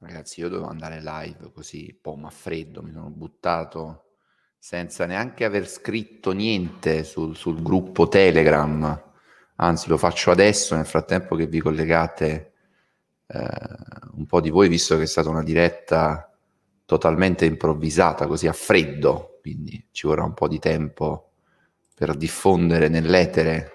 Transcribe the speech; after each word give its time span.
Ragazzi, 0.00 0.38
io 0.38 0.48
dovevo 0.48 0.68
andare 0.68 1.02
live 1.02 1.50
così, 1.52 1.98
po' 2.00 2.14
ma 2.14 2.30
freddo, 2.30 2.82
mi 2.82 2.92
sono 2.92 3.10
buttato 3.10 4.04
senza 4.56 5.06
neanche 5.06 5.44
aver 5.44 5.68
scritto 5.68 6.30
niente 6.30 7.02
sul, 7.02 7.34
sul 7.34 7.60
gruppo 7.60 8.06
Telegram. 8.06 9.02
Anzi, 9.56 9.88
lo 9.88 9.96
faccio 9.96 10.30
adesso, 10.30 10.76
nel 10.76 10.86
frattempo 10.86 11.34
che 11.34 11.48
vi 11.48 11.58
collegate 11.58 12.52
eh, 13.26 13.48
un 14.12 14.24
po' 14.26 14.40
di 14.40 14.50
voi, 14.50 14.68
visto 14.68 14.96
che 14.96 15.02
è 15.02 15.06
stata 15.06 15.30
una 15.30 15.42
diretta 15.42 16.32
totalmente 16.84 17.44
improvvisata, 17.44 18.28
così 18.28 18.46
a 18.46 18.52
freddo, 18.52 19.38
quindi 19.40 19.88
ci 19.90 20.06
vorrà 20.06 20.22
un 20.22 20.34
po' 20.34 20.46
di 20.46 20.60
tempo 20.60 21.32
per 21.92 22.14
diffondere 22.14 22.86
nell'etere, 22.86 23.72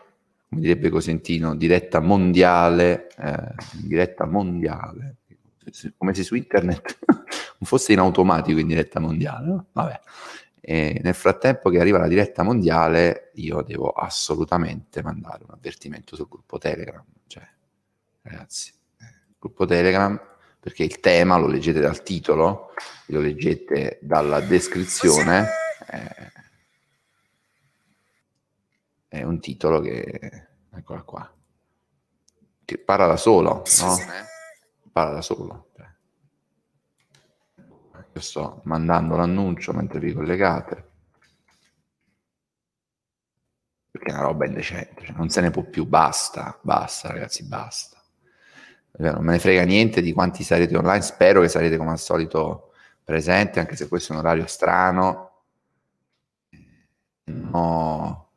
come 0.48 0.62
direbbe 0.62 0.90
Cosentino, 0.90 1.54
diretta 1.54 2.00
mondiale, 2.00 3.10
eh, 3.18 3.56
diretta 3.74 4.26
mondiale 4.26 5.18
come 5.98 6.14
se 6.14 6.24
su 6.24 6.36
internet 6.36 7.00
non 7.08 7.64
fosse 7.64 7.94
in 7.94 8.00
automatico 8.00 8.60
in 8.60 8.68
diretta 8.68 9.00
mondiale. 9.00 9.48
No? 9.48 9.66
Vabbè. 9.72 10.00
E 10.66 11.02
nel 11.04 11.14
frattempo 11.14 11.70
che 11.70 11.80
arriva 11.80 11.98
la 11.98 12.08
diretta 12.08 12.42
mondiale, 12.42 13.32
io 13.36 13.62
devo 13.64 13.90
assolutamente 13.90 15.04
mandare 15.04 15.44
un 15.44 15.52
avvertimento 15.52 16.16
sul 16.16 16.30
gruppo 16.30 16.58
Telegram. 16.58 17.04
Cioè, 17.28 17.46
ragazzi, 18.22 18.72
eh, 19.00 19.34
gruppo 19.38 19.66
Telegram, 19.66 20.20
perché 20.60 20.84
il 20.84 21.02
tema 21.02 21.38
lo 21.38 21.48
leggete 21.48 21.82
dal 21.82 22.02
titolo, 22.02 22.70
lo 23.08 23.20
leggete 23.20 24.00
dalla 24.02 24.40
descrizione. 24.40 25.48
Eh, 25.90 26.32
è 29.10 29.24
un 29.24 29.42
titolo 29.42 29.82
che, 29.82 30.48
eccola 30.74 31.02
qua, 31.02 31.34
che 32.64 32.78
parla 32.78 33.08
da 33.08 33.18
solo, 33.18 33.64
no? 33.82 33.98
Parla 34.94 35.16
da 35.16 35.22
solo. 35.22 35.72
Cioè. 35.76 35.92
Io 38.14 38.22
sto 38.22 38.62
mandando 38.66 39.16
l'annuncio 39.16 39.74
mentre 39.74 40.00
vi 40.00 40.14
collegate. 40.14 40.92
Perché 43.90 44.12
è 44.12 44.14
una 44.14 44.24
roba 44.24 44.46
indecente, 44.46 45.06
cioè 45.06 45.16
non 45.16 45.30
se 45.30 45.42
ne 45.42 45.52
può 45.52 45.64
più, 45.64 45.86
basta, 45.86 46.58
basta 46.62 47.10
ragazzi, 47.10 47.46
basta. 47.46 48.02
Non 48.98 49.24
me 49.24 49.34
ne 49.34 49.40
frega 49.40 49.64
niente 49.64 50.02
di 50.02 50.14
quanti 50.14 50.44
sarete 50.44 50.78
online, 50.78 51.02
spero 51.02 51.42
che 51.42 51.50
sarete 51.50 51.78
come 51.78 51.92
al 51.92 52.00
solito 52.00 52.72
presenti, 53.04 53.60
anche 53.60 53.76
se 53.76 53.88
questo 53.88 54.14
è 54.14 54.16
un 54.16 54.22
orario 54.22 54.46
strano. 54.48 55.32
No, 57.26 58.30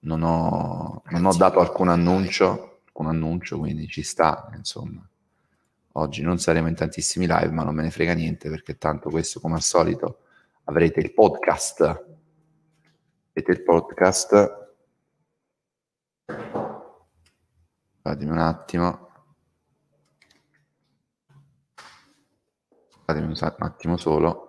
non, 0.00 0.22
ho, 0.22 1.02
non 1.04 1.24
ho 1.24 1.34
dato 1.36 1.60
alcun 1.60 1.88
annuncio, 1.88 2.82
alcun 2.86 3.06
annuncio, 3.06 3.58
quindi 3.58 3.88
ci 3.88 4.02
sta, 4.02 4.50
insomma. 4.56 5.08
Oggi 5.98 6.22
non 6.22 6.38
saremo 6.38 6.68
in 6.68 6.76
tantissimi 6.76 7.26
live, 7.26 7.50
ma 7.50 7.64
non 7.64 7.74
me 7.74 7.82
ne 7.82 7.90
frega 7.90 8.12
niente 8.12 8.48
perché 8.48 8.78
tanto 8.78 9.10
questo, 9.10 9.40
come 9.40 9.56
al 9.56 9.62
solito, 9.62 10.20
avrete 10.64 11.00
il 11.00 11.12
podcast. 11.12 11.80
Avete 13.32 13.50
il 13.50 13.62
podcast. 13.64 14.74
Fatemi 18.00 18.30
un 18.30 18.38
attimo. 18.38 19.10
Fatemi 23.04 23.26
un 23.26 23.54
attimo 23.58 23.96
solo. 23.96 24.47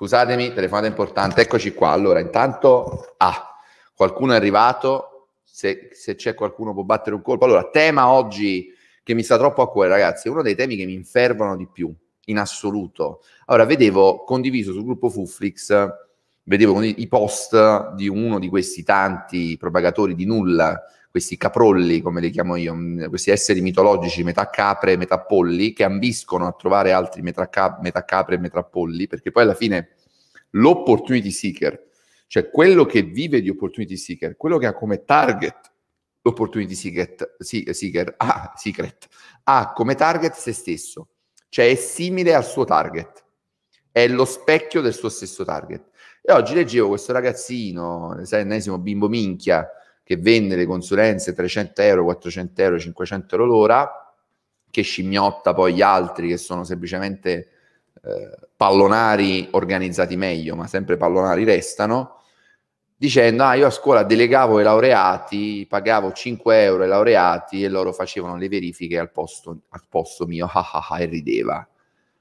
Scusatemi, 0.00 0.52
telefonata 0.52 0.86
importante, 0.86 1.40
eccoci 1.40 1.74
qua. 1.74 1.90
Allora, 1.90 2.20
intanto, 2.20 3.16
ah, 3.16 3.56
qualcuno 3.96 4.32
è 4.32 4.36
arrivato, 4.36 5.30
se, 5.42 5.88
se, 5.90 6.14
c'è 6.14 6.34
qualcuno 6.34 6.72
può 6.72 6.84
battere 6.84 7.16
un 7.16 7.22
colpo. 7.22 7.44
Allora, 7.44 7.68
tema 7.68 8.08
oggi 8.08 8.72
che 9.02 9.14
mi 9.14 9.24
sta 9.24 9.36
troppo 9.36 9.60
a 9.60 9.68
cuore, 9.68 9.88
ragazzi, 9.88 10.28
è 10.28 10.30
uno 10.30 10.42
dei 10.42 10.54
temi 10.54 10.76
che 10.76 10.84
mi 10.84 10.92
infervano 10.92 11.56
di 11.56 11.66
più, 11.66 11.92
in 12.26 12.38
assoluto. 12.38 13.22
Allora, 13.46 13.64
vedevo 13.64 14.22
condiviso 14.22 14.70
sul 14.70 14.84
gruppo 14.84 15.10
Fuflix, 15.10 15.88
vedevo 16.44 16.80
i 16.80 17.08
post 17.08 17.94
di 17.94 18.06
uno 18.06 18.38
di 18.38 18.48
questi 18.48 18.84
tanti 18.84 19.56
propagatori 19.58 20.14
di 20.14 20.26
nulla, 20.26 20.80
questi 21.10 21.36
caprolli, 21.36 22.00
come 22.00 22.20
li 22.20 22.30
chiamo 22.30 22.56
io, 22.56 22.76
questi 23.08 23.30
esseri 23.30 23.60
mitologici, 23.60 24.22
metà 24.22 24.50
capre, 24.50 24.96
metà 24.96 25.20
polli, 25.20 25.72
che 25.72 25.84
ambiscono 25.84 26.46
a 26.46 26.52
trovare 26.52 26.92
altri 26.92 27.22
metà, 27.22 27.48
cap- 27.48 27.80
metà 27.80 28.04
capre 28.04 28.34
e 28.34 28.38
metà 28.38 28.62
polli, 28.62 29.06
perché 29.06 29.30
poi 29.30 29.44
alla 29.44 29.54
fine 29.54 29.96
l'opportunity 30.50 31.30
seeker, 31.30 31.86
cioè 32.26 32.50
quello 32.50 32.84
che 32.84 33.02
vive 33.02 33.40
di 33.40 33.48
opportunity 33.48 33.96
seeker, 33.96 34.36
quello 34.36 34.58
che 34.58 34.66
ha 34.66 34.74
come 34.74 35.04
target 35.04 35.72
l'opportunity 36.22 36.74
seeker, 36.74 37.36
seeker 37.38 38.14
ah, 38.18 38.52
secret, 38.54 39.08
ha 39.44 39.72
come 39.72 39.94
target 39.94 40.34
se 40.34 40.52
stesso, 40.52 41.08
cioè 41.48 41.70
è 41.70 41.74
simile 41.74 42.34
al 42.34 42.44
suo 42.44 42.64
target, 42.64 43.24
è 43.90 44.06
lo 44.08 44.26
specchio 44.26 44.82
del 44.82 44.92
suo 44.92 45.08
stesso 45.08 45.44
target. 45.44 45.88
E 46.20 46.32
oggi 46.32 46.52
leggevo 46.52 46.88
questo 46.88 47.12
ragazzino, 47.12 48.14
l'ennesimo 48.28 48.78
bimbo 48.78 49.08
minchia, 49.08 49.66
che 50.08 50.16
vende 50.16 50.56
le 50.56 50.64
consulenze 50.64 51.34
300 51.34 51.82
euro, 51.82 52.04
400 52.04 52.62
euro, 52.62 52.78
500 52.78 53.34
euro 53.34 53.46
l'ora, 53.46 54.14
che 54.70 54.80
scimmiotta 54.80 55.52
poi 55.52 55.74
gli 55.74 55.82
altri 55.82 56.28
che 56.28 56.38
sono 56.38 56.64
semplicemente 56.64 57.50
eh, 58.02 58.48
pallonari 58.56 59.48
organizzati 59.50 60.16
meglio, 60.16 60.56
ma 60.56 60.66
sempre 60.66 60.96
pallonari 60.96 61.44
restano, 61.44 62.22
dicendo, 62.96 63.42
ah, 63.42 63.52
io 63.52 63.66
a 63.66 63.70
scuola 63.70 64.02
delegavo 64.02 64.58
i 64.60 64.62
laureati, 64.62 65.66
pagavo 65.68 66.10
5 66.12 66.62
euro 66.62 66.84
ai 66.84 66.88
laureati 66.88 67.62
e 67.62 67.68
loro 67.68 67.92
facevano 67.92 68.38
le 68.38 68.48
verifiche 68.48 68.98
al 68.98 69.10
posto, 69.10 69.58
al 69.68 69.82
posto 69.90 70.24
mio, 70.24 70.46
ah, 70.50 70.70
ah, 70.72 70.86
ah, 70.88 71.00
e 71.02 71.04
rideva. 71.04 71.68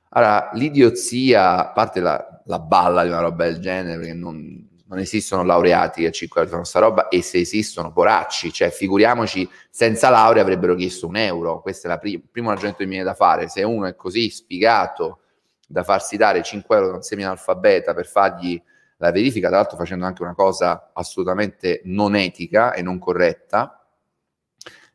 Allora, 0.09 0.49
l'idiozia, 0.55 1.57
a 1.57 1.71
parte 1.71 2.01
la, 2.01 2.41
la 2.47 2.59
balla 2.59 3.03
di 3.03 3.09
una 3.11 3.21
roba 3.21 3.45
del 3.45 3.59
genere, 3.59 3.97
perché 3.97 4.13
non, 4.13 4.66
non 4.87 4.99
esistono 4.99 5.43
laureati 5.43 6.01
che 6.01 6.07
a 6.07 6.11
5 6.11 6.39
euro 6.41 6.51
fanno 6.51 6.63
sta 6.63 6.79
roba 6.79 7.07
e 7.09 7.21
se 7.21 7.39
esistono 7.39 7.91
poracci, 7.91 8.51
cioè 8.51 8.69
figuriamoci 8.69 9.49
senza 9.69 10.09
laurea 10.09 10.41
avrebbero 10.41 10.75
chiesto 10.75 11.07
un 11.07 11.17
euro, 11.17 11.61
questo 11.61 11.89
è 11.89 11.99
il 12.03 12.21
primo 12.21 12.49
ragionamento 12.49 12.77
che 12.79 12.85
mi 12.85 12.91
viene 12.91 13.03
da 13.03 13.13
fare, 13.13 13.49
se 13.49 13.63
uno 13.63 13.85
è 13.85 13.95
così 13.95 14.29
sfigato 14.29 15.19
da 15.67 15.83
farsi 15.83 16.15
dare 16.15 16.41
5 16.41 16.75
euro 16.75 16.89
da 16.89 16.95
un 16.95 17.01
semi-analfabeta 17.01 17.93
per 17.93 18.07
fargli 18.07 18.61
la 18.97 19.11
verifica, 19.11 19.49
tra 19.49 19.57
l'altro 19.57 19.77
facendo 19.77 20.05
anche 20.05 20.23
una 20.23 20.33
cosa 20.33 20.91
assolutamente 20.93 21.81
non 21.83 22.15
etica 22.15 22.73
e 22.73 22.81
non 22.81 22.97
corretta, 22.97 23.85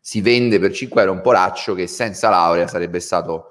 si 0.01 0.21
vende 0.21 0.59
per 0.59 0.73
5 0.73 1.01
euro 1.01 1.13
un 1.13 1.21
poraccio 1.21 1.75
che 1.75 1.87
senza 1.87 2.29
laurea 2.29 2.67
sarebbe 2.67 2.99
stato 2.99 3.51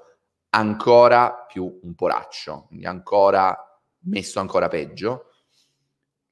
ancora 0.50 1.46
più 1.48 1.80
un 1.82 1.94
poraccio, 1.94 2.64
quindi 2.66 2.84
ancora 2.84 3.56
messo 4.00 4.40
ancora 4.40 4.68
peggio. 4.68 5.28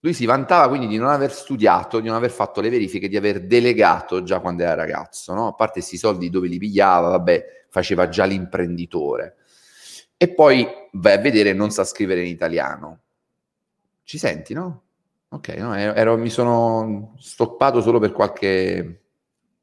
Lui 0.03 0.15
si 0.15 0.25
vantava 0.25 0.69
quindi 0.69 0.87
di 0.87 0.97
non 0.97 1.09
aver 1.09 1.31
studiato, 1.31 2.01
di 2.01 2.09
non 2.09 2.17
aver 2.17 2.31
fatto 2.31 2.63
le 2.63 2.71
verifiche, 2.71 3.09
di 3.09 3.19
aver 3.19 3.47
delegato 3.47 4.23
già 4.23 4.41
quando 4.41 4.63
era 4.63 4.75
ragazzo, 4.75 5.35
no? 5.35 5.49
A 5.49 5.53
parte 5.53 5.81
questi 5.81 5.99
soldi 5.99 6.31
dove 6.31 6.49
li 6.49 6.59
pigliava, 6.59 7.11
vabbè, 7.11 7.65
faceva 7.69 8.09
già 8.09 8.25
l'imprenditore. 8.25 9.37
E 10.17 10.33
poi 10.33 10.67
vai 10.93 11.15
a 11.15 11.19
vedere, 11.19 11.53
non 11.53 11.71
sa 11.71 11.85
scrivere 11.85 12.23
in 12.23 12.29
italiano. 12.29 13.01
Ci 14.03 14.17
senti, 14.17 14.55
no? 14.55 14.83
Ok, 15.29 15.49
no, 15.59 15.75
ero, 15.75 16.17
mi 16.17 16.31
sono 16.31 17.15
stoppato 17.19 17.81
solo 17.81 17.99
per 17.99 18.13
qualche 18.13 19.03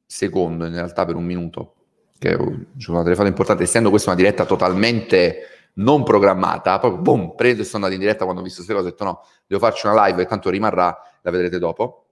secondo, 0.06 0.66
in 0.66 0.74
realtà 0.74 1.04
per 1.04 1.16
un 1.16 1.26
minuto, 1.26 1.76
che 2.18 2.36
ho 2.36 2.44
una 2.44 3.04
telefonata 3.04 3.28
importante, 3.28 3.64
essendo 3.64 3.90
questa 3.90 4.12
una 4.12 4.20
diretta 4.20 4.46
totalmente 4.46 5.57
non 5.78 6.04
programmata, 6.04 6.80
proprio 6.80 7.02
boom, 7.02 7.36
preso 7.36 7.62
e 7.62 7.66
sono 7.66 7.86
andato 7.86 7.94
in 7.94 8.00
diretta 8.00 8.24
quando 8.24 8.42
ho 8.42 8.44
visto 8.44 8.64
queste 8.64 8.74
cose, 8.74 8.88
ho 8.88 8.92
detto 8.92 9.04
no, 9.04 9.26
devo 9.46 9.62
farci 9.62 9.88
una 9.88 10.06
live 10.08 10.22
e 10.22 10.26
tanto 10.26 10.50
rimarrà, 10.50 10.98
la 11.22 11.32
vedrete 11.32 11.60
dopo. 11.60 12.06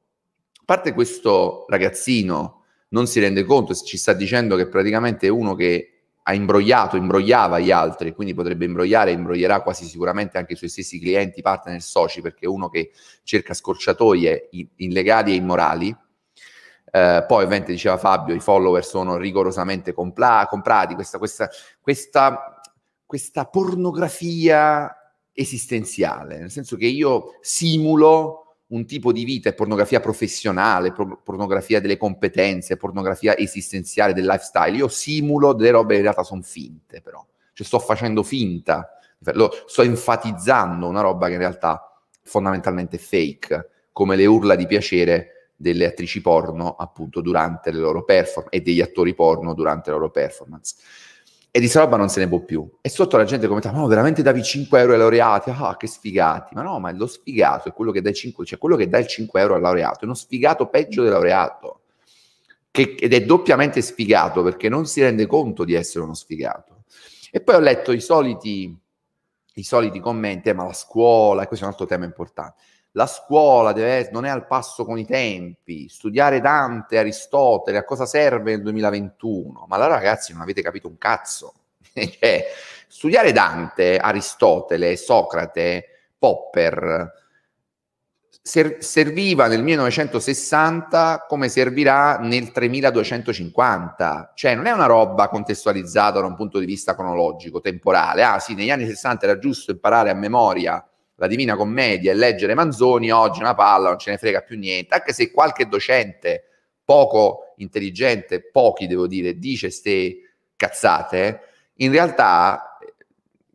A 0.53 0.63
parte 0.65 0.93
questo 0.93 1.65
ragazzino 1.67 2.63
non 2.89 3.07
si 3.07 3.19
rende 3.19 3.43
conto, 3.43 3.73
ci 3.73 3.97
sta 3.97 4.13
dicendo 4.13 4.55
che 4.55 4.67
praticamente 4.67 5.27
è 5.27 5.29
uno 5.29 5.55
che 5.55 5.89
ha 6.27 6.33
imbrogliato, 6.33 6.95
imbrogliava 6.95 7.59
gli 7.59 7.69
altri, 7.69 8.13
quindi 8.13 8.33
potrebbe 8.33 8.65
imbrogliare 8.65 9.11
imbroglierà 9.11 9.61
quasi 9.61 9.85
sicuramente 9.85 10.39
anche 10.39 10.53
i 10.53 10.55
suoi 10.55 10.69
stessi 10.69 10.99
clienti, 10.99 11.41
partner, 11.41 11.79
soci, 11.81 12.21
perché 12.21 12.45
è 12.45 12.47
uno 12.47 12.67
che 12.67 12.91
cerca 13.23 13.53
scorciatoie 13.53 14.49
illegali 14.77 15.33
e 15.33 15.35
immorali. 15.35 15.95
Eh, 16.91 17.25
poi 17.27 17.43
ovviamente 17.43 17.71
diceva 17.71 17.97
Fabio, 17.97 18.33
i 18.33 18.39
follower 18.39 18.83
sono 18.83 19.17
rigorosamente 19.17 19.93
compla- 19.93 20.47
comprati, 20.49 20.95
questa, 20.95 21.19
questa, 21.19 21.47
questa, 21.79 22.54
questa 23.05 23.45
pornografia 23.45 24.93
esistenziale, 25.31 26.39
nel 26.39 26.51
senso 26.51 26.75
che 26.77 26.87
io 26.87 27.37
simulo 27.41 28.45
un 28.67 28.85
tipo 28.85 29.11
di 29.11 29.23
vita, 29.25 29.49
è 29.49 29.53
pornografia 29.53 29.99
professionale, 29.99 30.91
por- 30.91 31.21
pornografia 31.21 31.79
delle 31.79 31.97
competenze, 31.97 32.77
pornografia 32.77 33.37
esistenziale 33.37 34.13
del 34.13 34.25
lifestyle. 34.25 34.75
Io 34.75 34.87
simulo 34.87 35.53
delle 35.53 35.71
robe 35.71 35.89
che 35.89 35.97
in 35.97 36.01
realtà 36.03 36.23
sono 36.23 36.41
finte, 36.41 37.01
però. 37.01 37.23
Cioè 37.53 37.65
sto 37.65 37.79
facendo 37.79 38.23
finta, 38.23 38.97
lo, 39.33 39.51
sto 39.65 39.81
enfatizzando 39.83 40.87
una 40.87 41.01
roba 41.01 41.27
che 41.27 41.33
in 41.33 41.39
realtà 41.39 42.01
fondamentalmente 42.23 42.95
è 42.97 42.99
fake, 42.99 43.69
come 43.91 44.15
le 44.15 44.25
urla 44.25 44.55
di 44.55 44.65
piacere 44.65 45.51
delle 45.55 45.85
attrici 45.85 46.19
porno 46.19 46.75
appunto 46.75 47.21
durante 47.21 47.71
le 47.71 47.79
loro 47.79 48.03
performance 48.03 48.57
e 48.57 48.61
degli 48.61 48.81
attori 48.81 49.13
porno 49.13 49.53
durante 49.53 49.89
le 49.89 49.95
loro 49.95 50.11
performance 50.11 50.75
e 51.55 51.61
di 51.61 51.69
sta 51.69 51.79
roba 51.79 51.95
non 51.95 52.09
se 52.09 52.19
ne 52.19 52.27
può 52.27 52.41
più. 52.41 52.69
E 52.81 52.89
sotto 52.89 53.15
la 53.15 53.23
gente 53.23 53.47
commenta, 53.47 53.71
ma 53.71 53.87
veramente 53.87 54.21
davi 54.21 54.43
5 54.43 54.77
euro 54.77 54.91
ai 54.91 54.97
laureati? 54.97 55.51
Ah, 55.51 55.77
che 55.77 55.87
sfigati. 55.87 56.53
Ma 56.53 56.63
no, 56.63 56.79
ma 56.81 56.91
lo 56.91 57.07
sfigato 57.07 57.69
è 57.69 57.71
quello 57.71 57.91
che 57.91 58.01
dà 58.01 58.11
5, 58.11 58.45
cioè 58.45 58.59
quello 58.59 58.75
che 58.75 58.89
dà 58.89 58.97
il 58.97 59.07
5 59.07 59.39
euro 59.39 59.55
al 59.55 59.61
laureato, 59.61 60.01
è 60.01 60.03
uno 60.03 60.15
sfigato 60.15 60.67
peggio 60.67 61.01
del 61.01 61.11
laureato. 61.11 61.83
Che, 62.69 62.97
ed 62.99 63.13
è 63.13 63.23
doppiamente 63.23 63.81
sfigato 63.81 64.43
perché 64.43 64.67
non 64.67 64.85
si 64.85 64.99
rende 64.99 65.27
conto 65.27 65.63
di 65.63 65.75
essere 65.75 66.03
uno 66.03 66.13
sfigato. 66.13 66.83
E 67.31 67.39
poi 67.39 67.55
ho 67.55 67.59
letto 67.59 67.93
i 67.93 68.01
soliti, 68.01 68.77
i 69.53 69.63
soliti 69.63 70.01
commenti, 70.01 70.49
eh, 70.49 70.53
ma 70.53 70.65
la 70.65 70.73
scuola, 70.73 71.43
e 71.43 71.47
questo 71.47 71.63
è 71.63 71.67
un 71.69 71.73
altro 71.73 71.87
tema 71.87 72.03
importante 72.03 72.61
la 72.95 73.07
scuola 73.07 73.73
deve, 73.73 74.09
non 74.11 74.25
è 74.25 74.29
al 74.29 74.47
passo 74.47 74.85
con 74.85 74.97
i 74.97 75.05
tempi, 75.05 75.89
studiare 75.89 76.39
Dante, 76.39 76.97
Aristotele, 76.97 77.77
a 77.77 77.83
cosa 77.83 78.05
serve 78.05 78.51
nel 78.51 78.61
2021? 78.61 79.65
Ma 79.67 79.75
allora 79.75 79.95
ragazzi 79.95 80.31
non 80.31 80.41
avete 80.41 80.61
capito 80.61 80.87
un 80.87 80.97
cazzo. 80.97 81.53
cioè, 81.93 82.45
studiare 82.87 83.33
Dante, 83.33 83.97
Aristotele, 83.97 84.95
Socrate, 84.95 85.85
Popper 86.17 87.23
ser- 88.41 88.81
serviva 88.81 89.47
nel 89.47 89.61
1960 89.61 91.25
come 91.27 91.49
servirà 91.49 92.17
nel 92.19 92.53
3250, 92.53 94.31
cioè 94.35 94.55
non 94.55 94.67
è 94.67 94.71
una 94.71 94.85
roba 94.85 95.27
contestualizzata 95.27 96.21
da 96.21 96.27
un 96.27 96.35
punto 96.35 96.59
di 96.59 96.65
vista 96.65 96.95
cronologico, 96.95 97.59
temporale. 97.59 98.23
Ah 98.23 98.39
sì, 98.39 98.53
negli 98.53 98.69
anni 98.69 98.87
60 98.87 99.25
era 99.25 99.37
giusto 99.37 99.71
imparare 99.71 100.11
a 100.11 100.13
memoria 100.13 100.81
la 101.15 101.27
Divina 101.27 101.55
Commedia 101.55 102.11
e 102.11 102.15
leggere 102.15 102.53
Manzoni, 102.53 103.11
oggi 103.11 103.39
una 103.39 103.55
palla, 103.55 103.89
non 103.89 103.99
ce 103.99 104.11
ne 104.11 104.17
frega 104.17 104.41
più 104.41 104.57
niente, 104.57 104.93
anche 104.95 105.13
se 105.13 105.31
qualche 105.31 105.67
docente 105.67 106.43
poco 106.83 107.53
intelligente, 107.57 108.41
pochi 108.41 108.87
devo 108.87 109.07
dire, 109.07 109.37
dice 109.37 109.69
ste 109.69 110.19
cazzate, 110.55 111.39
in 111.75 111.91
realtà, 111.91 112.77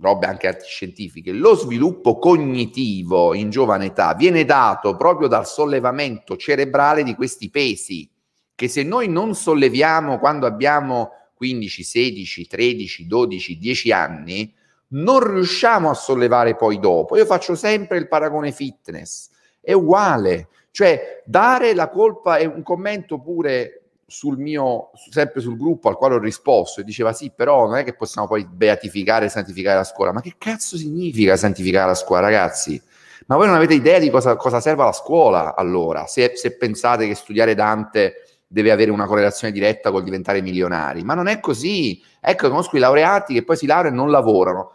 robe 0.00 0.26
anche 0.26 0.48
antiscientifiche, 0.48 1.32
lo 1.32 1.54
sviluppo 1.54 2.18
cognitivo 2.18 3.34
in 3.34 3.50
giovane 3.50 3.86
età 3.86 4.14
viene 4.14 4.44
dato 4.44 4.96
proprio 4.96 5.28
dal 5.28 5.46
sollevamento 5.46 6.36
cerebrale 6.36 7.02
di 7.02 7.14
questi 7.14 7.50
pesi, 7.50 8.10
che 8.54 8.68
se 8.68 8.82
noi 8.82 9.08
non 9.08 9.34
solleviamo 9.34 10.18
quando 10.18 10.46
abbiamo 10.46 11.12
15, 11.34 11.82
16, 11.82 12.46
13, 12.46 13.06
12, 13.06 13.58
10 13.58 13.92
anni, 13.92 14.54
non 14.90 15.32
riusciamo 15.32 15.90
a 15.90 15.94
sollevare 15.94 16.56
poi 16.56 16.78
dopo. 16.78 17.16
Io 17.16 17.26
faccio 17.26 17.54
sempre 17.54 17.98
il 17.98 18.08
paragone 18.08 18.52
fitness, 18.52 19.28
è 19.60 19.72
uguale, 19.72 20.48
cioè 20.70 21.22
dare 21.24 21.74
la 21.74 21.88
colpa 21.88 22.36
è 22.36 22.44
un 22.44 22.62
commento 22.62 23.18
pure 23.18 23.74
sul 24.06 24.38
mio, 24.38 24.90
sempre 25.10 25.40
sul 25.40 25.56
gruppo 25.56 25.88
al 25.88 25.96
quale 25.96 26.16
ho 26.16 26.18
risposto 26.18 26.80
e 26.80 26.84
diceva 26.84 27.12
sì, 27.12 27.30
però 27.34 27.66
non 27.66 27.76
è 27.76 27.84
che 27.84 27.94
possiamo 27.94 28.26
poi 28.26 28.44
beatificare 28.44 29.26
e 29.26 29.28
santificare 29.28 29.76
la 29.76 29.84
scuola. 29.84 30.12
Ma 30.12 30.20
che 30.20 30.34
cazzo 30.36 30.76
significa 30.76 31.36
santificare 31.36 31.86
la 31.86 31.94
scuola, 31.94 32.22
ragazzi? 32.22 32.82
Ma 33.26 33.36
voi 33.36 33.46
non 33.46 33.54
avete 33.54 33.74
idea 33.74 34.00
di 34.00 34.10
cosa, 34.10 34.34
cosa 34.34 34.60
serve 34.60 34.82
la 34.82 34.92
scuola 34.92 35.54
allora, 35.54 36.06
se, 36.06 36.32
se 36.34 36.56
pensate 36.56 37.06
che 37.06 37.14
studiare 37.14 37.54
Dante 37.54 38.24
deve 38.52 38.72
avere 38.72 38.90
una 38.90 39.06
correlazione 39.06 39.52
diretta 39.52 39.92
col 39.92 40.02
diventare 40.02 40.42
milionari. 40.42 41.04
Ma 41.04 41.14
non 41.14 41.28
è 41.28 41.38
così. 41.38 42.02
Ecco, 42.20 42.48
conosco 42.48 42.76
i 42.76 42.80
laureati 42.80 43.32
che 43.32 43.44
poi 43.44 43.56
si 43.56 43.66
laureano 43.66 43.94
e 43.94 44.00
non 44.00 44.10
lavorano. 44.10 44.72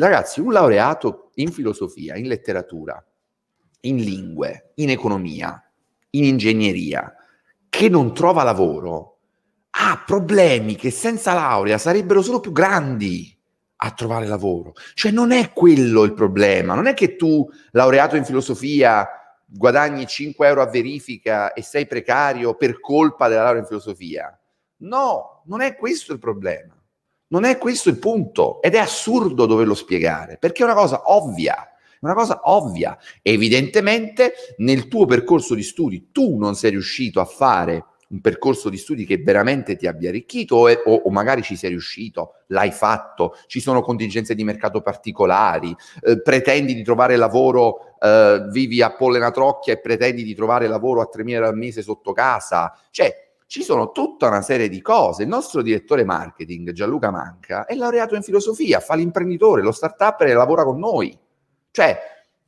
Ragazzi, 0.00 0.38
un 0.38 0.52
laureato 0.52 1.32
in 1.34 1.50
filosofia, 1.50 2.14
in 2.14 2.28
letteratura, 2.28 3.04
in 3.80 3.96
lingue, 3.96 4.70
in 4.76 4.90
economia, 4.90 5.60
in 6.10 6.22
ingegneria, 6.22 7.12
che 7.68 7.88
non 7.88 8.14
trova 8.14 8.44
lavoro, 8.44 9.18
ha 9.70 10.00
problemi 10.06 10.76
che 10.76 10.92
senza 10.92 11.34
laurea 11.34 11.78
sarebbero 11.78 12.22
solo 12.22 12.38
più 12.38 12.52
grandi 12.52 13.36
a 13.80 13.90
trovare 13.90 14.28
lavoro. 14.28 14.74
Cioè 14.94 15.10
non 15.10 15.32
è 15.32 15.52
quello 15.52 16.04
il 16.04 16.14
problema, 16.14 16.76
non 16.76 16.86
è 16.86 16.94
che 16.94 17.16
tu, 17.16 17.44
laureato 17.72 18.14
in 18.14 18.24
filosofia, 18.24 19.08
guadagni 19.46 20.06
5 20.06 20.46
euro 20.46 20.62
a 20.62 20.70
verifica 20.70 21.52
e 21.52 21.62
sei 21.62 21.88
precario 21.88 22.54
per 22.54 22.78
colpa 22.78 23.26
della 23.26 23.42
laurea 23.42 23.62
in 23.62 23.66
filosofia. 23.66 24.38
No, 24.76 25.42
non 25.46 25.60
è 25.60 25.74
questo 25.74 26.12
il 26.12 26.20
problema. 26.20 26.77
Non 27.28 27.44
è 27.44 27.58
questo 27.58 27.88
il 27.88 27.98
punto 27.98 28.62
ed 28.62 28.74
è 28.74 28.78
assurdo 28.78 29.46
doverlo 29.46 29.74
spiegare 29.74 30.38
perché 30.38 30.62
è 30.62 30.64
una 30.64 30.74
cosa 30.74 31.02
ovvia. 31.12 31.56
Una 32.00 32.14
cosa 32.14 32.40
ovvia. 32.44 32.96
Evidentemente 33.22 34.32
nel 34.58 34.86
tuo 34.88 35.04
percorso 35.04 35.54
di 35.54 35.62
studi 35.62 36.10
tu 36.12 36.38
non 36.38 36.54
sei 36.54 36.70
riuscito 36.70 37.20
a 37.20 37.24
fare 37.24 37.84
un 38.10 38.20
percorso 38.20 38.68
di 38.68 38.76
studi 38.76 39.04
che 39.04 39.18
veramente 39.18 39.76
ti 39.76 39.86
abbia 39.86 40.08
arricchito 40.08 40.56
o, 40.56 40.70
o, 40.70 40.94
o, 40.94 41.10
magari 41.10 41.42
ci 41.42 41.56
sei 41.56 41.70
riuscito, 41.70 42.36
l'hai 42.48 42.70
fatto, 42.70 43.36
ci 43.46 43.60
sono 43.60 43.82
contingenze 43.82 44.34
di 44.34 44.44
mercato 44.44 44.80
particolari, 44.80 45.74
eh, 46.02 46.22
pretendi 46.22 46.74
di 46.74 46.82
trovare 46.82 47.16
lavoro, 47.16 47.98
eh, 48.00 48.46
vivi 48.50 48.80
a 48.80 48.94
Pollena 48.94 49.30
Trocchia 49.30 49.74
e 49.74 49.80
pretendi 49.80 50.22
di 50.22 50.34
trovare 50.34 50.68
lavoro 50.68 51.02
a 51.02 51.10
3.000 51.14 51.42
al 51.42 51.56
mese 51.56 51.82
sotto 51.82 52.12
casa, 52.12 52.74
cioè 52.90 53.27
ci 53.48 53.62
sono 53.62 53.92
tutta 53.92 54.28
una 54.28 54.42
serie 54.42 54.68
di 54.68 54.82
cose. 54.82 55.22
Il 55.22 55.28
nostro 55.28 55.62
direttore 55.62 56.04
marketing, 56.04 56.72
Gianluca 56.72 57.10
Manca, 57.10 57.64
è 57.64 57.74
laureato 57.74 58.14
in 58.14 58.22
filosofia, 58.22 58.78
fa 58.78 58.94
l'imprenditore, 58.94 59.62
lo 59.62 59.72
start-up 59.72 60.20
e 60.20 60.34
lavora 60.34 60.64
con 60.64 60.78
noi. 60.78 61.18
Cioè, 61.70 61.98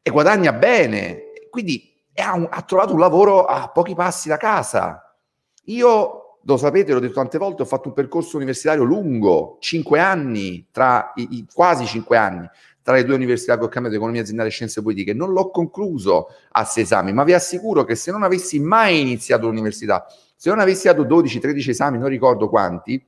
e 0.03 0.11
guadagna 0.11 0.53
bene. 0.53 1.33
Quindi 1.49 1.91
ha, 2.17 2.35
un, 2.35 2.47
ha 2.51 2.61
trovato 2.63 2.93
un 2.93 2.99
lavoro 2.99 3.47
a 3.47 3.71
pochi 3.71 3.95
passi 3.95 4.29
da 4.29 4.37
casa. 4.37 5.17
Io, 5.65 6.39
lo 6.43 6.57
sapete, 6.59 6.93
l'ho 6.93 7.01
detto 7.01 7.15
tante 7.15 7.39
volte, 7.39 7.63
ho 7.63 7.67
fatto 7.67 7.89
un 7.89 7.95
percorso 7.95 8.37
universitario 8.37 8.85
lungo, 8.85 9.57
cinque 9.61 10.01
anni, 10.01 10.67
tra 10.71 11.13
i, 11.15 11.29
i, 11.31 11.47
quasi 11.51 11.87
cinque 11.87 12.19
anni, 12.19 12.47
tra 12.83 12.93
le 12.93 13.05
due 13.05 13.15
università 13.15 13.57
che 13.57 13.65
ho 13.65 13.69
cambiato, 13.69 13.97
economia 13.97 14.21
aziendale 14.21 14.51
e 14.51 14.53
scienze 14.53 14.83
politiche. 14.83 15.15
Non 15.15 15.33
l'ho 15.33 15.49
concluso 15.49 16.27
a 16.51 16.65
sei 16.67 16.83
esami, 16.83 17.15
ma 17.15 17.25
vi 17.25 17.33
assicuro 17.33 17.85
che 17.85 17.95
se 17.95 18.11
non 18.11 18.23
avessi 18.23 18.61
mai 18.61 19.01
iniziato 19.01 19.47
l'università, 19.47 20.05
se 20.41 20.49
non 20.49 20.59
avessi 20.59 20.87
dato 20.87 21.05
12-13 21.05 21.69
esami, 21.69 21.99
non 21.99 22.09
ricordo 22.09 22.49
quanti, 22.49 22.99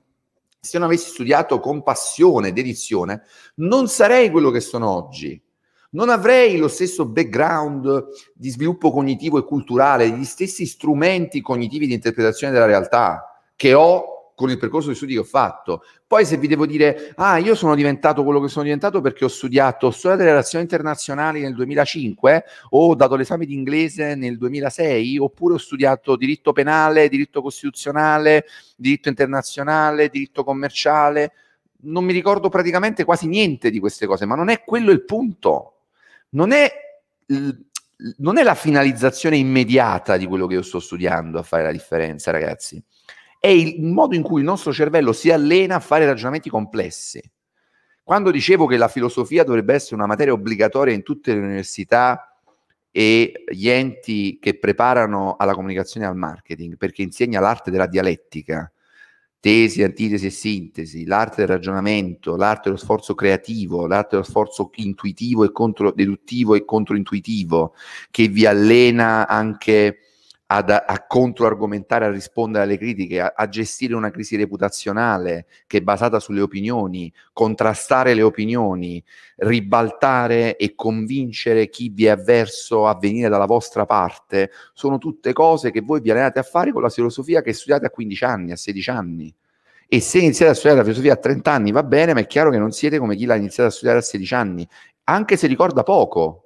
se 0.60 0.76
non 0.76 0.86
avessi 0.86 1.08
studiato 1.08 1.60
con 1.60 1.82
passione, 1.82 2.52
dedizione, 2.52 3.22
non 3.54 3.88
sarei 3.88 4.30
quello 4.30 4.50
che 4.50 4.60
sono 4.60 4.90
oggi. 4.90 5.42
Non 5.92 6.10
avrei 6.10 6.58
lo 6.58 6.68
stesso 6.68 7.06
background 7.06 8.08
di 8.34 8.50
sviluppo 8.50 8.90
cognitivo 8.92 9.38
e 9.38 9.44
culturale, 9.44 10.10
gli 10.10 10.26
stessi 10.26 10.66
strumenti 10.66 11.40
cognitivi 11.40 11.86
di 11.86 11.94
interpretazione 11.94 12.52
della 12.52 12.66
realtà 12.66 13.42
che 13.56 13.72
ho 13.72 14.21
con 14.42 14.50
il 14.50 14.58
percorso 14.58 14.88
di 14.88 14.96
studi 14.96 15.12
che 15.12 15.20
ho 15.20 15.24
fatto. 15.24 15.84
Poi 16.04 16.26
se 16.26 16.36
vi 16.36 16.48
devo 16.48 16.66
dire, 16.66 17.12
ah, 17.14 17.38
io 17.38 17.54
sono 17.54 17.76
diventato 17.76 18.24
quello 18.24 18.40
che 18.40 18.48
sono 18.48 18.64
diventato 18.64 19.00
perché 19.00 19.24
ho 19.24 19.28
studiato 19.28 19.92
storia 19.92 20.16
delle 20.16 20.30
relazioni 20.30 20.64
internazionali 20.64 21.40
nel 21.40 21.54
2005 21.54 22.44
o 22.70 22.88
ho 22.88 22.94
dato 22.96 23.14
l'esame 23.14 23.46
di 23.46 23.54
inglese 23.54 24.16
nel 24.16 24.36
2006 24.38 25.18
oppure 25.18 25.54
ho 25.54 25.58
studiato 25.58 26.16
diritto 26.16 26.50
penale, 26.50 27.08
diritto 27.08 27.40
costituzionale, 27.40 28.46
diritto 28.76 29.08
internazionale, 29.08 30.08
diritto 30.08 30.42
commerciale, 30.42 31.32
non 31.82 32.04
mi 32.04 32.12
ricordo 32.12 32.48
praticamente 32.48 33.04
quasi 33.04 33.28
niente 33.28 33.70
di 33.70 33.78
queste 33.78 34.06
cose, 34.06 34.26
ma 34.26 34.34
non 34.34 34.48
è 34.48 34.64
quello 34.64 34.90
il 34.90 35.04
punto. 35.04 35.82
Non 36.30 36.50
è, 36.50 36.68
non 38.16 38.38
è 38.38 38.42
la 38.42 38.56
finalizzazione 38.56 39.36
immediata 39.36 40.16
di 40.16 40.26
quello 40.26 40.48
che 40.48 40.54
io 40.54 40.62
sto 40.62 40.80
studiando 40.80 41.38
a 41.38 41.42
fare 41.44 41.62
la 41.62 41.70
differenza, 41.70 42.32
ragazzi. 42.32 42.82
È 43.44 43.48
il 43.48 43.82
modo 43.82 44.14
in 44.14 44.22
cui 44.22 44.38
il 44.38 44.46
nostro 44.46 44.72
cervello 44.72 45.12
si 45.12 45.28
allena 45.28 45.74
a 45.74 45.80
fare 45.80 46.06
ragionamenti 46.06 46.48
complessi. 46.48 47.20
Quando 48.04 48.30
dicevo 48.30 48.66
che 48.66 48.76
la 48.76 48.86
filosofia 48.86 49.42
dovrebbe 49.42 49.74
essere 49.74 49.96
una 49.96 50.06
materia 50.06 50.32
obbligatoria 50.32 50.94
in 50.94 51.02
tutte 51.02 51.34
le 51.34 51.40
università 51.40 52.38
e 52.92 53.42
gli 53.50 53.68
enti 53.68 54.38
che 54.40 54.60
preparano 54.60 55.34
alla 55.34 55.54
comunicazione 55.54 56.06
e 56.06 56.08
al 56.08 56.14
marketing, 56.14 56.76
perché 56.76 57.02
insegna 57.02 57.40
l'arte 57.40 57.72
della 57.72 57.88
dialettica, 57.88 58.70
tesi, 59.40 59.82
antitesi 59.82 60.26
e 60.26 60.30
sintesi, 60.30 61.04
l'arte 61.04 61.40
del 61.40 61.48
ragionamento, 61.48 62.36
l'arte 62.36 62.68
dello 62.68 62.76
sforzo 62.76 63.16
creativo, 63.16 63.88
l'arte 63.88 64.10
dello 64.10 64.22
sforzo 64.22 64.70
intuitivo 64.74 65.42
e 65.42 65.50
contro, 65.50 65.90
deduttivo 65.90 66.54
e 66.54 66.64
controintuitivo, 66.64 67.74
che 68.12 68.28
vi 68.28 68.46
allena 68.46 69.26
anche 69.26 69.98
ad, 70.54 70.68
a 70.70 71.06
controargomentare, 71.06 72.04
a 72.04 72.10
rispondere 72.10 72.64
alle 72.64 72.76
critiche, 72.76 73.20
a, 73.20 73.32
a, 73.34 73.48
gestire 73.48 73.94
una 73.94 74.10
crisi 74.10 74.36
reputazionale 74.36 75.46
che 75.66 75.78
è 75.78 75.80
basata 75.80 76.20
sulle 76.20 76.42
opinioni, 76.42 77.10
contrastare 77.32 78.12
le 78.12 78.20
opinioni, 78.20 79.02
ribaltare 79.36 80.56
e 80.56 80.74
convincere 80.74 81.70
chi 81.70 81.88
vi 81.88 82.04
è 82.04 82.10
avverso 82.10 82.86
a 82.86 82.98
venire 83.00 83.30
dalla 83.30 83.46
vostra 83.46 83.86
parte, 83.86 84.50
sono 84.74 84.98
tutte 84.98 85.32
cose 85.32 85.70
che 85.70 85.80
voi 85.80 86.02
vi 86.02 86.10
allenate 86.10 86.38
a 86.38 86.42
fare 86.44 86.70
con 86.70 86.82
la 86.82 86.90
filosofia 86.90 87.40
che 87.40 87.54
studiate 87.54 87.86
a 87.86 87.90
15 87.90 88.24
anni, 88.24 88.52
a 88.52 88.56
16 88.56 88.90
anni. 88.90 89.34
E 89.88 90.00
se 90.00 90.18
iniziate 90.18 90.52
a 90.52 90.54
studiare 90.54 90.78
la 90.78 90.84
filosofia 90.84 91.14
a 91.14 91.16
30 91.16 91.50
anni 91.50 91.72
va 91.72 91.82
bene, 91.82 92.12
ma 92.12 92.20
è 92.20 92.26
chiaro 92.26 92.50
che 92.50 92.58
non 92.58 92.72
siete 92.72 92.98
come 92.98 93.16
chi 93.16 93.24
l'ha 93.24 93.36
iniziata 93.36 93.70
a 93.70 93.72
studiare 93.72 93.98
a 93.98 94.02
16 94.02 94.34
anni, 94.34 94.68
anche 95.04 95.36
se 95.36 95.46
ricorda 95.46 95.82
poco, 95.82 96.41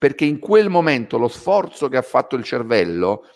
perché 0.00 0.24
in 0.24 0.38
quel 0.38 0.70
momento 0.70 1.18
lo 1.18 1.28
sforzo 1.28 1.90
che 1.90 1.98
ha 1.98 2.02
fatto 2.02 2.34
il 2.34 2.42
cervello 2.42 3.26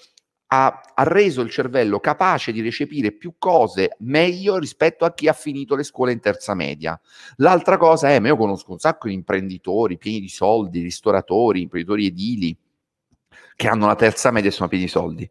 ha, 0.46 0.80
ha, 0.94 1.02
reso 1.02 1.42
il 1.42 1.50
cervello 1.50 2.00
capace 2.00 2.52
di 2.52 2.62
recepire 2.62 3.12
più 3.12 3.34
cose 3.36 3.96
meglio 3.98 4.56
rispetto 4.56 5.04
a 5.04 5.12
chi 5.12 5.28
ha 5.28 5.34
finito 5.34 5.76
le 5.76 5.82
scuole 5.82 6.12
in 6.12 6.20
terza 6.20 6.54
media. 6.54 6.98
L'altra 7.36 7.76
cosa 7.76 8.08
è, 8.08 8.18
ma 8.18 8.28
io 8.28 8.38
conosco 8.38 8.72
un 8.72 8.78
sacco 8.78 9.08
di 9.08 9.12
imprenditori 9.12 9.98
pieni 9.98 10.20
di 10.20 10.28
soldi, 10.30 10.80
ristoratori, 10.80 11.60
imprenditori 11.60 12.06
edili, 12.06 12.56
che 13.56 13.68
hanno 13.68 13.86
la 13.86 13.94
terza 13.94 14.30
media 14.30 14.48
e 14.48 14.52
sono 14.52 14.68
pieni 14.68 14.84
di 14.84 14.90
soldi. 14.90 15.30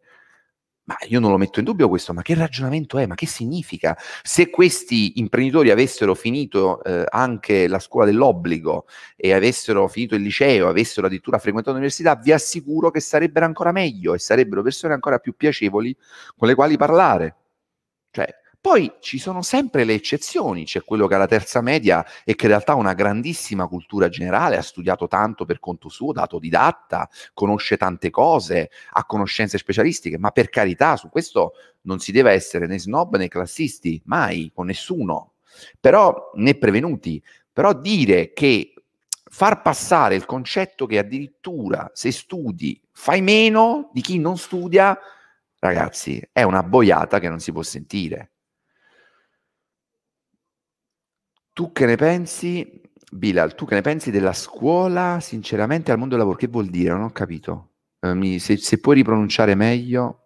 Ma 0.86 0.96
io 1.08 1.18
non 1.18 1.30
lo 1.30 1.38
metto 1.38 1.60
in 1.60 1.64
dubbio 1.64 1.88
questo, 1.88 2.12
ma 2.12 2.20
che 2.20 2.34
ragionamento 2.34 2.98
è? 2.98 3.06
Ma 3.06 3.14
che 3.14 3.26
significa? 3.26 3.96
Se 4.22 4.50
questi 4.50 5.18
imprenditori 5.18 5.70
avessero 5.70 6.14
finito 6.14 6.82
eh, 6.84 7.06
anche 7.08 7.66
la 7.68 7.78
scuola 7.78 8.04
dell'obbligo 8.04 8.84
e 9.16 9.32
avessero 9.32 9.88
finito 9.88 10.14
il 10.14 10.20
liceo, 10.20 10.68
avessero 10.68 11.06
addirittura 11.06 11.38
frequentato 11.38 11.74
l'università, 11.74 12.16
vi 12.16 12.32
assicuro 12.32 12.90
che 12.90 13.00
sarebbero 13.00 13.46
ancora 13.46 13.72
meglio 13.72 14.12
e 14.12 14.18
sarebbero 14.18 14.60
persone 14.60 14.92
ancora 14.92 15.18
più 15.18 15.34
piacevoli 15.34 15.96
con 16.36 16.48
le 16.48 16.54
quali 16.54 16.76
parlare. 16.76 17.36
Cioè, 18.10 18.28
poi 18.64 18.90
ci 19.00 19.18
sono 19.18 19.42
sempre 19.42 19.84
le 19.84 19.92
eccezioni, 19.92 20.64
c'è 20.64 20.82
quello 20.84 21.06
che 21.06 21.14
ha 21.14 21.18
la 21.18 21.26
terza 21.26 21.60
media 21.60 22.02
e 22.24 22.34
che 22.34 22.46
in 22.46 22.52
realtà 22.52 22.72
ha 22.72 22.76
una 22.76 22.94
grandissima 22.94 23.66
cultura 23.66 24.08
generale, 24.08 24.56
ha 24.56 24.62
studiato 24.62 25.06
tanto 25.06 25.44
per 25.44 25.60
conto 25.60 25.90
suo, 25.90 26.12
dato 26.12 26.38
didatta, 26.38 27.06
conosce 27.34 27.76
tante 27.76 28.08
cose, 28.08 28.70
ha 28.92 29.04
conoscenze 29.04 29.58
specialistiche, 29.58 30.16
ma 30.16 30.30
per 30.30 30.48
carità, 30.48 30.96
su 30.96 31.10
questo 31.10 31.52
non 31.82 31.98
si 31.98 32.10
deve 32.10 32.32
essere 32.32 32.66
né 32.66 32.78
snob 32.78 33.18
né 33.18 33.28
classisti, 33.28 34.00
mai, 34.06 34.50
con 34.54 34.64
nessuno, 34.64 35.32
però 35.78 36.30
né 36.36 36.54
prevenuti. 36.54 37.22
Però 37.52 37.74
dire 37.74 38.32
che 38.32 38.72
far 39.24 39.60
passare 39.60 40.14
il 40.14 40.24
concetto 40.24 40.86
che 40.86 40.96
addirittura 40.96 41.90
se 41.92 42.10
studi 42.10 42.80
fai 42.92 43.20
meno 43.20 43.90
di 43.92 44.00
chi 44.00 44.18
non 44.18 44.38
studia, 44.38 44.98
ragazzi, 45.58 46.26
è 46.32 46.44
una 46.44 46.62
boiata 46.62 47.18
che 47.18 47.28
non 47.28 47.40
si 47.40 47.52
può 47.52 47.62
sentire. 47.62 48.30
Tu 51.54 51.70
che 51.70 51.86
ne 51.86 51.94
pensi, 51.94 52.82
Bilal, 53.12 53.54
tu 53.54 53.64
che 53.64 53.76
ne 53.76 53.80
pensi 53.80 54.10
della 54.10 54.32
scuola, 54.32 55.20
sinceramente, 55.20 55.92
al 55.92 55.98
mondo 55.98 56.16
del 56.16 56.24
lavoro? 56.24 56.36
Che 56.36 56.48
vuol 56.48 56.66
dire? 56.66 56.90
Non 56.90 57.02
ho 57.02 57.10
capito. 57.10 57.74
Eh, 58.00 58.12
mi, 58.12 58.40
se, 58.40 58.56
se, 58.56 58.80
puoi 58.80 58.96
ripronunciare 58.96 59.54
meglio. 59.54 60.18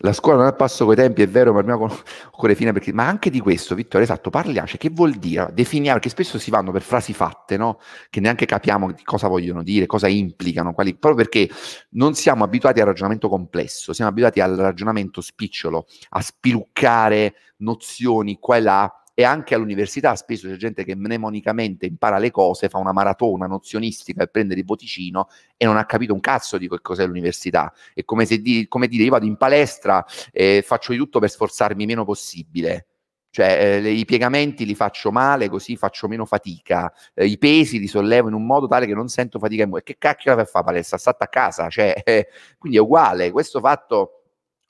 La 0.00 0.12
scuola 0.12 0.36
non 0.36 0.46
è 0.46 0.50
a 0.50 0.52
passo 0.52 0.84
coi 0.84 0.94
tempi, 0.94 1.22
è 1.22 1.26
vero, 1.26 1.54
ma 1.54 1.62
prima 1.62 1.76
occorre 1.76 2.54
fine 2.54 2.72
perché... 2.72 2.92
Ma 2.92 3.08
anche 3.08 3.30
di 3.30 3.40
questo, 3.40 3.74
Vittorio, 3.74 4.04
esatto, 4.04 4.28
parliamo. 4.28 4.66
Cioè, 4.66 4.76
che 4.76 4.90
vuol 4.90 5.14
dire? 5.14 5.48
Definiamo, 5.54 5.94
perché 5.94 6.10
spesso 6.10 6.38
si 6.38 6.50
vanno 6.50 6.70
per 6.70 6.82
frasi 6.82 7.14
fatte, 7.14 7.56
no? 7.56 7.80
Che 8.10 8.20
neanche 8.20 8.44
capiamo 8.44 8.94
cosa 9.04 9.26
vogliono 9.26 9.62
dire, 9.62 9.86
cosa 9.86 10.06
implicano, 10.06 10.74
quali... 10.74 10.94
proprio 10.96 11.24
perché 11.24 11.50
non 11.92 12.12
siamo 12.12 12.44
abituati 12.44 12.80
al 12.80 12.86
ragionamento 12.86 13.30
complesso, 13.30 13.94
siamo 13.94 14.10
abituati 14.10 14.40
al 14.40 14.54
ragionamento 14.54 15.22
spicciolo, 15.22 15.86
a 16.10 16.20
spiluccare 16.20 17.34
nozioni 17.58 18.38
qua 18.38 18.56
e 18.56 18.60
là, 18.60 18.97
e 19.18 19.24
anche 19.24 19.56
all'università 19.56 20.14
spesso 20.14 20.46
c'è 20.46 20.54
gente 20.54 20.84
che 20.84 20.94
mnemonicamente 20.94 21.86
impara 21.86 22.18
le 22.18 22.30
cose, 22.30 22.68
fa 22.68 22.78
una 22.78 22.92
maratona 22.92 23.48
nozionistica 23.48 24.22
e 24.22 24.28
prende 24.28 24.54
il 24.54 24.64
voticino 24.64 25.26
e 25.56 25.64
non 25.64 25.76
ha 25.76 25.84
capito 25.86 26.14
un 26.14 26.20
cazzo 26.20 26.56
di 26.56 26.68
che 26.68 26.78
cos'è 26.80 27.04
l'università. 27.04 27.74
È 27.92 28.04
come 28.04 28.26
se 28.26 28.40
di, 28.40 28.68
come 28.68 28.86
dire 28.86 29.02
io 29.02 29.10
vado 29.10 29.26
in 29.26 29.36
palestra 29.36 30.06
e 30.30 30.62
faccio 30.64 30.92
di 30.92 30.98
tutto 30.98 31.18
per 31.18 31.30
sforzarmi 31.30 31.84
meno 31.84 32.04
possibile. 32.04 32.86
Cioè, 33.30 33.80
eh, 33.84 33.90
i 33.90 34.04
piegamenti 34.04 34.64
li 34.64 34.76
faccio 34.76 35.10
male, 35.10 35.48
così 35.48 35.76
faccio 35.76 36.06
meno 36.06 36.24
fatica. 36.24 36.92
Eh, 37.12 37.26
I 37.26 37.38
pesi 37.38 37.80
li 37.80 37.88
sollevo 37.88 38.28
in 38.28 38.34
un 38.34 38.46
modo 38.46 38.68
tale 38.68 38.86
che 38.86 38.94
non 38.94 39.08
sento 39.08 39.40
fatica. 39.40 39.68
E 39.78 39.82
che 39.82 39.96
cacchio 39.98 40.32
la 40.32 40.44
fa 40.44 40.62
palestra? 40.62 40.96
State 40.96 41.24
a 41.24 41.28
casa. 41.28 41.68
Cioè, 41.68 42.02
eh, 42.06 42.28
quindi 42.56 42.78
è 42.78 42.80
uguale. 42.80 43.32
Questo 43.32 43.58
fatto 43.58 44.17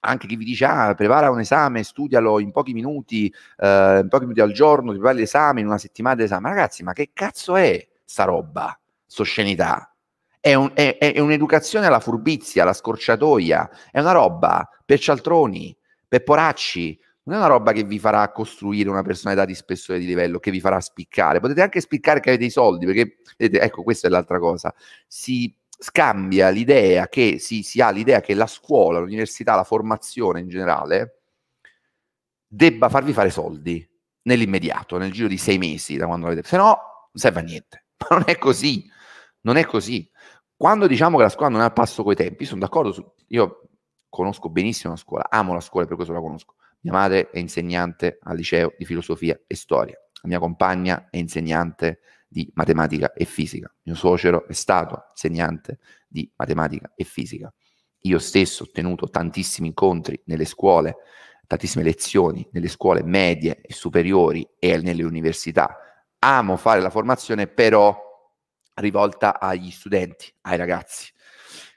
anche 0.01 0.27
chi 0.27 0.37
vi 0.37 0.45
dice 0.45 0.65
ah, 0.65 0.95
prepara 0.95 1.31
un 1.31 1.41
esame, 1.41 1.83
studialo 1.83 2.39
in 2.41 2.51
pochi 2.53 2.73
minuti, 2.73 3.33
eh, 3.57 3.99
in 4.03 4.09
pochi 4.09 4.25
minuti 4.25 4.41
al 4.41 4.53
giorno, 4.53 4.93
ti 4.93 4.99
prepari 4.99 5.19
l'esame 5.19 5.61
in 5.61 5.67
una 5.67 5.79
settimana 5.79 6.15
d'esame. 6.15 6.49
Ragazzi, 6.49 6.83
ma 6.83 6.93
che 6.93 7.11
cazzo 7.13 7.57
è 7.57 7.87
sta 8.05 8.25
roba, 8.25 8.79
oscenità? 9.19 9.93
È, 10.41 10.55
un, 10.55 10.71
è, 10.75 10.99
è, 10.99 11.19
un'educazione 11.19 11.87
alla 11.87 12.01
furbizia, 12.01 12.63
alla 12.63 12.73
scorciatoia, 12.73 13.71
è 13.91 14.01
una 14.01 14.13
roba 14.13 14.69
per 14.85 14.99
cialtroni, 14.99 15.77
per 16.07 16.23
poracci, 16.23 16.99
non 17.25 17.37
è 17.37 17.39
una 17.41 17.49
roba 17.49 17.73
che 17.73 17.85
vi 17.85 17.99
farà 17.99 18.33
costruire 18.33 18.89
una 18.89 19.03
personalità 19.03 19.45
di 19.45 19.55
spessore 19.55 19.99
di 19.99 20.07
livello, 20.07 20.39
che 20.39 20.51
vi 20.51 20.61
farà 20.61 20.81
spiccare. 20.81 21.41
Potete 21.41 21.61
anche 21.61 21.81
spiccare 21.81 22.21
che 22.21 22.31
avete 22.31 22.47
i 22.47 22.51
soldi, 22.51 22.87
perché 22.87 23.19
vedete, 23.37 23.63
ecco, 23.63 23.83
questa 23.83 24.07
è 24.07 24.11
l'altra 24.11 24.39
cosa. 24.39 24.73
Si 25.07 25.55
scambia 25.79 26.49
l'idea 26.49 27.09
che 27.09 27.39
si, 27.39 27.63
si 27.63 27.81
ha 27.81 27.91
l'idea 27.91 28.21
che 28.21 28.35
la 28.35 28.47
scuola, 28.49 28.99
l'università, 28.99 29.55
la 29.55 29.65
formazione 29.65 30.41
in 30.41 30.49
generale 30.49 31.21
debba 32.47 32.89
farvi 32.89 33.13
fare 33.13 33.31
soldi 33.31 33.89
nell'immediato, 34.23 34.99
nel 34.99 35.13
giro 35.13 35.29
di 35.29 35.39
sei 35.39 35.59
mesi 35.59 35.97
da 35.97 36.07
quando 36.07 36.27
avete, 36.27 36.47
se 36.47 36.57
no 36.57 36.65
non 36.67 37.13
serve 37.15 37.41
a 37.41 37.43
niente. 37.43 37.85
Ma 37.99 38.17
non 38.19 38.25
è 38.27 38.37
così, 38.37 38.91
non 39.43 39.57
è 39.57 39.65
così. 39.65 40.11
Quando 40.57 40.89
diciamo 40.89 41.17
che 41.17 41.23
la 41.23 41.29
scuola 41.29 41.51
non 41.51 41.61
è 41.61 41.65
al 41.65 41.73
passo 41.73 42.03
coi 42.03 42.17
tempi, 42.17 42.45
sono 42.45 42.61
d'accordo 42.61 42.93
su, 42.93 43.15
io 43.29 43.69
conosco 44.09 44.49
benissimo 44.49 44.93
la 44.93 44.99
scuola, 44.99 45.27
amo 45.31 45.55
la 45.55 45.61
scuola 45.61 45.87
per 45.87 45.95
questo 45.95 46.13
la 46.13 46.21
conosco. 46.21 46.57
Mia 46.81 46.93
madre 46.93 47.31
è 47.31 47.39
insegnante 47.39 48.19
al 48.23 48.37
liceo 48.37 48.75
di 48.77 48.85
filosofia 48.85 49.39
e 49.47 49.55
storia, 49.55 49.97
la 50.23 50.29
mia 50.29 50.39
compagna 50.39 51.09
è 51.11 51.17
insegnante 51.17 52.01
di 52.29 52.49
matematica 52.55 53.13
e 53.15 53.25
fisica. 53.25 53.75
Mio 53.85 53.95
suocero 53.95 54.47
è 54.47 54.53
stato 54.53 55.07
insegnante 55.11 55.79
di 56.07 56.31
matematica 56.37 56.93
e 56.95 57.05
fisica. 57.05 57.53
Io 58.03 58.19
stesso 58.19 58.65
ho 58.65 58.71
tenuto 58.71 59.09
tantissimi 59.09 59.69
incontri 59.69 60.21
nelle 60.27 60.45
scuole, 60.45 60.97
tantissime 61.47 61.83
lezioni 61.83 62.47
nelle 62.53 62.69
scuole 62.69 63.03
medie 63.03 63.61
e 63.63 63.73
superiori 63.73 64.47
e 64.59 64.79
nelle 64.81 65.03
università. 65.03 65.77
Amo 66.21 66.57
fare 66.57 66.81
la 66.81 66.91
formazione 66.91 67.49
però 67.49 68.07
rivolta 68.75 69.41
agli 69.41 69.71
studenti, 69.71 70.33
ai 70.43 70.57
ragazzi, 70.57 71.11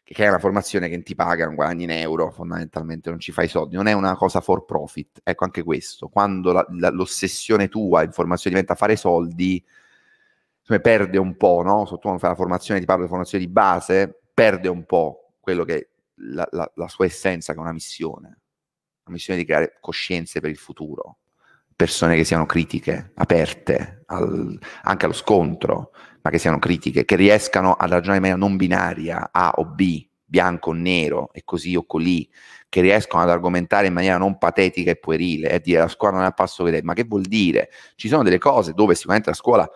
che 0.03 0.25
è 0.25 0.27
una 0.27 0.39
formazione 0.39 0.89
che 0.89 1.01
ti 1.01 1.15
paga, 1.15 1.45
non 1.45 1.55
guadagni 1.55 1.85
in 1.85 1.91
euro, 1.91 2.31
fondamentalmente 2.31 3.09
non 3.09 3.19
ci 3.19 3.31
fai 3.31 3.47
soldi, 3.47 3.75
non 3.75 3.87
è 3.87 3.93
una 3.93 4.15
cosa 4.15 4.41
for 4.41 4.65
profit. 4.65 5.21
Ecco 5.23 5.45
anche 5.45 5.63
questo, 5.63 6.09
quando 6.09 6.51
la, 6.51 6.65
la, 6.77 6.89
l'ossessione 6.89 7.69
tua 7.69 8.03
in 8.03 8.11
formazione 8.11 8.55
diventa 8.55 8.75
fare 8.75 8.95
soldi, 8.95 9.63
perde 10.79 11.17
un 11.17 11.35
po', 11.35 11.61
no? 11.63 11.85
Tu 11.85 12.07
non 12.07 12.19
fai 12.19 12.29
la 12.29 12.35
formazione, 12.35 12.79
ti 12.79 12.85
parlo 12.85 13.03
di 13.03 13.09
formazione 13.09 13.43
di 13.43 13.51
base, 13.51 14.21
perde 14.33 14.69
un 14.69 14.85
po' 14.85 15.33
quello 15.39 15.63
che 15.63 15.75
è 15.75 15.87
la, 16.15 16.47
la, 16.51 16.71
la 16.75 16.87
sua 16.87 17.05
essenza, 17.05 17.51
che 17.51 17.59
è 17.59 17.61
una 17.61 17.73
missione. 17.73 18.39
Una 19.03 19.15
missione 19.15 19.39
di 19.39 19.45
creare 19.45 19.77
coscienze 19.81 20.39
per 20.39 20.51
il 20.51 20.57
futuro, 20.57 21.17
persone 21.75 22.15
che 22.15 22.23
siano 22.23 22.45
critiche, 22.45 23.11
aperte 23.15 24.03
al, 24.05 24.57
anche 24.83 25.05
allo 25.05 25.13
scontro, 25.13 25.91
ma 26.21 26.29
che 26.29 26.37
siano 26.37 26.59
critiche, 26.59 27.03
che 27.03 27.15
riescano 27.15 27.73
a 27.73 27.87
ragionare 27.87 28.17
in 28.17 28.21
maniera 28.21 28.37
non 28.37 28.57
binaria, 28.57 29.29
A 29.31 29.53
o 29.55 29.65
B, 29.65 30.07
bianco 30.23 30.69
o 30.69 30.73
nero, 30.73 31.33
e 31.33 31.41
così 31.43 31.75
o 31.75 31.83
colì, 31.85 32.29
che 32.69 32.81
riescono 32.81 33.23
ad 33.23 33.29
argomentare 33.29 33.87
in 33.87 33.93
maniera 33.93 34.17
non 34.17 34.37
patetica 34.37 34.91
e 34.91 34.97
puerile, 34.97 35.49
e 35.49 35.59
dire 35.59 35.79
la 35.79 35.87
scuola 35.87 36.13
non 36.13 36.23
è 36.23 36.27
a 36.27 36.31
passo 36.31 36.63
che 36.63 36.81
ma 36.83 36.93
che 36.93 37.03
vuol 37.03 37.23
dire? 37.23 37.69
Ci 37.95 38.07
sono 38.07 38.21
delle 38.21 38.37
cose 38.37 38.73
dove 38.73 38.93
sicuramente 38.93 39.31
la 39.31 39.35
scuola 39.35 39.69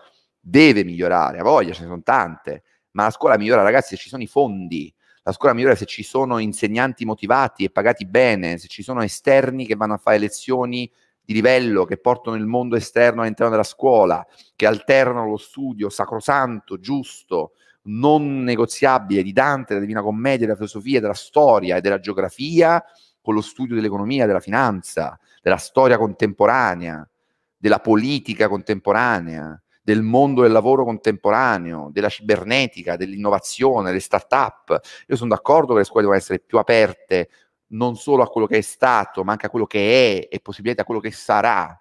deve 0.48 0.84
migliorare, 0.84 1.40
a 1.40 1.42
voglia, 1.42 1.72
ce 1.72 1.80
ne 1.80 1.88
sono 1.88 2.02
tante, 2.02 2.62
ma 2.92 3.04
la 3.04 3.10
scuola 3.10 3.36
migliora 3.36 3.62
ragazzi 3.62 3.96
se 3.96 4.02
ci 4.02 4.08
sono 4.08 4.22
i 4.22 4.28
fondi, 4.28 4.94
la 5.24 5.32
scuola 5.32 5.54
migliora 5.54 5.74
se 5.74 5.86
ci 5.86 6.04
sono 6.04 6.38
insegnanti 6.38 7.04
motivati 7.04 7.64
e 7.64 7.70
pagati 7.70 8.06
bene, 8.06 8.56
se 8.56 8.68
ci 8.68 8.84
sono 8.84 9.02
esterni 9.02 9.66
che 9.66 9.74
vanno 9.74 9.94
a 9.94 9.98
fare 9.98 10.18
lezioni 10.18 10.88
di 11.20 11.34
livello, 11.34 11.84
che 11.84 11.96
portano 11.96 12.36
il 12.36 12.46
mondo 12.46 12.76
esterno 12.76 13.22
all'interno 13.22 13.50
della 13.50 13.64
scuola, 13.64 14.24
che 14.54 14.66
alternano 14.66 15.28
lo 15.28 15.36
studio 15.36 15.88
sacrosanto, 15.90 16.78
giusto, 16.78 17.54
non 17.88 18.44
negoziabile 18.44 19.24
di 19.24 19.32
Dante, 19.32 19.74
della 19.74 19.80
Divina 19.80 20.02
Commedia, 20.02 20.46
della 20.46 20.54
filosofia, 20.54 21.00
della 21.00 21.14
storia 21.14 21.76
e 21.76 21.80
della 21.80 21.98
geografia, 21.98 22.82
con 23.20 23.34
lo 23.34 23.40
studio 23.40 23.74
dell'economia, 23.74 24.26
della 24.26 24.38
finanza, 24.38 25.18
della 25.42 25.56
storia 25.56 25.98
contemporanea, 25.98 27.08
della 27.56 27.80
politica 27.80 28.46
contemporanea, 28.46 29.60
del 29.86 30.02
mondo 30.02 30.42
del 30.42 30.50
lavoro 30.50 30.82
contemporaneo, 30.82 31.90
della 31.92 32.08
cibernetica, 32.08 32.96
dell'innovazione, 32.96 33.86
delle 33.86 34.00
start-up. 34.00 34.80
Io 35.06 35.14
sono 35.14 35.30
d'accordo 35.30 35.74
che 35.74 35.78
le 35.78 35.84
scuole 35.84 36.00
devono 36.00 36.18
essere 36.18 36.40
più 36.40 36.58
aperte 36.58 37.28
non 37.68 37.94
solo 37.94 38.24
a 38.24 38.28
quello 38.28 38.48
che 38.48 38.58
è 38.58 38.62
stato, 38.62 39.22
ma 39.22 39.30
anche 39.30 39.46
a 39.46 39.48
quello 39.48 39.66
che 39.66 40.18
è 40.18 40.28
e 40.28 40.40
possibilmente 40.40 40.82
a 40.82 40.84
quello 40.84 40.98
che 40.98 41.12
sarà. 41.12 41.80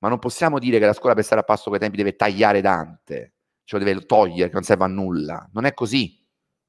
Ma 0.00 0.08
non 0.08 0.18
possiamo 0.18 0.58
dire 0.58 0.80
che 0.80 0.86
la 0.86 0.92
scuola 0.92 1.14
per 1.14 1.22
stare 1.22 1.42
a 1.42 1.44
passo 1.44 1.66
con 1.66 1.76
i 1.76 1.78
tempi 1.78 1.98
deve 1.98 2.16
tagliare 2.16 2.60
Dante, 2.60 3.34
lo 3.64 3.78
deve 3.78 4.04
togliere, 4.06 4.48
che 4.48 4.54
non 4.54 4.64
serve 4.64 4.82
a 4.82 4.88
nulla. 4.88 5.48
Non 5.52 5.66
è 5.66 5.72
così. 5.72 6.20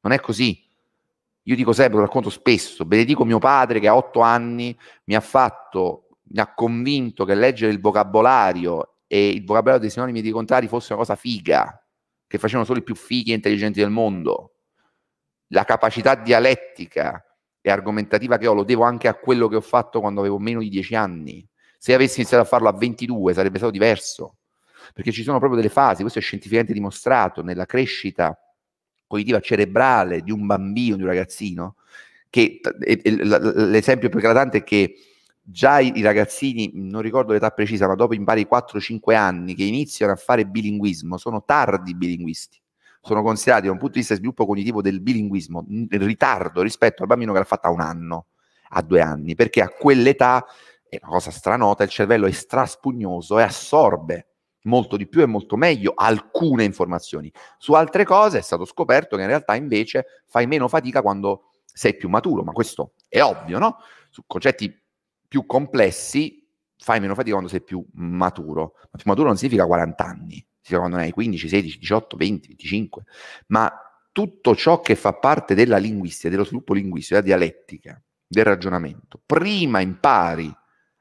Non 0.02 0.14
è 0.14 0.20
così. 0.20 0.64
Io 1.46 1.56
dico 1.56 1.74
sempre, 1.74 1.96
lo 1.96 2.06
racconto 2.06 2.30
spesso, 2.30 2.86
benedico 2.86 3.26
mio 3.26 3.40
padre 3.40 3.80
che 3.80 3.88
a 3.88 3.96
otto 3.96 4.20
anni 4.20 4.78
mi 5.06 5.16
ha 5.16 5.22
fatto, 5.22 6.10
mi 6.26 6.40
ha 6.40 6.54
convinto 6.54 7.26
che 7.26 7.34
leggere 7.34 7.72
il 7.72 7.82
vocabolario 7.82 8.91
e 9.14 9.28
il 9.28 9.44
vocabolario 9.44 9.82
dei 9.82 9.90
sinonimi 9.90 10.22
dei 10.22 10.32
contrari 10.32 10.70
fosse 10.70 10.94
una 10.94 11.02
cosa 11.02 11.18
figa, 11.18 11.86
che 12.26 12.38
facevano 12.38 12.64
solo 12.64 12.80
i 12.80 12.82
più 12.82 12.96
fighi 12.96 13.32
e 13.32 13.36
intelligenti 13.36 13.82
del 13.82 13.90
mondo. 13.90 14.54
La 15.48 15.66
capacità 15.66 16.16
dialettica 16.16 17.22
e 17.60 17.70
argomentativa 17.70 18.38
che 18.38 18.48
ho 18.48 18.54
lo 18.54 18.64
devo 18.64 18.84
anche 18.84 19.10
a 19.10 19.16
quello 19.16 19.50
che 19.50 19.58
ho 19.58 19.62
fatto 19.62 20.00
quando 20.00 20.22
avevo 20.22 20.40
meno 20.40 20.62
di 20.62 20.70
dieci 20.70 20.96
anni. 20.96 21.46
Se 21.78 21.94
avessi 21.94 22.22
iniziato 22.22 22.46
a 22.46 22.48
farlo 22.48 22.70
a 22.70 22.72
22 22.72 23.34
sarebbe 23.34 23.58
stato 23.58 23.74
diverso, 23.74 24.38
perché 24.94 25.12
ci 25.12 25.24
sono 25.24 25.40
proprio 25.40 25.60
delle 25.60 25.74
fasi, 25.74 26.04
questo 26.04 26.20
è 26.20 26.22
scientificamente 26.22 26.72
dimostrato, 26.72 27.44
nella 27.44 27.66
crescita 27.66 28.40
cognitiva 29.08 29.42
cerebrale 29.42 30.22
di 30.22 30.32
un 30.32 30.46
bambino, 30.46 30.96
di 30.96 31.02
un 31.02 31.10
ragazzino, 31.10 31.76
che 32.30 32.62
l'esempio 32.86 34.08
più 34.08 34.20
eclatante 34.20 34.60
è 34.60 34.64
che 34.64 34.96
già 35.52 35.80
i, 35.80 35.92
i, 35.96 36.02
ragazzini, 36.02 36.72
non 36.74 37.02
ricordo 37.02 37.34
l'età 37.34 37.50
precisa, 37.52 37.88
ma 37.88 37.96
dopo 37.96 38.14
in 38.14 38.24
pari 38.24 38.48
4-5 38.50 39.14
anni 39.16 39.54
che 39.54 39.64
iniziano 39.64 40.14
a 40.14 40.16
fare 40.16 40.46
bilinguismo, 40.46 41.18
sono 41.18 41.44
tardi 41.44 41.96
bilinguisti. 41.96 42.60
Sono 43.02 43.24
considerati 43.24 43.66
da 43.66 43.72
un 43.72 43.78
punto 43.78 43.94
di 43.94 44.00
vista 44.00 44.14
di 44.14 44.20
sviluppo 44.20 44.46
cognitivo 44.46 44.82
del 44.82 45.02
bilinguismo 45.02 45.66
in 45.70 45.88
ritardo 45.90 46.62
rispetto 46.62 47.02
al 47.02 47.08
bambino 47.08 47.34
che 47.34 47.40
l'ha 47.40 47.46
fatta 47.46 47.68
a 47.68 47.72
un 47.72 47.82
anno, 47.82 48.28
a 48.70 48.82
due 48.82 49.02
anni, 49.02 49.36
perché 49.36 49.62
a 49.62 49.70
quell'età, 49.70 50.46
è 50.88 51.00
una 51.02 51.12
cosa 51.12 51.32
stranota, 51.32 51.84
il 51.84 51.90
cervello 51.90 52.28
è 52.28 52.32
straspugnoso 52.32 53.40
e 53.40 53.44
assorbe 53.44 54.28
molto 54.64 54.98
di 54.98 55.08
più 55.08 55.22
e 55.22 55.26
molto 55.26 55.56
meglio 55.56 55.94
alcune 55.96 56.64
informazioni. 56.64 57.32
Su 57.58 57.74
altre 57.74 58.06
cose 58.06 58.38
è 58.38 58.42
stato 58.42 58.66
scoperto 58.66 59.16
che 59.16 59.24
in 59.24 59.28
realtà 59.28 59.56
invece 59.56 60.06
fai 60.28 60.46
meno 60.46 60.68
fatica 60.68 61.02
quando 61.02 61.54
sei 61.66 61.96
più 61.96 62.10
maturo, 62.10 62.44
ma 62.44 62.52
questo 62.52 62.94
è 63.08 63.22
ovvio, 63.22 63.58
no? 63.58 63.78
Su 64.10 64.24
concetti 64.28 64.81
più 65.32 65.46
complessi 65.46 66.46
fai 66.78 67.00
meno 67.00 67.14
fatica 67.14 67.32
quando 67.32 67.50
sei 67.50 67.62
più 67.62 67.82
maturo. 67.94 68.74
Ma 68.76 68.98
più 68.98 69.04
maturo 69.06 69.28
non 69.28 69.38
significa 69.38 69.66
40 69.66 70.04
anni, 70.04 70.46
significa 70.60 70.80
quando 70.80 70.98
ne 70.98 71.04
hai 71.04 71.12
15, 71.12 71.48
16, 71.48 71.78
18, 71.80 72.18
20, 72.18 72.48
25. 72.50 73.04
Ma 73.48 73.72
tutto 74.12 74.54
ciò 74.58 74.82
che 74.82 74.96
fa 74.96 75.14
parte 75.14 75.56
della 75.56 75.78
linguistica, 75.78 76.28
dello 76.28 76.44
sviluppo 76.44 76.74
linguistico, 76.74 77.22
della 77.22 77.38
dialettica, 77.38 78.02
del 78.28 78.44
ragionamento, 78.44 79.22
prima 79.26 79.80
impari 79.80 80.54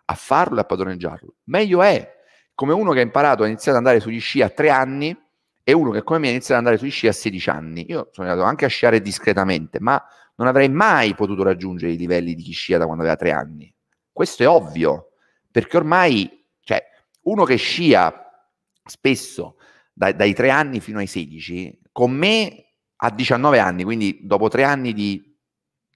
a 0.05 0.15
farlo 0.15 0.59
e 0.59 0.61
a 0.61 0.65
padroneggiarlo, 0.65 1.35
meglio 1.47 1.83
è. 1.83 2.19
Come 2.55 2.73
uno 2.73 2.93
che 2.93 3.01
ha 3.01 3.03
imparato 3.03 3.43
a 3.43 3.49
iniziare 3.49 3.79
ad 3.79 3.85
andare 3.85 4.01
sugli 4.01 4.21
sci 4.21 4.43
a 4.43 4.49
tre 4.49 4.71
anni 4.71 5.17
e 5.65 5.73
uno 5.73 5.91
che 5.91 6.05
come 6.05 6.21
me 6.21 6.29
ha 6.29 6.31
iniziato 6.31 6.61
ad 6.61 6.67
andare 6.67 6.79
sugli 6.79 6.93
sci 6.93 7.09
a 7.09 7.13
16 7.13 7.51
anni. 7.51 7.87
Io 7.89 8.11
sono 8.13 8.29
andato 8.29 8.47
anche 8.47 8.65
a 8.65 8.69
sciare 8.69 9.01
discretamente, 9.01 9.81
ma 9.81 10.01
non 10.37 10.47
avrei 10.47 10.69
mai 10.69 11.17
potuto 11.17 11.43
raggiungere 11.43 11.91
i 11.91 11.97
livelli 11.97 12.35
di 12.35 12.45
chi 12.45 12.53
scia 12.53 12.79
da 12.79 12.85
quando 12.85 13.03
aveva 13.03 13.17
tre 13.17 13.33
anni. 13.33 13.75
Questo 14.13 14.43
è 14.43 14.49
ovvio, 14.49 15.13
perché 15.51 15.77
ormai, 15.77 16.47
cioè, 16.61 16.83
uno 17.23 17.45
che 17.45 17.57
scia 17.57 18.49
spesso 18.85 19.57
dai, 19.93 20.15
dai 20.15 20.35
3 20.35 20.51
anni 20.51 20.81
fino 20.81 20.99
ai 20.99 21.07
16, 21.07 21.81
con 21.93 22.13
me 22.13 22.71
a 23.03 23.11
19 23.11 23.59
anni, 23.59 23.85
quindi 23.85 24.21
dopo 24.23 24.49
tre 24.49 24.65
anni 24.65 24.93
di, 24.93 25.37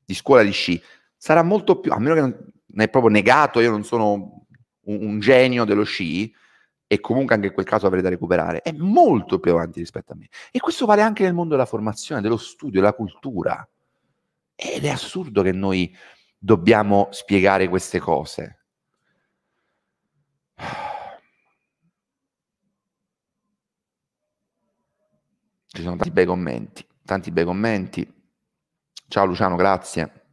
di, 0.05 0.15
scuola 0.15 0.43
di 0.43 0.53
sci, 0.53 0.81
sarà 1.17 1.43
molto 1.43 1.81
più, 1.81 1.93
a 1.93 1.99
meno 1.99 2.15
che 2.15 2.21
non, 2.21 2.31
non 2.67 2.85
è 2.85 2.89
proprio 2.89 3.11
negato, 3.11 3.61
io 3.61 3.71
non 3.71 3.85
sono 3.85 4.13
un, 4.13 5.05
un, 5.07 5.21
genio 5.21 5.65
dello 5.65 5.85
sci, 5.85 6.33
e 6.87 7.01
comunque 7.01 7.35
anche 7.35 7.49
in 7.49 7.53
quel 7.53 7.67
caso 7.67 7.87
avrei 7.87 8.03
da 8.03 8.09
recuperare, 8.09 8.63
è 8.63 8.73
molto 8.73 9.39
più 9.39 9.53
avanti 9.53 9.81
rispetto 9.81 10.13
a 10.13 10.17
me. 10.17 10.29
E 10.51 10.61
questo 10.61 10.87
vale 10.87 11.03
anche 11.03 11.25
nel 11.25 11.35
mondo 11.35 11.55
della 11.55 11.67
formazione, 11.67 12.21
dello 12.21 12.37
studio, 12.37 12.81
della 12.81 12.95
cultura. 12.95 13.67
Ed 14.55 14.85
è 14.85 14.89
assurdo 14.89 15.43
che 15.43 15.53
noi 15.53 15.95
dobbiamo 16.45 17.09
spiegare 17.11 17.69
queste 17.69 17.99
cose. 17.99 18.59
Ci 25.67 25.83
sono 25.83 25.97
tanti 25.97 26.11
bei 26.11 26.27
commenti, 26.27 26.87
tanti 27.03 27.31
bei 27.31 27.45
commenti. 27.45 28.07
Ciao 29.09 29.25
Luciano, 29.25 29.57
grazie 29.57 30.24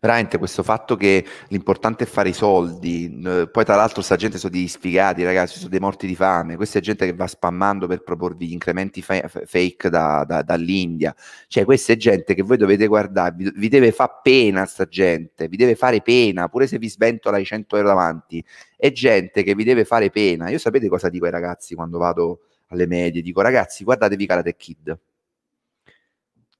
veramente 0.00 0.38
questo 0.38 0.62
fatto 0.62 0.96
che 0.96 1.24
l'importante 1.48 2.04
è 2.04 2.06
fare 2.06 2.28
i 2.28 2.32
soldi, 2.32 3.20
poi 3.50 3.64
tra 3.64 3.74
l'altro 3.74 4.02
sta 4.02 4.16
gente 4.16 4.38
sono 4.38 4.52
degli 4.52 4.68
sfigati 4.68 5.24
ragazzi, 5.24 5.58
sono 5.58 5.70
dei 5.70 5.80
morti 5.80 6.06
di 6.06 6.14
fame, 6.14 6.56
questa 6.56 6.78
è 6.78 6.82
gente 6.82 7.06
che 7.06 7.14
va 7.14 7.26
spammando 7.26 7.86
per 7.86 8.02
proporvi 8.02 8.52
incrementi 8.52 9.02
fa- 9.02 9.28
fake 9.28 9.88
da, 9.88 10.24
da, 10.26 10.42
dall'India, 10.42 11.14
cioè 11.48 11.64
questa 11.64 11.92
è 11.92 11.96
gente 11.96 12.34
che 12.34 12.42
voi 12.42 12.56
dovete 12.56 12.86
guardare, 12.86 13.34
vi, 13.36 13.52
vi 13.54 13.68
deve 13.68 13.92
fare 13.92 14.20
pena 14.22 14.66
sta 14.66 14.86
gente, 14.86 15.48
vi 15.48 15.56
deve 15.56 15.74
fare 15.74 16.00
pena, 16.02 16.48
pure 16.48 16.66
se 16.66 16.78
vi 16.78 16.88
sventola 16.88 17.38
i 17.38 17.44
100 17.44 17.76
euro 17.76 17.88
davanti, 17.88 18.44
è 18.76 18.92
gente 18.92 19.42
che 19.42 19.54
vi 19.54 19.64
deve 19.64 19.84
fare 19.84 20.10
pena, 20.10 20.48
io 20.50 20.58
sapete 20.58 20.88
cosa 20.88 21.08
dico 21.08 21.24
ai 21.24 21.30
ragazzi 21.30 21.74
quando 21.74 21.98
vado 21.98 22.40
alle 22.68 22.86
medie, 22.86 23.22
dico 23.22 23.40
ragazzi 23.40 23.84
guardatevi 23.84 24.26
Karate 24.26 24.56
Kid, 24.56 24.98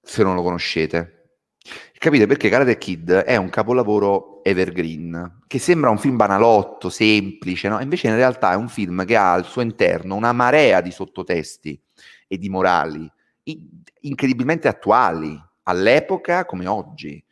se 0.01 0.23
non 0.23 0.35
lo 0.35 0.43
conoscete, 0.43 1.24
Capite 1.99 2.27
perché 2.27 2.51
Karate 2.51 2.77
Kid 2.77 3.11
è 3.11 3.37
un 3.37 3.49
capolavoro 3.49 4.45
evergreen, 4.45 5.41
che 5.47 5.59
sembra 5.59 5.91
un 5.91 5.99
film 5.99 6.17
banalotto, 6.17 6.91
semplice, 6.91 7.69
no? 7.69 7.81
invece 7.81 8.09
in 8.09 8.17
realtà 8.17 8.53
è 8.53 8.57
un 8.57 8.69
film 8.69 9.05
che 9.07 9.17
ha 9.17 9.33
al 9.33 9.47
suo 9.47 9.63
interno 9.63 10.15
una 10.15 10.33
marea 10.33 10.83
di 10.83 10.91
sottotesti 10.91 11.81
e 12.29 12.37
di 12.37 12.51
morali 12.51 13.11
incredibilmente 14.01 14.69
attuali, 14.69 15.41
all'epoca 15.65 16.45
come 16.45 16.67
oggi. 16.67 17.23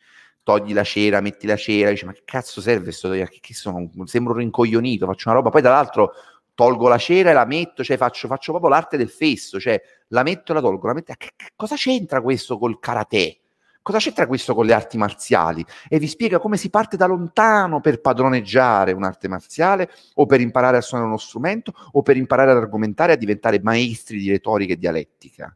Togli 0.43 0.73
la 0.73 0.83
cera, 0.83 1.21
metti 1.21 1.47
la 1.47 1.55
cera, 1.55 1.89
dici 1.89 2.05
ma 2.05 2.11
che 2.11 2.23
cazzo 2.25 2.59
serve 2.59 2.85
questo? 2.85 3.09
Che, 3.09 3.37
che 3.39 3.53
sono? 3.53 3.89
Sembro 4.03 4.33
rincoglionito, 4.33 5.05
faccio 5.05 5.29
una 5.29 5.37
roba, 5.37 5.49
poi 5.49 5.61
tra 5.61 5.71
l'altro 5.71 6.11
tolgo 6.53 6.89
la 6.89 6.97
cera 6.97 7.29
e 7.29 7.33
la 7.33 7.45
metto, 7.45 7.81
cioè 7.81 7.95
faccio, 7.95 8.27
faccio 8.27 8.51
proprio 8.51 8.69
l'arte 8.71 8.97
del 8.97 9.09
fesso, 9.09 9.57
cioè 9.57 9.81
la 10.07 10.21
metto 10.23 10.51
e 10.51 10.55
la 10.55 10.61
tolgo, 10.61 10.87
la 10.87 10.93
metto, 10.93 11.13
che, 11.15 11.31
che, 11.35 11.51
cosa 11.55 11.75
c'entra 11.75 12.21
questo 12.21 12.57
col 12.57 12.77
karate? 12.79 13.42
Cosa 13.83 13.97
c'entra 13.97 14.27
questo 14.27 14.55
con 14.55 14.65
le 14.65 14.71
arti 14.71 14.97
marziali? 14.97 15.63
E 15.89 15.99
vi 15.99 16.07
spiega 16.07 16.39
come 16.39 16.55
si 16.55 16.69
parte 16.69 16.95
da 16.95 17.05
lontano 17.05 17.81
per 17.81 17.99
padroneggiare 17.99 18.93
un'arte 18.93 19.27
marziale 19.27 19.89
o 20.15 20.25
per 20.25 20.39
imparare 20.39 20.77
a 20.77 20.81
suonare 20.81 21.09
uno 21.09 21.19
strumento 21.19 21.73
o 21.91 22.01
per 22.01 22.15
imparare 22.15 22.51
ad 22.51 22.57
argomentare 22.57 23.11
e 23.11 23.15
a 23.15 23.17
diventare 23.17 23.59
maestri 23.61 24.19
di 24.19 24.29
retorica 24.29 24.71
e 24.71 24.77
dialettica. 24.77 25.53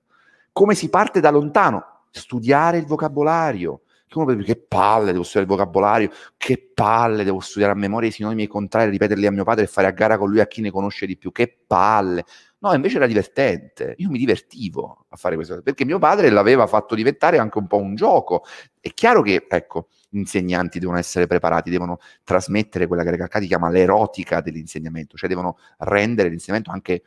Come 0.52 0.76
si 0.76 0.90
parte 0.90 1.22
da 1.22 1.30
lontano? 1.30 2.02
Studiare 2.12 2.78
il 2.78 2.86
vocabolario. 2.86 3.84
Che 4.06 4.18
uno 4.18 4.36
che 4.36 4.58
palle 4.58 5.14
devo 5.14 5.24
studiare 5.24 5.50
il 5.50 5.58
vocabolario, 5.58 6.10
che 6.36 6.72
palle 6.74 7.24
devo 7.24 7.40
studiare 7.40 7.74
a 7.74 7.78
memoria 7.78 8.10
i 8.10 8.14
sinonimi 8.14 8.44
e 8.44 8.48
contrari, 8.48 8.90
ripeterli 8.92 9.26
a 9.26 9.32
mio 9.32 9.46
padre 9.46 9.64
e 9.64 9.68
fare 9.68 9.88
a 9.88 9.92
gara 9.92 10.18
con 10.18 10.30
lui 10.30 10.42
a 10.42 10.48
chi 10.48 10.60
ne 10.60 10.72
conosce 10.72 11.06
di 11.06 11.16
più, 11.16 11.32
che 11.32 11.60
palle. 11.66 12.26
No, 12.60 12.74
invece 12.74 12.96
era 12.98 13.06
divertente. 13.06 13.94
Io 13.98 14.10
mi 14.10 14.18
divertivo 14.18 15.06
a 15.10 15.16
fare 15.16 15.36
questo, 15.36 15.62
perché 15.62 15.86
mio 15.86 16.00
padre 16.00 16.30
l'aveva 16.32 16.66
fatto 16.66 16.96
diventare 16.96 17.38
anche 17.38 17.60
un 17.60 17.68
po' 17.68 17.78
un 17.78 17.94
gioco. 17.94 18.44
È 18.80 18.90
chiaro 18.94 19.22
che, 19.22 19.46
ecco, 19.48 19.90
insegnanti 20.12 20.80
devono 20.80 20.98
essere 20.98 21.28
preparati, 21.28 21.70
devono 21.70 22.00
trasmettere 22.24 22.88
quella 22.88 23.04
che 23.04 23.12
Recalcati 23.12 23.46
chiama 23.46 23.70
l'erotica 23.70 24.42
dell'insegnamento, 24.42 25.18
cioè 25.18 25.30
devono 25.30 25.58
rendere 25.80 26.30
l'insegnamento 26.30 26.72
anche 26.72 27.04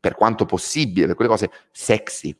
per 0.00 0.14
quanto 0.16 0.44
possibile, 0.44 1.06
per 1.06 1.14
quelle 1.14 1.30
cose 1.30 1.50
sexy, 1.70 2.36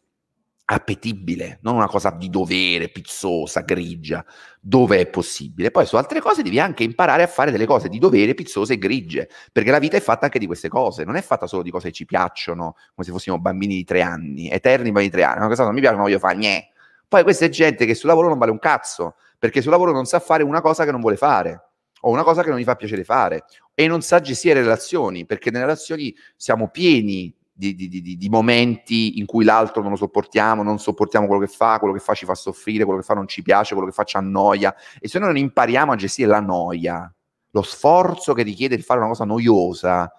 appetibile, 0.74 1.59
non 1.62 1.74
una 1.74 1.88
cosa 1.88 2.11
di 2.11 2.30
dovere, 2.30 2.90
pizzosa, 2.90 3.62
grigia, 3.62 4.24
dove 4.61 5.00
è 5.00 5.06
possibile. 5.09 5.72
Poi 5.72 5.85
su 5.85 5.96
altre 5.96 6.20
cose 6.20 6.42
devi 6.42 6.61
anche 6.61 6.85
imparare 6.85 7.24
a 7.24 7.26
fare 7.26 7.50
delle 7.50 7.66
cose 7.66 7.88
di 7.88 7.98
dovere, 7.98 8.35
pizzose 8.35 8.74
e 8.74 8.78
grigie, 8.78 9.28
perché 9.50 9.70
la 9.72 9.80
vita 9.80 9.96
è 9.96 10.00
fatta 10.00 10.26
anche 10.26 10.38
di 10.38 10.46
queste 10.46 10.68
cose, 10.68 11.04
non 11.04 11.16
è 11.16 11.22
fatta 11.22 11.48
solo 11.48 11.62
di 11.62 11.70
cose 11.70 11.88
che 11.88 11.94
ci 11.94 12.04
piacciono, 12.04 12.74
come 12.94 13.04
se 13.04 13.11
fossimo 13.11 13.40
bambini 13.40 13.74
di 13.74 13.85
tre 13.85 14.02
anni, 14.02 14.48
eterni 14.48 14.92
bambini 14.92 15.06
di 15.06 15.12
tre 15.12 15.24
anni, 15.24 15.38
una 15.38 15.48
cosa 15.48 15.64
non 15.64 15.74
mi 15.74 15.80
piace, 15.80 15.96
ma 15.96 16.02
voglio 16.02 16.18
fare, 16.20 16.37
niente. 16.37 16.68
Poi 17.09 17.24
questa 17.24 17.46
è 17.46 17.48
gente 17.48 17.85
che 17.85 17.96
sul 17.96 18.09
lavoro 18.09 18.28
non 18.28 18.38
vale 18.38 18.52
un 18.52 18.61
cazzo, 18.61 19.16
perché 19.38 19.62
sul 19.62 19.72
lavoro 19.72 19.90
non 19.90 20.04
sa 20.04 20.20
fare 20.20 20.44
una 20.44 20.61
cosa 20.61 20.85
che 20.85 20.92
non 20.92 21.00
vuole 21.00 21.16
fare, 21.16 21.64
o 22.02 22.11
una 22.11 22.22
cosa 22.22 22.44
che 22.44 22.50
non 22.50 22.61
gli 22.61 22.64
fa 22.64 22.76
piacere 22.76 23.02
fare, 23.02 23.44
e 23.74 23.88
non 23.88 24.02
sa 24.02 24.20
gestire 24.20 24.61
relazioni, 24.61 25.26
perché 25.26 25.50
nelle 25.50 25.64
relazioni 25.64 26.14
siamo 26.37 26.68
pieni 26.68 27.35
di, 27.61 27.75
di, 27.75 28.01
di, 28.01 28.16
di, 28.16 28.29
momenti 28.31 29.18
in 29.18 29.27
cui 29.27 29.44
l'altro 29.44 29.83
non 29.83 29.90
lo 29.90 29.96
sopportiamo, 29.96 30.62
non 30.62 30.79
sopportiamo 30.79 31.27
quello 31.27 31.42
che 31.42 31.53
fa, 31.53 31.79
quello 31.79 31.92
che 31.92 32.01
fa 32.01 32.14
ci 32.14 32.25
fa 32.25 32.35
soffrire, 32.35 32.85
quello 32.85 33.01
che 33.01 33.05
fa 33.05 33.12
non 33.12 33.29
ci 33.29 33.42
piace, 33.42 33.75
quello 33.75 33.90
che 33.90 33.94
fa 33.94 34.05
ci 34.05 34.16
annoia. 34.16 34.75
E 34.99 35.09
se 35.09 35.18
noi 35.18 35.29
non 35.29 35.37
impariamo 35.37 35.92
a 35.92 35.96
gestire 35.96 36.29
la 36.29 36.40
noia, 36.40 37.12
lo 37.51 37.62
sforzo 37.62 38.33
che 38.33 38.42
richiede 38.42 38.77
di 38.77 38.83
fare 38.83 39.01
una 39.01 39.09
cosa 39.09 39.25
noiosa, 39.25 40.11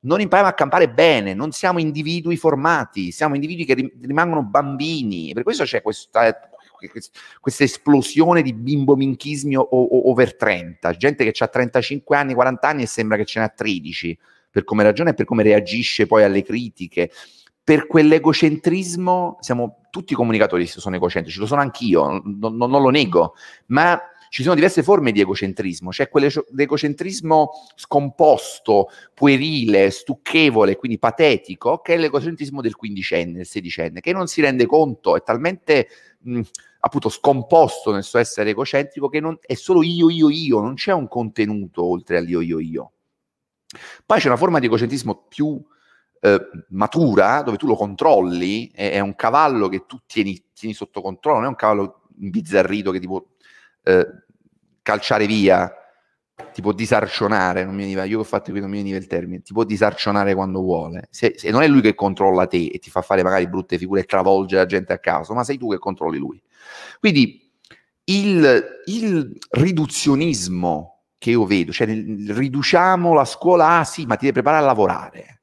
non 0.00 0.22
impariamo 0.22 0.50
a 0.50 0.54
campare 0.54 0.88
bene, 0.88 1.34
non 1.34 1.52
siamo 1.52 1.78
individui 1.78 2.38
formati, 2.38 3.10
siamo 3.10 3.34
individui 3.34 3.66
che 3.66 3.74
rimangono 4.00 4.42
bambini. 4.42 5.34
Per 5.34 5.42
questo 5.42 5.64
c'è 5.64 5.82
questa, 5.82 6.34
questa 7.38 7.64
esplosione 7.64 8.40
di 8.40 8.54
bimbo 8.54 8.96
minchismi 8.96 9.56
over 9.56 10.36
30, 10.36 10.92
gente 10.92 11.30
che 11.30 11.44
ha 11.44 11.48
35 11.48 12.16
anni, 12.16 12.32
40 12.32 12.66
anni 12.66 12.82
e 12.84 12.86
sembra 12.86 13.18
che 13.18 13.26
ce 13.26 13.40
n'ha 13.40 13.48
13 13.48 14.18
per 14.58 14.64
come 14.64 14.82
ragiona 14.82 15.10
e 15.10 15.14
per 15.14 15.24
come 15.24 15.44
reagisce 15.44 16.06
poi 16.06 16.24
alle 16.24 16.42
critiche. 16.42 17.10
Per 17.62 17.86
quell'egocentrismo, 17.86 19.36
siamo 19.40 19.82
tutti 19.90 20.14
comunicatori 20.14 20.66
sono 20.66 20.96
egocentrici, 20.96 21.38
lo 21.38 21.46
sono 21.46 21.60
anch'io, 21.60 22.22
non, 22.24 22.56
non, 22.56 22.70
non 22.70 22.82
lo 22.82 22.88
nego, 22.88 23.34
ma 23.66 24.00
ci 24.30 24.42
sono 24.42 24.54
diverse 24.54 24.82
forme 24.82 25.12
di 25.12 25.20
egocentrismo, 25.20 25.90
c'è 25.90 26.08
quell'egocentrismo 26.08 27.50
scomposto, 27.74 28.88
puerile, 29.14 29.90
stucchevole, 29.90 30.76
quindi 30.76 30.98
patetico, 30.98 31.78
che 31.78 31.94
è 31.94 31.98
l'egocentrismo 31.98 32.60
del 32.60 32.74
quindicenne, 32.74 33.34
del 33.34 33.46
sedicenne, 33.46 34.00
che 34.00 34.12
non 34.12 34.26
si 34.26 34.40
rende 34.40 34.66
conto, 34.66 35.16
è 35.16 35.22
talmente 35.22 35.88
mh, 36.20 36.40
appunto 36.80 37.08
scomposto 37.08 37.92
nel 37.92 38.02
suo 38.02 38.18
essere 38.18 38.50
egocentrico 38.50 39.08
che 39.08 39.20
non, 39.20 39.38
è 39.40 39.54
solo 39.54 39.82
io, 39.82 40.10
io, 40.10 40.30
io, 40.30 40.60
non 40.60 40.74
c'è 40.74 40.92
un 40.92 41.06
contenuto 41.06 41.84
oltre 41.84 42.16
all'io, 42.16 42.40
io, 42.40 42.58
io. 42.58 42.92
Poi 44.04 44.18
c'è 44.18 44.28
una 44.28 44.36
forma 44.36 44.58
di 44.58 44.66
egocentrismo 44.66 45.26
più 45.28 45.62
eh, 46.20 46.40
matura, 46.70 47.42
dove 47.42 47.56
tu 47.56 47.66
lo 47.66 47.76
controlli, 47.76 48.70
è, 48.72 48.92
è, 48.92 49.00
un 49.00 49.14
cavallo 49.14 49.68
che 49.68 49.84
tu 49.86 50.00
tieni, 50.06 50.42
tieni, 50.54 50.74
sotto 50.74 51.00
controllo, 51.00 51.38
non 51.38 51.46
è 51.46 51.48
un 51.48 51.54
cavallo 51.54 52.02
imbizzarrito 52.20 52.90
che 52.90 52.98
ti 52.98 53.06
può 53.06 53.24
eh, 53.82 54.06
calciare 54.82 55.26
via, 55.26 55.72
ti 56.52 56.62
può 56.62 56.72
disarcionare, 56.72 57.64
non 57.64 57.74
mi 57.74 57.82
veniva, 57.82 58.04
io 58.04 58.16
che 58.16 58.22
ho 58.22 58.24
fatto 58.24 58.50
qui 58.50 58.60
non 58.60 58.70
mi 58.70 58.78
veniva 58.78 58.96
il 58.96 59.06
termine, 59.06 59.42
ti 59.42 59.52
può 59.52 59.64
disarcionare 59.64 60.34
quando 60.34 60.60
vuole. 60.60 61.08
Se, 61.10 61.34
se, 61.36 61.50
non 61.50 61.62
è 61.62 61.68
lui 61.68 61.80
che 61.80 61.94
controlla 61.94 62.46
te 62.46 62.66
e 62.66 62.78
ti 62.78 62.90
fa 62.90 63.02
fare 63.02 63.22
magari 63.22 63.48
brutte 63.48 63.78
figure 63.78 64.00
e 64.00 64.04
travolge 64.04 64.56
la 64.56 64.66
gente 64.66 64.92
a 64.92 64.98
caso, 64.98 65.34
ma 65.34 65.44
sei 65.44 65.58
tu 65.58 65.70
che 65.70 65.78
controlli 65.78 66.18
lui. 66.18 66.40
Quindi 67.00 67.50
il, 68.04 68.82
il 68.86 69.38
riduzionismo 69.50 70.97
che 71.18 71.30
io 71.30 71.44
vedo, 71.44 71.72
cioè 71.72 71.86
riduciamo 71.86 73.12
la 73.12 73.24
scuola, 73.24 73.78
ah 73.78 73.84
sì, 73.84 74.06
ma 74.06 74.14
ti 74.14 74.22
devi 74.26 74.34
preparare 74.34 74.62
a 74.62 74.66
lavorare. 74.66 75.38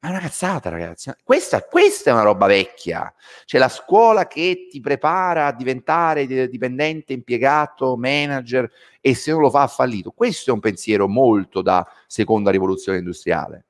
Ma 0.00 0.08
è 0.08 0.10
una 0.10 0.20
cazzata, 0.20 0.68
ragazzi. 0.68 1.12
Questa, 1.22 1.62
questa, 1.62 2.10
è 2.10 2.12
una 2.12 2.22
roba 2.22 2.46
vecchia. 2.46 3.14
Cioè 3.44 3.60
la 3.60 3.68
scuola 3.68 4.26
che 4.26 4.66
ti 4.68 4.80
prepara 4.80 5.46
a 5.46 5.52
diventare 5.52 6.26
dipendente, 6.48 7.12
impiegato, 7.12 7.96
manager 7.96 8.68
e 9.00 9.14
se 9.14 9.30
non 9.30 9.42
lo 9.42 9.50
fa 9.50 9.62
ha 9.62 9.68
fallito. 9.68 10.10
Questo 10.10 10.50
è 10.50 10.52
un 10.52 10.58
pensiero 10.58 11.06
molto 11.06 11.62
da 11.62 11.86
seconda 12.08 12.50
rivoluzione 12.50 12.98
industriale. 12.98 13.66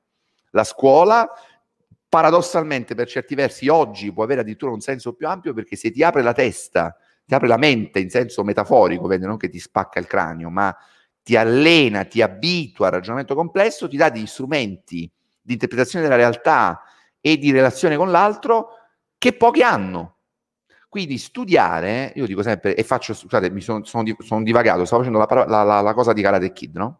La 0.51 0.63
scuola, 0.63 1.29
paradossalmente, 2.09 2.95
per 2.95 3.07
certi 3.07 3.35
versi, 3.35 3.67
oggi 3.67 4.11
può 4.11 4.23
avere 4.23 4.41
addirittura 4.41 4.71
un 4.71 4.81
senso 4.81 5.13
più 5.13 5.27
ampio 5.27 5.53
perché 5.53 5.75
se 5.75 5.91
ti 5.91 6.01
apre 6.01 6.23
la 6.23 6.33
testa, 6.33 6.97
ti 7.23 7.35
apre 7.35 7.47
la 7.47 7.57
mente 7.57 7.99
in 7.99 8.09
senso 8.09 8.43
metaforico, 8.43 9.07
non 9.17 9.37
che 9.37 9.49
ti 9.49 9.59
spacca 9.59 9.99
il 9.99 10.07
cranio, 10.07 10.49
ma 10.49 10.75
ti 11.23 11.37
allena, 11.37 12.03
ti 12.03 12.21
abitua 12.21 12.87
al 12.87 12.93
ragionamento 12.93 13.33
complesso, 13.33 13.87
ti 13.87 13.95
dà 13.95 14.09
degli 14.09 14.27
strumenti 14.27 15.09
di 15.41 15.53
interpretazione 15.53 16.03
della 16.03 16.17
realtà 16.17 16.81
e 17.21 17.37
di 17.37 17.51
relazione 17.51 17.95
con 17.95 18.11
l'altro 18.11 18.71
che 19.17 19.33
pochi 19.33 19.63
hanno. 19.63 20.17
Quindi 20.89 21.17
studiare, 21.17 22.11
io 22.15 22.27
dico 22.27 22.43
sempre, 22.43 22.75
e 22.75 22.83
faccio, 22.83 23.13
scusate, 23.13 23.49
mi 23.49 23.61
sono, 23.61 23.83
sono, 23.83 24.03
sono 24.19 24.43
divagato, 24.43 24.85
stavo 24.85 25.03
facendo 25.03 25.25
la, 25.25 25.45
la, 25.47 25.63
la, 25.63 25.81
la, 25.81 25.93
cosa 25.93 26.13
di 26.13 26.21
Karate 26.21 26.51
Kid, 26.51 26.75
no? 26.75 26.99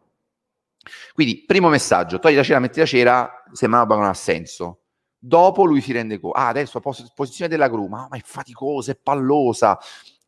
Quindi, 1.14 1.44
primo 1.46 1.70
messaggio, 1.70 2.18
togli 2.18 2.36
la 2.36 2.44
cera, 2.44 2.60
metti 2.60 2.80
la 2.80 2.86
cera, 2.86 3.44
sembra 3.52 3.82
una 3.82 3.88
roba 3.88 4.02
non 4.02 4.10
ha 4.10 4.16
senso. 4.16 4.80
Dopo 5.20 5.66
lui 5.66 5.80
si 5.82 5.92
rende 5.92 6.20
conto, 6.20 6.38
ah, 6.38 6.48
adesso 6.48 6.80
pos- 6.80 7.12
posizione 7.14 7.50
della 7.50 7.70
gru, 7.70 7.88
ma, 7.88 8.08
ma 8.10 8.18
è 8.18 8.22
faticosa, 8.24 8.92
è 8.92 8.96
pallosa, 9.02 9.78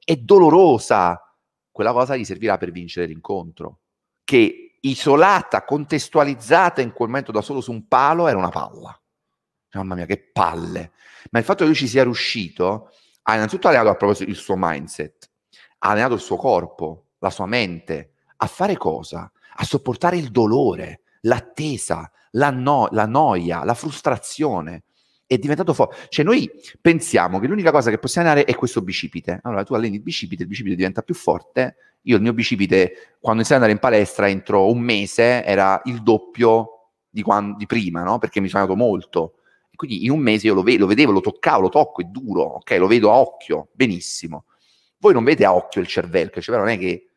è 0.04 0.16
dolorosa. 0.16 1.20
Quella 1.72 1.92
cosa 1.92 2.16
gli 2.16 2.24
servirà 2.24 2.58
per 2.58 2.72
vincere 2.72 3.08
l'incontro 3.08 3.80
che 4.26 4.78
isolata, 4.82 5.64
contestualizzata 5.64 6.82
in 6.82 6.92
quel 6.92 7.08
momento 7.08 7.32
da 7.32 7.42
solo 7.42 7.62
su 7.62 7.72
un 7.72 7.88
palo 7.88 8.28
era 8.28 8.38
una 8.38 8.50
palla. 8.50 9.00
Mamma 9.74 9.96
mia, 9.96 10.06
che 10.06 10.18
palle. 10.18 10.92
Ma 11.32 11.40
il 11.40 11.46
fatto 11.46 11.60
che 11.60 11.66
lui 11.66 11.76
ci 11.76 11.88
sia 11.88 12.04
riuscito 12.04 12.92
ha 13.24 13.36
innanzitutto 13.36 13.68
allenato 13.68 13.96
proprio 13.96 14.28
il 14.28 14.36
suo 14.36 14.56
mindset, 14.58 15.30
ha 15.80 15.90
allenato 15.90 16.14
il 16.16 16.20
suo 16.20 16.36
corpo, 16.36 17.12
la 17.20 17.30
sua 17.30 17.46
mente, 17.46 18.14
a 18.38 18.48
fare 18.48 18.78
cosa? 18.78 19.32
A 19.58 19.64
sopportare 19.64 20.18
il 20.18 20.30
dolore, 20.30 21.02
l'attesa, 21.22 22.12
la, 22.32 22.52
no- 22.52 22.88
la 22.92 23.06
noia, 23.06 23.64
la 23.64 23.74
frustrazione. 23.74 24.84
È 25.28 25.38
diventato 25.38 25.74
forte. 25.74 26.08
Cioè, 26.10 26.24
noi 26.24 26.50
pensiamo 26.80 27.40
che 27.40 27.48
l'unica 27.48 27.72
cosa 27.72 27.90
che 27.90 27.98
possiamo 27.98 28.30
allenare 28.30 28.50
è 28.52 28.56
questo 28.56 28.82
bicipite. 28.82 29.40
Allora, 29.44 29.64
tu 29.64 29.74
alleni 29.74 29.96
il 29.96 30.02
bicipite, 30.02 30.44
il 30.44 30.50
bicipite 30.50 30.76
diventa 30.76 31.02
più 31.02 31.16
forte 31.16 31.76
io 32.08 32.16
il 32.18 32.22
mio 32.22 32.34
bicipite, 32.34 33.18
quando 33.20 33.42
iniziai 33.42 33.58
ad 33.58 33.64
andare 33.64 33.72
in 33.72 33.80
palestra, 33.80 34.28
entro 34.28 34.70
un 34.72 34.80
mese 34.80 35.44
era 35.44 35.82
il 35.86 36.04
doppio 36.04 36.92
di, 37.10 37.22
quando, 37.22 37.58
di 37.58 37.66
prima, 37.66 38.04
no? 38.04 38.18
Perché 38.20 38.40
mi 38.40 38.48
sono 38.48 38.64
andato 38.64 38.78
molto. 38.80 39.38
E 39.72 39.76
quindi 39.76 40.06
in 40.06 40.12
un 40.12 40.20
mese 40.20 40.48
io 40.48 40.54
lo, 40.54 40.62
ve- 40.62 40.78
lo 40.78 40.86
vedevo, 40.86 41.12
lo 41.12 41.22
toccavo, 41.22 41.62
lo 41.62 41.70
tocco, 41.70 42.02
è 42.02 42.06
duro, 42.06 42.42
ok? 42.44 42.72
Lo 42.78 42.88
vedo 42.88 43.12
a 43.12 43.16
occhio, 43.16 43.70
benissimo. 43.74 44.46
Voi 45.00 45.14
non 45.14 45.24
vedete 45.24 45.46
a 45.46 45.56
occhio 45.56 45.82
il 45.82 45.88
cervello, 45.88 46.32
il 46.36 46.44
cervello 46.44 46.66
non 46.66 46.74
è 46.74 46.78
che 46.78 47.10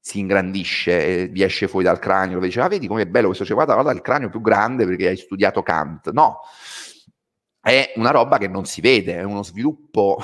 si 0.00 0.20
ingrandisce 0.20 1.24
e 1.24 1.26
vi 1.28 1.42
esce 1.42 1.68
fuori 1.68 1.84
dal 1.84 1.98
cranio, 1.98 2.36
lo 2.36 2.40
vedi, 2.40 2.58
ah, 2.58 2.68
vedi 2.68 2.86
com'è 2.86 3.06
bello 3.06 3.26
questo, 3.26 3.44
cioè, 3.44 3.54
guarda, 3.54 3.74
guarda 3.74 3.92
il 3.92 4.00
cranio 4.00 4.30
più 4.30 4.40
grande 4.40 4.86
perché 4.86 5.08
hai 5.08 5.16
studiato 5.18 5.62
Kant. 5.62 6.10
No, 6.12 6.38
è 7.60 7.92
una 7.96 8.10
roba 8.10 8.38
che 8.38 8.48
non 8.48 8.64
si 8.64 8.80
vede, 8.80 9.16
è 9.16 9.22
uno 9.22 9.42
sviluppo 9.42 10.18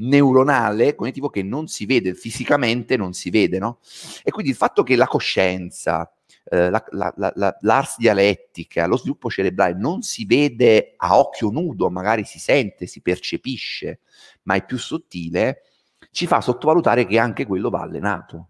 neuronale 0.00 0.94
cognitivo 0.94 1.28
che 1.28 1.42
non 1.42 1.66
si 1.66 1.86
vede, 1.86 2.14
fisicamente 2.14 2.96
non 2.96 3.12
si 3.12 3.30
vede, 3.30 3.58
no? 3.58 3.78
E 4.22 4.30
quindi 4.30 4.50
il 4.50 4.56
fatto 4.56 4.82
che 4.82 4.96
la 4.96 5.06
coscienza, 5.06 6.12
eh, 6.44 6.70
la, 6.70 6.84
la, 6.90 7.12
la, 7.16 7.56
l'ars 7.60 7.96
dialettica, 7.98 8.86
lo 8.86 8.96
sviluppo 8.96 9.30
cerebrale 9.30 9.74
non 9.74 10.02
si 10.02 10.24
vede 10.24 10.94
a 10.96 11.18
occhio 11.18 11.50
nudo, 11.50 11.90
magari 11.90 12.24
si 12.24 12.38
sente, 12.38 12.86
si 12.86 13.00
percepisce, 13.02 14.00
ma 14.42 14.54
è 14.54 14.64
più 14.64 14.78
sottile, 14.78 15.62
ci 16.10 16.26
fa 16.26 16.40
sottovalutare 16.40 17.06
che 17.06 17.18
anche 17.18 17.46
quello 17.46 17.70
va 17.70 17.82
allenato 17.82 18.48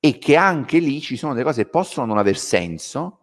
e 0.00 0.18
che 0.18 0.36
anche 0.36 0.78
lì 0.78 1.00
ci 1.00 1.16
sono 1.16 1.32
delle 1.34 1.44
cose 1.44 1.64
che 1.64 1.68
possono 1.68 2.06
non 2.06 2.18
aver 2.18 2.38
senso, 2.38 3.19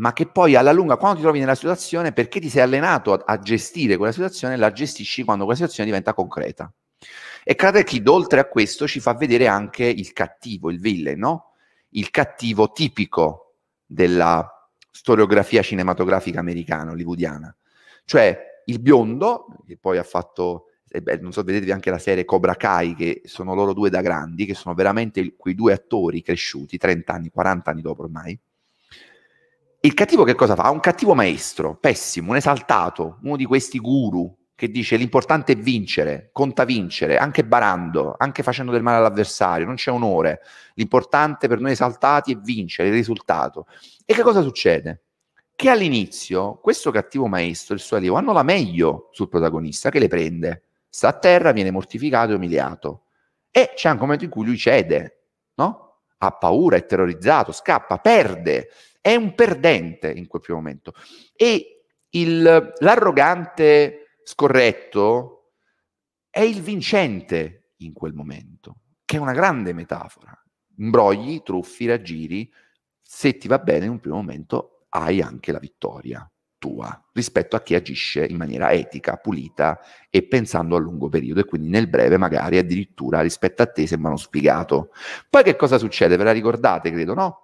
ma 0.00 0.12
che 0.14 0.26
poi 0.26 0.54
alla 0.56 0.72
lunga, 0.72 0.96
quando 0.96 1.16
ti 1.18 1.22
trovi 1.22 1.40
nella 1.40 1.54
situazione, 1.54 2.12
perché 2.12 2.40
ti 2.40 2.48
sei 2.48 2.62
allenato 2.62 3.12
a, 3.12 3.22
a 3.24 3.38
gestire 3.38 3.96
quella 3.96 4.12
situazione, 4.12 4.56
la 4.56 4.72
gestisci 4.72 5.22
quando 5.24 5.44
quella 5.44 5.58
situazione 5.58 5.88
diventa 5.88 6.14
concreta. 6.14 6.72
E 7.44 7.54
Karate 7.54 7.84
Kid, 7.84 8.08
oltre 8.08 8.40
a 8.40 8.46
questo, 8.46 8.86
ci 8.88 8.98
fa 8.98 9.14
vedere 9.14 9.46
anche 9.46 9.84
il 9.84 10.12
cattivo, 10.12 10.70
il 10.70 10.80
villain, 10.80 11.18
no? 11.18 11.52
Il 11.90 12.10
cattivo 12.10 12.70
tipico 12.72 13.56
della 13.84 14.70
storiografia 14.90 15.62
cinematografica 15.62 16.40
americana, 16.40 16.92
hollywoodiana. 16.92 17.54
Cioè 18.04 18.62
il 18.66 18.80
biondo, 18.80 19.46
che 19.66 19.76
poi 19.78 19.98
ha 19.98 20.02
fatto, 20.02 20.66
eh 20.88 21.02
beh, 21.02 21.18
non 21.18 21.32
so, 21.32 21.42
vedetevi 21.42 21.72
anche 21.72 21.90
la 21.90 21.98
serie 21.98 22.24
Cobra 22.24 22.54
Kai, 22.54 22.94
che 22.94 23.20
sono 23.24 23.54
loro 23.54 23.74
due 23.74 23.90
da 23.90 24.00
grandi, 24.00 24.46
che 24.46 24.54
sono 24.54 24.74
veramente 24.74 25.34
quei 25.36 25.54
due 25.54 25.74
attori 25.74 26.22
cresciuti, 26.22 26.78
30 26.78 27.12
anni, 27.12 27.28
40 27.30 27.70
anni 27.70 27.82
dopo 27.82 28.02
ormai, 28.02 28.38
il 29.82 29.94
cattivo 29.94 30.24
che 30.24 30.34
cosa 30.34 30.54
fa? 30.54 30.64
Ha 30.64 30.70
un 30.70 30.80
cattivo 30.80 31.14
maestro, 31.14 31.76
pessimo, 31.76 32.30
un 32.30 32.36
esaltato, 32.36 33.18
uno 33.22 33.36
di 33.36 33.46
questi 33.46 33.78
guru 33.78 34.36
che 34.54 34.70
dice 34.70 34.96
l'importante 34.96 35.52
è 35.52 35.56
vincere, 35.56 36.28
conta 36.32 36.64
vincere, 36.64 37.16
anche 37.16 37.46
barando, 37.46 38.14
anche 38.18 38.42
facendo 38.42 38.72
del 38.72 38.82
male 38.82 38.98
all'avversario, 38.98 39.64
non 39.64 39.76
c'è 39.76 39.90
onore. 39.90 40.40
L'importante 40.74 41.48
per 41.48 41.60
noi 41.60 41.72
esaltati 41.72 42.32
è 42.32 42.36
vincere 42.36 42.88
il 42.88 42.94
risultato. 42.94 43.66
E 44.04 44.12
che 44.12 44.20
cosa 44.20 44.42
succede? 44.42 45.04
Che 45.56 45.70
all'inizio 45.70 46.58
questo 46.60 46.90
cattivo 46.90 47.26
maestro 47.26 47.72
e 47.72 47.78
il 47.78 47.82
suo 47.82 47.96
allievo 47.96 48.16
hanno 48.16 48.34
la 48.34 48.42
meglio 48.42 49.08
sul 49.12 49.30
protagonista 49.30 49.88
che 49.88 49.98
le 49.98 50.08
prende, 50.08 50.64
sta 50.90 51.08
a 51.08 51.18
terra, 51.18 51.52
viene 51.52 51.70
mortificato 51.70 52.32
e 52.32 52.34
umiliato. 52.34 53.04
E 53.50 53.72
c'è 53.74 53.88
anche 53.88 54.00
un 54.00 54.08
momento 54.08 54.24
in 54.24 54.30
cui 54.30 54.44
lui 54.44 54.58
cede, 54.58 55.22
no? 55.54 55.89
Ha 56.22 56.32
paura, 56.32 56.76
è 56.76 56.86
terrorizzato, 56.86 57.52
scappa, 57.52 57.98
perde, 57.98 58.68
è 59.00 59.14
un 59.14 59.34
perdente 59.34 60.10
in 60.10 60.26
quel 60.26 60.42
primo 60.42 60.58
momento. 60.58 60.94
E 61.34 61.84
il, 62.10 62.72
l'arrogante 62.78 64.16
scorretto 64.22 65.52
è 66.28 66.40
il 66.40 66.60
vincente 66.60 67.72
in 67.78 67.92
quel 67.92 68.12
momento, 68.12 68.80
che 69.04 69.16
è 69.16 69.20
una 69.20 69.32
grande 69.32 69.72
metafora. 69.72 70.32
Imbrogli, 70.76 71.42
truffi, 71.42 71.86
raggiri, 71.86 72.52
se 73.00 73.36
ti 73.36 73.48
va 73.48 73.58
bene 73.58 73.86
in 73.86 73.92
un 73.92 74.00
primo 74.00 74.16
momento 74.16 74.86
hai 74.90 75.20
anche 75.20 75.52
la 75.52 75.58
vittoria 75.58 76.30
tua 76.60 77.04
rispetto 77.14 77.56
a 77.56 77.62
chi 77.62 77.74
agisce 77.74 78.24
in 78.24 78.36
maniera 78.36 78.70
etica, 78.70 79.16
pulita 79.16 79.80
e 80.08 80.22
pensando 80.22 80.76
a 80.76 80.78
lungo 80.78 81.08
periodo 81.08 81.40
e 81.40 81.44
quindi 81.44 81.68
nel 81.68 81.88
breve 81.88 82.18
magari 82.18 82.58
addirittura 82.58 83.22
rispetto 83.22 83.62
a 83.62 83.66
te 83.66 83.88
sembrano 83.88 84.16
spiegato. 84.16 84.92
Poi 85.28 85.42
che 85.42 85.56
cosa 85.56 85.78
succede? 85.78 86.16
Ve 86.16 86.22
la 86.22 86.32
ricordate, 86.32 86.92
credo, 86.92 87.14
no? 87.14 87.38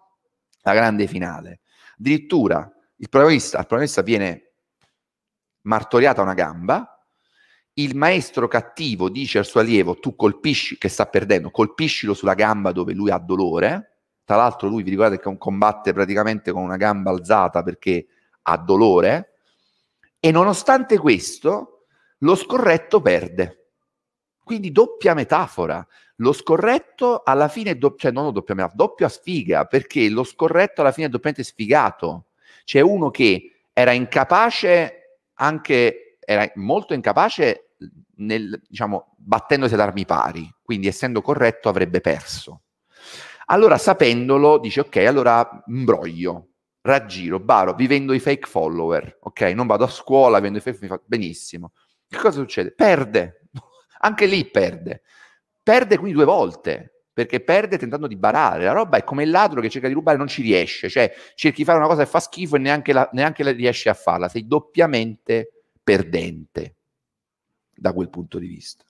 La 0.61 0.75
grande 0.75 1.09
finale. 1.09 1.61
Addirittura 1.99 2.71
il 2.99 3.09
protagonista, 3.09 3.59
il 3.59 3.67
protagonista 3.67 4.03
viene 4.03 4.53
martoriata 5.63 6.23
una 6.23 6.35
gamba, 6.35 7.05
il 7.79 7.97
maestro 7.97 8.49
cattivo 8.49 9.09
dice 9.09 9.39
al 9.39 9.45
suo 9.45 9.61
allievo 9.61 9.99
tu 9.99 10.15
colpisci, 10.15 10.79
che 10.79 10.89
sta 10.89 11.07
perdendo, 11.07 11.51
colpiscilo 11.51 12.15
sulla 12.15 12.35
gamba 12.35 12.73
dove 12.73 12.93
lui 12.93 13.11
ha 13.11 13.19
dolore, 13.19 13.97
tra 14.25 14.37
l'altro 14.37 14.69
lui 14.69 14.83
vi 14.83 14.91
ricordate 14.91 15.21
che 15.21 15.39
combatte 15.39 15.93
praticamente 15.93 16.53
con 16.53 16.63
una 16.63 16.77
gamba 16.77 17.11
alzata 17.11 17.63
perché 17.63 18.07
ha 18.47 18.57
dolore, 18.57 19.39
e 20.21 20.31
nonostante 20.31 20.99
questo 20.99 21.87
lo 22.19 22.35
scorretto 22.35 23.01
perde. 23.01 23.71
Quindi 24.43 24.71
doppia 24.71 25.15
metafora. 25.15 25.85
Lo 26.17 26.33
scorretto 26.33 27.23
alla 27.25 27.49
fine 27.49 27.73
è 27.73 27.79
cioè 27.97 28.13
non 28.13 28.33
doppia 28.33 28.55
metafora, 28.55 28.85
doppia 28.85 29.09
sfiga, 29.09 29.65
perché 29.65 30.09
lo 30.09 30.23
scorretto 30.23 30.81
alla 30.81 30.93
fine 30.93 31.09
è 31.09 31.11
doppiamente 31.11 31.43
sfigato. 31.43 32.27
C'è 32.65 32.81
uno 32.81 33.11
che 33.11 33.65
era 33.73 33.93
incapace 33.93 35.21
anche 35.35 36.19
era 36.27 36.51
molto 36.57 36.93
incapace 36.93 37.75
nel, 38.17 38.61
diciamo, 38.69 39.15
battendosi 39.17 39.75
ad 39.75 39.81
armi 39.81 40.05
pari, 40.05 40.53
quindi 40.63 40.89
essendo 40.89 41.23
corretto 41.23 41.69
avrebbe 41.69 42.01
perso. 42.01 42.63
Allora, 43.47 43.79
sapendolo, 43.79 44.59
dice 44.59 44.81
ok, 44.81 44.97
allora 44.97 45.63
imbroglio, 45.67 46.49
raggiro, 46.87 47.41
baro, 47.41 47.75
vivendo 47.75 48.13
i 48.13 48.21
fake 48.21 48.47
follower, 48.47 49.19
ok? 49.21 49.41
Non 49.55 49.67
vado 49.67 49.85
a 49.85 49.89
scuola, 49.89 50.41
vendo 50.41 50.59
i 50.59 50.61
fake 50.61 50.79
follower, 50.79 51.03
benissimo. 51.05 51.73
Che 52.09 52.17
cosa 52.17 52.39
succede? 52.39 52.73
Perde, 52.73 53.43
anche 54.01 54.27
lì 54.27 54.49
perde. 54.49 55.03
Perde 55.63 55.99
quindi 55.99 56.15
due 56.15 56.25
volte, 56.25 57.03
perché 57.13 57.41
perde 57.41 57.77
tentando 57.77 58.07
di 58.07 58.17
barare. 58.17 58.65
La 58.65 58.73
roba 58.73 58.99
è 58.99 59.05
come 59.05 59.25
il 59.25 59.31
ladro 59.31 59.61
che 59.61 59.69
cerca 59.69 59.89
di 59.89 59.95
rubare 59.95 60.17
e 60.17 60.19
non 60.19 60.29
ci 60.29 60.43
riesce, 60.43 60.89
cioè 60.89 61.13
cerchi 61.35 61.59
di 61.59 61.65
fare 61.65 61.79
una 61.79 61.89
cosa 61.89 62.05
che 62.05 62.09
fa 62.09 62.21
schifo 62.21 62.57
e 62.57 62.61
neanche 62.61 62.93
la, 62.93 63.09
neanche 63.13 63.43
la 63.43 63.51
riesci 63.51 63.89
a 63.89 63.95
farla, 63.95 64.29
sei 64.29 64.47
doppiamente 64.47 65.65
perdente 65.83 66.77
da 67.75 67.93
quel 67.93 68.11
punto 68.11 68.39
di 68.39 68.47
vista. 68.47 68.85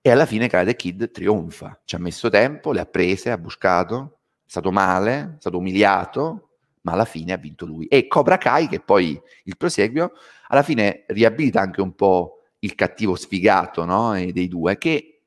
E 0.00 0.10
alla 0.10 0.24
fine 0.24 0.48
Karate 0.48 0.76
Kid 0.76 1.10
trionfa, 1.10 1.78
ci 1.84 1.94
ha 1.94 1.98
messo 1.98 2.30
tempo, 2.30 2.72
le 2.72 2.80
ha 2.80 2.86
prese, 2.86 3.30
ha 3.30 3.36
buscato, 3.36 4.20
è 4.46 4.48
stato 4.50 4.72
male, 4.72 5.34
è 5.36 5.40
stato 5.40 5.58
umiliato, 5.58 6.49
ma 6.82 6.92
alla 6.92 7.04
fine 7.04 7.32
ha 7.32 7.36
vinto 7.36 7.66
lui. 7.66 7.86
E 7.86 8.06
Cobra 8.06 8.38
Kai, 8.38 8.68
che 8.68 8.80
poi 8.80 9.20
il 9.44 9.56
proseguio, 9.56 10.12
alla 10.48 10.62
fine 10.62 11.04
riabilita 11.08 11.60
anche 11.60 11.80
un 11.80 11.94
po' 11.94 12.42
il 12.60 12.74
cattivo 12.74 13.16
sfigato 13.16 13.84
no? 13.84 14.12
dei 14.12 14.48
due, 14.48 14.78
che 14.78 15.22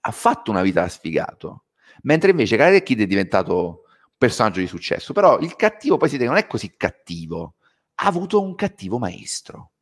ha 0.00 0.10
fatto 0.10 0.50
una 0.50 0.62
vita 0.62 0.82
da 0.82 0.88
sfigato 0.88 1.64
mentre 2.02 2.30
invece 2.30 2.56
Karate 2.56 2.82
Kid 2.82 3.00
è 3.00 3.06
diventato 3.06 3.66
un 3.66 4.16
personaggio 4.16 4.60
di 4.60 4.66
successo. 4.66 5.12
Però 5.12 5.38
il 5.38 5.56
cattivo 5.56 5.96
poi 5.96 6.08
si 6.08 6.16
vede 6.16 6.28
non 6.28 6.38
è 6.38 6.46
così 6.46 6.74
cattivo, 6.76 7.54
ha 7.94 8.06
avuto 8.06 8.40
un 8.42 8.54
cattivo 8.54 8.98
maestro 8.98 9.72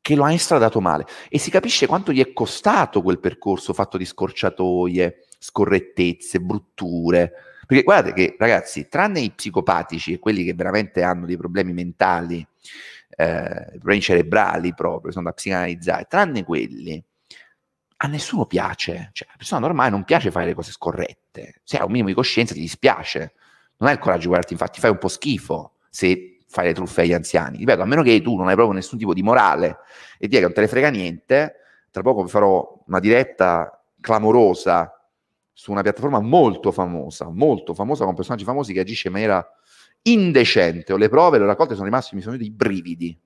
che 0.00 0.14
lo 0.14 0.24
ha 0.24 0.32
estradato 0.32 0.80
male 0.80 1.04
e 1.28 1.38
si 1.38 1.50
capisce 1.50 1.88
quanto 1.88 2.12
gli 2.12 2.20
è 2.20 2.32
costato 2.32 3.02
quel 3.02 3.18
percorso 3.18 3.72
fatto 3.72 3.96
di 3.96 4.04
scorciatoie, 4.04 5.26
scorrettezze, 5.38 6.40
brutture. 6.40 7.32
Perché 7.66 7.82
guardate 7.82 8.12
che 8.12 8.36
ragazzi, 8.38 8.88
tranne 8.88 9.20
i 9.20 9.30
psicopatici 9.30 10.12
e 10.12 10.18
quelli 10.18 10.44
che 10.44 10.54
veramente 10.54 11.02
hanno 11.02 11.26
dei 11.26 11.36
problemi 11.36 11.72
mentali, 11.72 12.46
eh, 13.16 13.66
problemi 13.70 14.00
cerebrali 14.00 14.74
proprio, 14.74 15.10
sono 15.10 15.24
da 15.24 15.32
psicanalizzare, 15.32 16.06
tranne 16.08 16.44
quelli, 16.44 17.02
a 17.98 18.06
nessuno 18.08 18.44
piace, 18.46 19.10
cioè 19.12 19.28
a 19.32 19.36
persona 19.36 19.60
normale 19.60 19.90
non 19.90 20.04
piace 20.04 20.30
fare 20.30 20.46
le 20.46 20.54
cose 20.54 20.70
scorrette, 20.70 21.60
se 21.64 21.78
hai 21.78 21.84
un 21.84 21.90
minimo 21.90 22.08
di 22.08 22.14
coscienza 22.14 22.52
ti 22.52 22.60
dispiace, 22.60 23.32
non 23.78 23.88
hai 23.88 23.94
il 23.94 24.00
coraggio 24.00 24.22
di 24.22 24.26
guardarti, 24.28 24.52
infatti 24.52 24.80
fai 24.80 24.90
un 24.90 24.98
po' 24.98 25.08
schifo 25.08 25.72
se 25.88 26.38
fai 26.46 26.66
le 26.66 26.74
truffe 26.74 27.02
agli 27.02 27.12
anziani, 27.14 27.58
ripeto, 27.58 27.82
a 27.82 27.86
meno 27.86 28.02
che 28.02 28.20
tu 28.20 28.36
non 28.36 28.48
hai 28.48 28.54
proprio 28.54 28.74
nessun 28.74 28.98
tipo 28.98 29.14
di 29.14 29.22
morale 29.22 29.78
e 30.18 30.28
dia 30.28 30.38
che 30.38 30.44
non 30.44 30.54
te 30.54 30.60
ne 30.60 30.68
frega 30.68 30.90
niente, 30.90 31.54
tra 31.90 32.02
poco 32.02 32.22
vi 32.22 32.28
farò 32.28 32.82
una 32.86 33.00
diretta 33.00 33.82
clamorosa 34.00 34.95
su 35.58 35.70
una 35.70 35.80
piattaforma 35.80 36.20
molto 36.20 36.70
famosa, 36.70 37.30
molto 37.30 37.72
famosa 37.72 38.04
con 38.04 38.14
personaggi 38.14 38.44
famosi 38.44 38.74
che 38.74 38.80
agisce 38.80 39.06
in 39.06 39.14
maniera 39.14 39.42
indecente, 40.02 40.92
ho 40.92 40.98
le 40.98 41.08
prove, 41.08 41.38
le 41.38 41.46
raccolte 41.46 41.72
sono 41.72 41.86
rimasti, 41.86 42.14
mi 42.14 42.20
sono 42.20 42.36
venuti 42.36 42.50
i 42.50 42.54
brividi, 42.54 43.18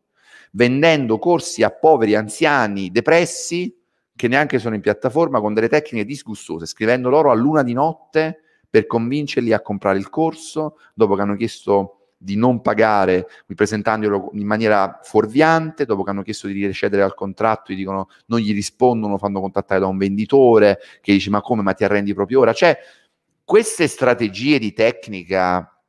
vendendo 0.52 1.18
corsi 1.18 1.64
a 1.64 1.70
poveri 1.70 2.14
anziani 2.14 2.92
depressi 2.92 3.76
che 4.14 4.28
neanche 4.28 4.60
sono 4.60 4.76
in 4.76 4.80
piattaforma 4.80 5.40
con 5.40 5.54
delle 5.54 5.68
tecniche 5.68 6.04
disgustose, 6.04 6.66
scrivendo 6.66 7.08
loro 7.08 7.32
a 7.32 7.34
luna 7.34 7.64
di 7.64 7.72
notte 7.72 8.42
per 8.70 8.86
convincerli 8.86 9.52
a 9.52 9.60
comprare 9.60 9.98
il 9.98 10.08
corso, 10.08 10.76
dopo 10.94 11.16
che 11.16 11.22
hanno 11.22 11.34
chiesto 11.34 11.99
di 12.22 12.36
non 12.36 12.60
pagare, 12.60 13.26
presentandolo 13.54 14.30
in 14.34 14.46
maniera 14.46 15.00
fuorviante, 15.02 15.86
dopo 15.86 16.02
che 16.02 16.10
hanno 16.10 16.20
chiesto 16.20 16.48
di 16.48 16.66
recedere 16.66 17.02
al 17.02 17.14
contratto, 17.14 17.72
gli 17.72 17.76
dicono 17.76 18.08
non 18.26 18.40
gli 18.40 18.52
rispondono, 18.52 19.16
fanno 19.16 19.40
contattare 19.40 19.80
da 19.80 19.86
un 19.86 19.96
venditore 19.96 20.80
che 21.00 21.12
dice 21.12 21.30
ma 21.30 21.40
come, 21.40 21.62
ma 21.62 21.72
ti 21.72 21.82
arrendi 21.82 22.12
proprio 22.12 22.40
ora? 22.40 22.52
Cioè, 22.52 22.76
queste 23.42 23.86
strategie 23.86 24.58
di 24.58 24.74
tecnica 24.74 25.80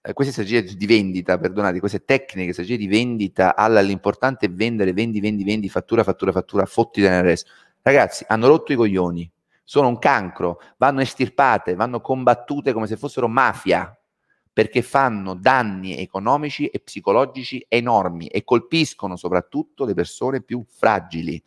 eh, 0.00 0.12
queste 0.12 0.32
strategie 0.32 0.76
di 0.76 0.86
vendita, 0.86 1.38
perdonate, 1.38 1.80
queste 1.80 2.04
tecniche, 2.04 2.52
strategie 2.52 2.76
di 2.76 2.86
vendita, 2.88 3.54
alla, 3.54 3.80
l'importante 3.80 4.46
è 4.46 4.50
vendere, 4.50 4.92
vendi, 4.92 5.20
vendi, 5.20 5.44
vendi, 5.44 5.68
fattura, 5.68 6.02
fattura, 6.02 6.32
fattura, 6.32 6.64
fotti 6.64 7.00
nel 7.00 7.22
resto. 7.22 7.50
Ragazzi, 7.82 8.24
hanno 8.28 8.48
rotto 8.48 8.72
i 8.72 8.76
coglioni, 8.76 9.30
sono 9.64 9.88
un 9.88 9.98
cancro, 9.98 10.60
vanno 10.78 11.00
estirpate, 11.00 11.74
vanno 11.74 12.00
combattute 12.00 12.72
come 12.72 12.86
se 12.86 12.96
fossero 12.96 13.28
mafia, 13.28 13.97
perché 14.58 14.82
fanno 14.82 15.34
danni 15.34 15.96
economici 15.96 16.66
e 16.66 16.80
psicologici 16.80 17.64
enormi 17.68 18.26
e 18.26 18.42
colpiscono 18.42 19.14
soprattutto 19.14 19.84
le 19.84 19.94
persone 19.94 20.42
più 20.42 20.64
fragili. 20.66 21.40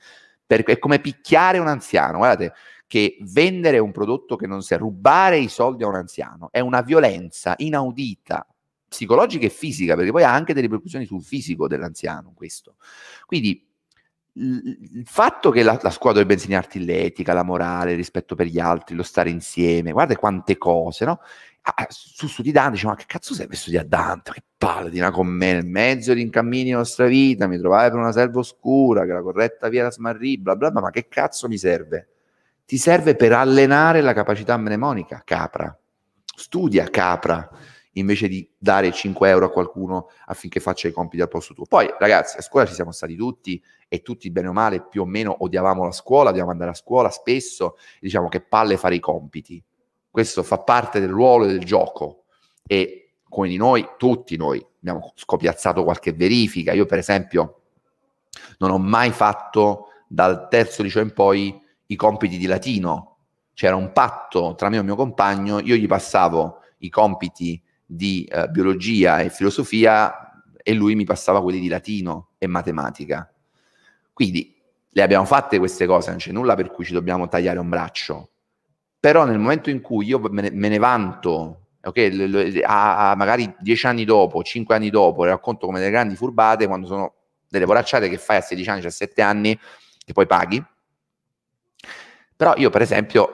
Perché 0.45 0.71
è 0.71 0.79
come 0.79 0.99
picchiare 0.99 1.57
un 1.57 1.67
anziano. 1.67 2.19
Guardate, 2.19 2.53
che 2.87 3.17
vendere 3.19 3.79
un 3.79 3.91
prodotto 3.91 4.37
che 4.37 4.47
non 4.47 4.61
serve, 4.61 4.85
rubare 4.85 5.39
i 5.39 5.49
soldi 5.49 5.83
a 5.83 5.87
un 5.87 5.95
anziano, 5.95 6.47
è 6.53 6.61
una 6.61 6.79
violenza 6.79 7.53
inaudita, 7.57 8.47
psicologica 8.87 9.45
e 9.45 9.49
fisica, 9.49 9.95
perché 9.95 10.11
poi 10.11 10.23
ha 10.23 10.33
anche 10.33 10.53
delle 10.53 10.67
ripercussioni 10.67 11.03
sul 11.03 11.21
fisico 11.21 11.67
dell'anziano 11.67 12.31
questo. 12.33 12.77
Quindi 13.25 13.71
il 14.35 15.03
fatto 15.05 15.49
che 15.49 15.63
la, 15.63 15.77
la, 15.81 15.89
scuola 15.89 16.13
dovrebbe 16.13 16.35
insegnarti 16.35 16.85
l'etica, 16.85 17.33
la 17.33 17.43
morale, 17.43 17.91
il 17.91 17.97
rispetto 17.97 18.35
per 18.35 18.45
gli 18.45 18.59
altri, 18.59 18.95
lo 18.95 19.03
stare 19.03 19.29
insieme, 19.29 19.91
guarda 19.91 20.15
quante 20.15 20.57
cose, 20.57 21.03
no? 21.03 21.19
Ah, 21.63 21.85
su 21.89 22.27
studi 22.27 22.51
Dante, 22.51 22.71
dice, 22.71 22.87
ma 22.87 22.95
che 22.95 23.05
cazzo 23.05 23.33
serve 23.33 23.55
studiare 23.55 23.87
Dante? 23.87 24.31
Che 24.31 24.43
palle 24.57 24.89
di 24.89 24.99
una 24.99 25.11
con 25.11 25.27
me, 25.27 25.53
nel 25.53 25.65
mezzo 25.65 26.13
di 26.13 26.21
incammini 26.21 26.65
della 26.65 26.77
nostra 26.77 27.05
vita, 27.05 27.47
mi 27.47 27.59
trovai 27.59 27.89
per 27.89 27.99
una 27.99 28.11
selva 28.11 28.39
oscura, 28.39 29.05
che 29.05 29.13
la 29.13 29.21
corretta 29.21 29.69
via 29.69 29.83
la 29.83 29.91
smarrì, 29.91 30.37
bla 30.39 30.55
bla 30.55 30.71
bla, 30.71 30.81
ma 30.81 30.89
che 30.89 31.07
cazzo 31.07 31.47
mi 31.47 31.57
serve? 31.57 32.07
ti 32.71 32.77
serve 32.77 33.17
per 33.17 33.33
allenare 33.33 33.99
la 33.99 34.13
capacità 34.13 34.55
mnemonica, 34.55 35.23
capra. 35.25 35.77
Studia 36.23 36.85
capra 36.85 37.49
invece 37.95 38.29
di 38.29 38.49
dare 38.57 38.93
5 38.93 39.27
euro 39.27 39.47
a 39.47 39.51
qualcuno 39.51 40.07
affinché 40.27 40.61
faccia 40.61 40.87
i 40.87 40.93
compiti 40.93 41.21
al 41.21 41.27
posto 41.27 41.53
tuo. 41.53 41.65
Poi, 41.65 41.93
ragazzi, 41.99 42.37
a 42.37 42.41
scuola 42.41 42.65
ci 42.65 42.73
siamo 42.73 42.93
stati 42.93 43.17
tutti 43.17 43.61
e 43.89 44.01
tutti, 44.01 44.31
bene 44.31 44.47
o 44.47 44.53
male, 44.53 44.87
più 44.87 45.01
o 45.01 45.05
meno 45.05 45.35
odiavamo 45.43 45.83
la 45.83 45.91
scuola, 45.91 46.29
dobbiamo 46.29 46.51
andare 46.51 46.71
a 46.71 46.73
scuola 46.73 47.09
spesso, 47.09 47.75
diciamo 47.99 48.29
che 48.29 48.39
palle 48.39 48.77
fare 48.77 48.95
i 48.95 49.01
compiti. 49.01 49.61
Questo 50.11 50.43
fa 50.43 50.57
parte 50.59 50.99
del 50.99 51.09
ruolo 51.09 51.45
del 51.45 51.63
gioco 51.63 52.25
e 52.67 53.13
come 53.23 53.47
di 53.47 53.55
noi, 53.55 53.87
tutti 53.97 54.35
noi, 54.35 54.63
abbiamo 54.79 55.13
scopiazzato 55.15 55.85
qualche 55.85 56.11
verifica. 56.11 56.73
Io, 56.73 56.85
per 56.85 56.97
esempio, 56.97 57.61
non 58.57 58.71
ho 58.71 58.77
mai 58.77 59.11
fatto 59.11 59.87
dal 60.05 60.49
terzo 60.49 60.83
liceo 60.83 61.01
in 61.01 61.13
poi 61.13 61.57
i 61.85 61.95
compiti 61.95 62.37
di 62.37 62.45
latino. 62.45 63.19
C'era 63.53 63.77
un 63.77 63.93
patto 63.93 64.53
tra 64.55 64.67
me 64.67 64.75
e 64.75 64.79
il 64.79 64.85
mio 64.85 64.95
compagno, 64.97 65.59
io 65.59 65.75
gli 65.75 65.87
passavo 65.87 66.59
i 66.79 66.89
compiti 66.89 67.61
di 67.85 68.25
eh, 68.25 68.49
biologia 68.49 69.19
e 69.19 69.29
filosofia 69.29 70.43
e 70.61 70.73
lui 70.73 70.95
mi 70.95 71.05
passava 71.05 71.41
quelli 71.41 71.59
di 71.59 71.69
latino 71.69 72.31
e 72.37 72.47
matematica. 72.47 73.33
Quindi 74.11 74.55
le 74.89 75.01
abbiamo 75.01 75.25
fatte 75.25 75.57
queste 75.57 75.85
cose, 75.85 76.09
non 76.09 76.19
c'è 76.19 76.31
nulla 76.31 76.55
per 76.55 76.69
cui 76.69 76.83
ci 76.83 76.91
dobbiamo 76.91 77.29
tagliare 77.29 77.59
un 77.59 77.69
braccio. 77.69 78.30
Però 79.01 79.25
nel 79.25 79.39
momento 79.39 79.71
in 79.71 79.81
cui 79.81 80.05
io 80.05 80.19
me 80.19 80.43
ne, 80.43 80.51
me 80.51 80.69
ne 80.69 80.77
vanto, 80.77 81.69
okay, 81.81 82.61
a, 82.61 83.09
a 83.09 83.15
magari 83.15 83.51
dieci 83.59 83.87
anni 83.87 84.05
dopo, 84.05 84.43
cinque 84.43 84.75
anni 84.75 84.91
dopo, 84.91 85.23
le 85.23 85.31
racconto 85.31 85.65
come 85.65 85.79
delle 85.79 85.89
grandi 85.89 86.15
furbate, 86.15 86.67
quando 86.67 86.85
sono 86.85 87.13
delle 87.49 87.65
poracciate 87.65 88.09
che 88.09 88.19
fai 88.19 88.37
a 88.37 88.41
16 88.41 88.69
anni, 88.69 88.81
17 88.81 89.21
anni, 89.23 89.59
che 90.05 90.13
poi 90.13 90.27
paghi. 90.27 90.63
Però 92.35 92.53
io, 92.57 92.69
per 92.69 92.83
esempio, 92.83 93.31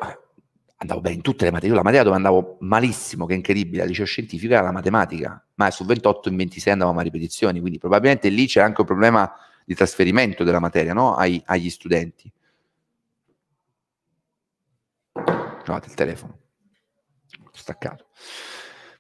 andavo 0.78 1.02
bene 1.02 1.16
in 1.16 1.22
tutte 1.22 1.44
le 1.44 1.52
materie. 1.52 1.72
Io 1.72 1.76
la 1.76 1.84
materia 1.84 2.06
dove 2.06 2.16
andavo 2.16 2.56
malissimo, 2.62 3.26
che 3.26 3.34
è 3.34 3.36
incredibile, 3.36 3.82
al 3.82 3.90
liceo 3.90 4.06
scientifico 4.06 4.54
era 4.54 4.64
la 4.64 4.72
matematica, 4.72 5.46
ma 5.56 5.70
su 5.70 5.84
28 5.84 6.30
in 6.30 6.38
26 6.38 6.72
andavamo 6.72 7.00
a 7.00 7.04
ripetizioni, 7.04 7.60
quindi 7.60 7.78
probabilmente 7.78 8.30
lì 8.30 8.48
c'è 8.48 8.62
anche 8.62 8.80
un 8.80 8.88
problema 8.88 9.30
di 9.66 9.76
trasferimento 9.76 10.46
della 10.46 10.60
materia 10.60 10.94
no? 10.94 11.16
Ai, 11.16 11.42
agli 11.46 11.70
studenti. 11.70 12.32
Trovate 15.68 15.90
il 15.90 15.96
telefono, 15.96 16.40
staccato. 17.52 18.06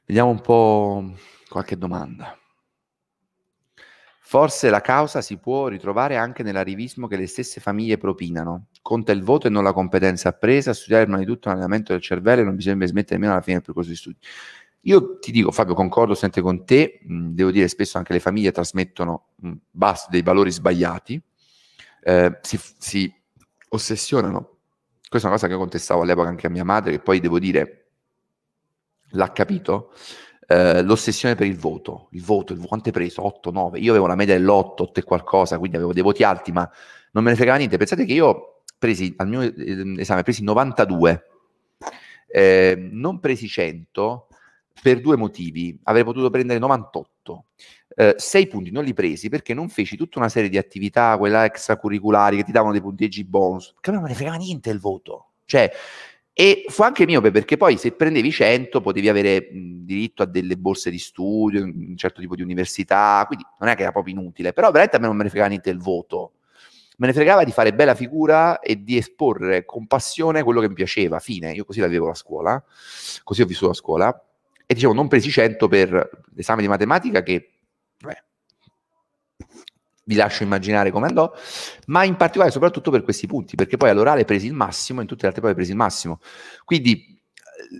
Vediamo 0.03 0.31
un 0.31 0.41
po' 0.41 1.13
qualche 1.47 1.77
domanda. 1.77 2.37
Forse 4.19 4.69
la 4.69 4.81
causa 4.81 5.21
si 5.21 5.37
può 5.37 5.69
ritrovare 5.69 6.17
anche 6.17 6.43
nell'arrivismo 6.43 7.07
che 7.07 7.15
le 7.15 7.27
stesse 7.27 7.61
famiglie 7.61 7.97
propinano. 7.97 8.65
Conta 8.81 9.13
il 9.13 9.23
voto 9.23 9.47
e 9.47 9.49
non 9.49 9.63
la 9.63 9.71
competenza 9.71 10.27
appresa, 10.27 10.73
studiare 10.73 11.05
prima 11.05 11.19
di 11.19 11.25
tutto 11.25 11.47
l'allenamento 11.47 11.93
del 11.93 12.01
cervello 12.01 12.41
e 12.41 12.43
non 12.43 12.57
bisogna 12.57 12.85
smettere 12.85 13.13
nemmeno 13.13 13.31
alla 13.31 13.41
fine 13.41 13.55
del 13.55 13.65
percorso 13.65 13.89
di 13.89 13.95
studi. 13.95 14.17
Io 14.81 15.19
ti 15.19 15.31
dico, 15.31 15.53
Fabio, 15.53 15.73
concordo 15.73 16.15
sempre 16.15 16.41
con 16.41 16.65
te, 16.65 16.99
mh, 17.01 17.29
devo 17.29 17.51
dire 17.51 17.69
spesso 17.69 17.97
anche 17.97 18.11
le 18.11 18.19
famiglie 18.19 18.51
trasmettono 18.51 19.35
basta, 19.71 20.09
dei 20.09 20.21
valori 20.21 20.51
sbagliati, 20.51 21.23
eh, 22.01 22.39
si, 22.41 22.59
si 22.77 23.13
ossessionano. 23.69 24.56
Questa 25.09 25.27
è 25.27 25.31
una 25.31 25.39
cosa 25.39 25.47
che 25.51 25.57
contestavo 25.57 26.01
all'epoca 26.01 26.27
anche 26.27 26.47
a 26.47 26.49
mia 26.49 26.65
madre, 26.65 26.91
che 26.91 26.99
poi 26.99 27.19
devo 27.19 27.39
dire 27.39 27.87
l'ha 29.11 29.31
capito, 29.31 29.93
eh, 30.47 30.81
l'ossessione 30.81 31.35
per 31.35 31.47
il 31.47 31.57
voto, 31.57 32.09
il 32.11 32.23
voto, 32.23 32.53
il, 32.53 32.59
quanto 32.59 32.87
hai 32.89 32.93
preso? 32.93 33.25
8, 33.25 33.51
9, 33.51 33.79
io 33.79 33.91
avevo 33.91 34.07
la 34.07 34.15
media 34.15 34.37
dell'8, 34.37 34.81
8 34.81 34.99
e 34.99 35.03
qualcosa, 35.03 35.57
quindi 35.57 35.77
avevo 35.77 35.93
dei 35.93 36.03
voti 36.03 36.23
alti, 36.23 36.51
ma 36.51 36.69
non 37.11 37.23
me 37.23 37.29
ne 37.29 37.35
fregava 37.35 37.57
niente. 37.57 37.77
Pensate 37.77 38.05
che 38.05 38.13
io 38.13 38.63
presi 38.77 39.13
al 39.17 39.27
mio 39.27 39.41
eh, 39.41 39.95
esame, 39.97 40.23
presi 40.23 40.43
92, 40.43 41.23
eh, 42.27 42.89
non 42.91 43.19
presi 43.19 43.47
100 43.47 44.27
per 44.81 45.01
due 45.01 45.15
motivi, 45.15 45.79
avrei 45.83 46.03
potuto 46.03 46.29
prendere 46.29 46.59
98. 46.59 47.45
Eh, 47.99 48.13
sei 48.17 48.45
punti 48.45 48.69
non 48.69 48.83
li 48.83 48.93
presi 48.93 49.27
perché 49.27 49.55
non 49.55 49.69
feci 49.69 49.97
tutta 49.97 50.19
una 50.19 50.29
serie 50.29 50.49
di 50.49 50.57
attività, 50.59 51.17
quella 51.17 51.45
extracurriculari 51.45 52.37
che 52.37 52.43
ti 52.43 52.51
davano 52.51 52.71
dei 52.71 52.81
punteggi 52.81 53.23
bonus, 53.23 53.73
che 53.81 53.89
a 53.89 53.93
me 53.93 53.99
non 53.99 54.07
ne 54.07 54.13
fregava 54.13 54.37
niente 54.37 54.69
il 54.69 54.79
voto. 54.79 55.29
Cioè, 55.45 55.71
e 56.31 56.65
fu 56.67 56.83
anche 56.83 57.07
miope 57.07 57.31
perché 57.31 57.57
poi 57.57 57.75
se 57.77 57.93
prendevi 57.93 58.29
100 58.29 58.81
potevi 58.81 59.09
avere 59.09 59.49
mh, 59.51 59.85
diritto 59.85 60.21
a 60.21 60.27
delle 60.27 60.57
borse 60.57 60.91
di 60.91 60.99
studio, 60.99 61.63
un 61.63 61.97
certo 61.97 62.21
tipo 62.21 62.35
di 62.35 62.43
università, 62.43 63.23
quindi 63.25 63.43
non 63.57 63.69
è 63.69 63.75
che 63.75 63.81
era 63.81 63.91
proprio 63.91 64.13
inutile, 64.13 64.53
però 64.53 64.67
veramente 64.67 64.97
a 64.97 64.99
me 64.99 65.07
non 65.07 65.15
me 65.15 65.23
ne 65.23 65.29
fregava 65.29 65.49
niente 65.49 65.71
il 65.71 65.79
voto. 65.79 66.33
Me 66.97 67.07
ne 67.07 67.13
fregava 67.13 67.43
di 67.43 67.51
fare 67.51 67.73
bella 67.73 67.95
figura 67.95 68.59
e 68.59 68.83
di 68.83 68.95
esporre 68.95 69.65
con 69.65 69.87
passione 69.87 70.43
quello 70.43 70.61
che 70.61 70.67
mi 70.67 70.75
piaceva, 70.75 71.17
fine. 71.17 71.51
Io 71.51 71.65
così 71.65 71.79
la 71.79 71.87
vivevo 71.87 72.05
la 72.05 72.13
scuola, 72.13 72.63
così 73.23 73.41
ho 73.41 73.45
vissuto 73.47 73.69
la 73.69 73.73
scuola 73.73 74.25
e 74.67 74.73
dicevo 74.75 74.93
non 74.93 75.07
presi 75.07 75.31
100 75.31 75.67
per 75.67 76.21
l'esame 76.35 76.61
di 76.61 76.67
matematica 76.67 77.23
che 77.23 77.56
vi 80.07 80.15
lascio 80.15 80.43
immaginare 80.43 80.89
come 80.89 81.07
andò, 81.07 81.31
ma 81.87 82.03
in 82.03 82.15
particolare 82.15 82.51
soprattutto 82.51 82.91
per 82.91 83.03
questi 83.03 83.27
punti, 83.27 83.55
perché 83.55 83.77
poi 83.77 83.89
all'orale 83.89 84.25
presi 84.25 84.47
il 84.47 84.53
massimo, 84.53 85.01
in 85.01 85.07
tutte 85.07 85.23
le 85.23 85.27
altre 85.27 85.41
prove 85.41 85.55
presi 85.55 85.71
il 85.71 85.77
massimo. 85.77 86.19
Quindi 86.63 87.15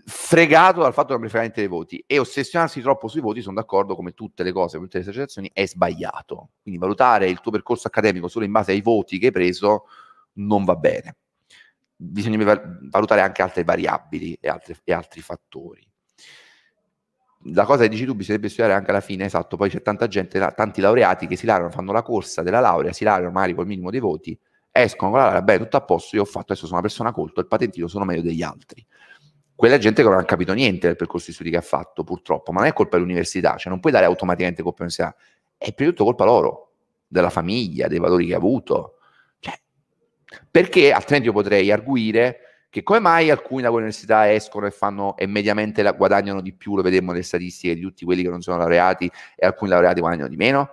fregato 0.06 0.82
dal 0.82 0.92
fatto 0.92 1.08
che 1.08 1.14
non 1.14 1.22
mi 1.22 1.30
frega 1.30 1.54
dei 1.54 1.68
voti 1.68 2.04
e 2.06 2.20
ossessionarsi 2.20 2.82
troppo 2.82 3.08
sui 3.08 3.22
voti, 3.22 3.42
sono 3.42 3.56
d'accordo, 3.56 3.96
come 3.96 4.12
tutte 4.12 4.44
le 4.44 4.52
cose, 4.52 4.76
come 4.76 4.88
tutte 4.88 4.98
le 4.98 5.04
esercitazioni, 5.04 5.50
è 5.54 5.66
sbagliato. 5.66 6.50
Quindi 6.62 6.80
valutare 6.80 7.30
il 7.30 7.40
tuo 7.40 7.52
percorso 7.52 7.88
accademico 7.88 8.28
solo 8.28 8.44
in 8.44 8.52
base 8.52 8.72
ai 8.74 8.82
voti 8.82 9.18
che 9.20 9.28
hai 9.28 9.32
preso 9.32 9.86
non 10.34 10.66
va 10.66 10.76
bene. 10.76 11.16
Bisogna 11.96 12.62
valutare 12.92 13.22
anche 13.22 13.42
altre 13.42 13.64
variabili 13.64 14.38
e, 14.40 14.50
altre, 14.50 14.78
e 14.84 14.94
altri 14.94 15.22
fattori 15.22 15.87
la 17.54 17.66
cosa 17.66 17.84
che 17.84 17.90
dici 17.90 18.06
tu 18.06 18.16
bisognerebbe 18.16 18.50
studiare 18.50 18.74
anche 18.74 18.90
alla 18.90 19.02
fine, 19.02 19.26
esatto, 19.26 19.58
poi 19.58 19.70
c'è 19.70 19.82
tanta 19.82 20.08
gente, 20.08 20.40
tanti 20.56 20.82
laureati 20.82 21.28
che 21.28 21.36
si 21.36 21.46
laureano, 21.46 21.72
fanno 21.72 21.92
la 21.92 22.02
corsa 22.02 22.42
della 22.42 22.60
laurea, 22.60 22.92
si 22.92 23.04
laureano 23.04 23.32
magari 23.32 23.54
col 23.54 23.68
minimo 23.68 23.90
dei 23.90 24.00
voti, 24.00 24.38
escono 24.72 25.12
con 25.12 25.20
la 25.20 25.26
laurea, 25.26 25.44
beh, 25.44 25.58
tutto 25.60 25.78
a 25.78 25.82
posto, 25.82 26.16
io 26.16 26.24
ho 26.24 26.26
fatto, 26.26 26.52
adesso 26.52 26.66
sono 26.66 26.80
una 26.80 26.82
persona 26.82 27.12
colta, 27.12 27.42
il 27.42 27.48
patentino 27.48 27.88
sono 27.88 28.06
meglio 28.06 28.22
degli 28.22 28.42
altri. 28.42 28.86
Quella 29.56 29.78
gente 29.78 30.04
che 30.04 30.10
non 30.10 30.18
ha 30.18 30.24
capito 30.24 30.54
niente 30.54 30.88
del 30.88 30.96
percorso 30.96 31.28
di 31.28 31.34
studi 31.34 31.50
che 31.50 31.58
ha 31.58 31.62
fatto, 31.62 32.04
purtroppo, 32.04 32.52
ma 32.52 32.60
non 32.60 32.70
è 32.70 32.74
colpa 32.74 32.98
dell'università, 32.98 33.56
cioè 33.58 33.72
non 33.72 33.80
puoi 33.80 33.92
dare 33.92 34.06
automaticamente 34.06 34.62
colpa 34.62 34.84
all'università, 34.84 35.16
è 35.58 35.74
prima 35.74 35.92
di 35.92 35.96
tutto 35.96 36.10
colpa 36.10 36.26
loro, 36.26 36.74
della 37.08 37.30
famiglia, 37.30 37.88
dei 37.88 38.00
valori 38.00 38.28
che 38.28 38.34
ha 38.34 38.38
avuto. 38.38 38.98
Cioè, 39.40 39.60
perché 40.52 40.92
altrimenti 40.92 41.28
io 41.28 41.34
potrei 41.34 41.72
arguire 41.72 42.42
che 42.78 42.84
come 42.84 43.00
mai 43.00 43.32
alcuni 43.32 43.64
da 43.64 43.70
quell'università 43.70 44.32
escono 44.32 44.68
e 44.68 44.72
fanno 44.72 45.18
e 45.18 45.26
mediamente 45.26 45.82
la, 45.82 45.94
guadagnano 45.94 46.42
di 46.42 46.54
più, 46.54 46.76
lo 46.76 46.84
vedremo 46.84 47.12
nelle 47.12 47.24
statistiche 47.24 47.74
di 47.74 47.82
tutti 47.82 48.06
quelli 48.06 48.22
che 48.22 48.30
non 48.30 48.42
sono 48.42 48.58
laureati 48.58 49.12
e 49.36 49.48
alcuni 49.48 49.72
laureati 49.72 50.00
guadagnano 50.00 50.28
di 50.28 50.36
meno? 50.36 50.70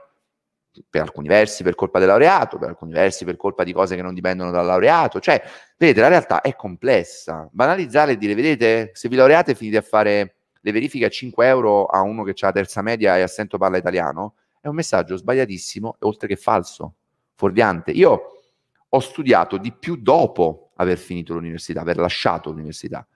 Per 0.91 1.01
alcuni 1.01 1.29
versi 1.29 1.63
per 1.63 1.75
colpa 1.75 1.99
del 2.01 2.09
laureato, 2.09 2.59
per 2.59 2.69
alcuni 2.69 2.93
versi 2.93 3.25
per 3.25 3.39
colpa 3.39 3.65
di 3.65 3.73
cose 3.73 3.97
che 3.97 4.03
non 4.03 4.13
dipendono 4.13 4.51
dal 4.51 4.67
laureato. 4.67 5.19
Cioè, 5.19 5.43
vedete, 5.79 6.03
la 6.03 6.09
realtà 6.09 6.43
è 6.43 6.55
complessa. 6.55 7.49
Banalizzare 7.51 8.13
e 8.13 8.17
dire, 8.19 8.35
vedete, 8.35 8.91
se 8.93 9.09
vi 9.09 9.17
laureate 9.17 9.53
e 9.53 9.55
finite 9.55 9.79
a 9.79 9.83
fare 9.83 10.35
le 10.61 10.73
verifiche 10.73 11.07
a 11.07 11.09
5 11.09 11.47
euro 11.47 11.87
a 11.87 12.03
uno 12.03 12.23
che 12.23 12.33
ha 12.33 12.47
la 12.47 12.53
terza 12.53 12.83
media 12.83 13.17
e 13.17 13.23
assento 13.23 13.57
parla 13.57 13.79
italiano, 13.79 14.35
è 14.61 14.69
un 14.69 14.75
messaggio 14.75 15.17
sbagliatissimo 15.17 15.97
e 15.99 16.05
oltre 16.07 16.29
che 16.29 16.37
falso, 16.37 16.97
fuorviante. 17.35 17.93
Io 17.93 18.43
ho 18.87 19.01
studiato 19.01 19.57
di 19.57 19.73
più 19.73 19.97
dopo 19.97 20.64
aver 20.77 20.99
finito 20.99 21.35
l'università, 21.35 21.81
aver 21.81 21.97
lasciato 21.97 22.51
l'università 22.51 23.07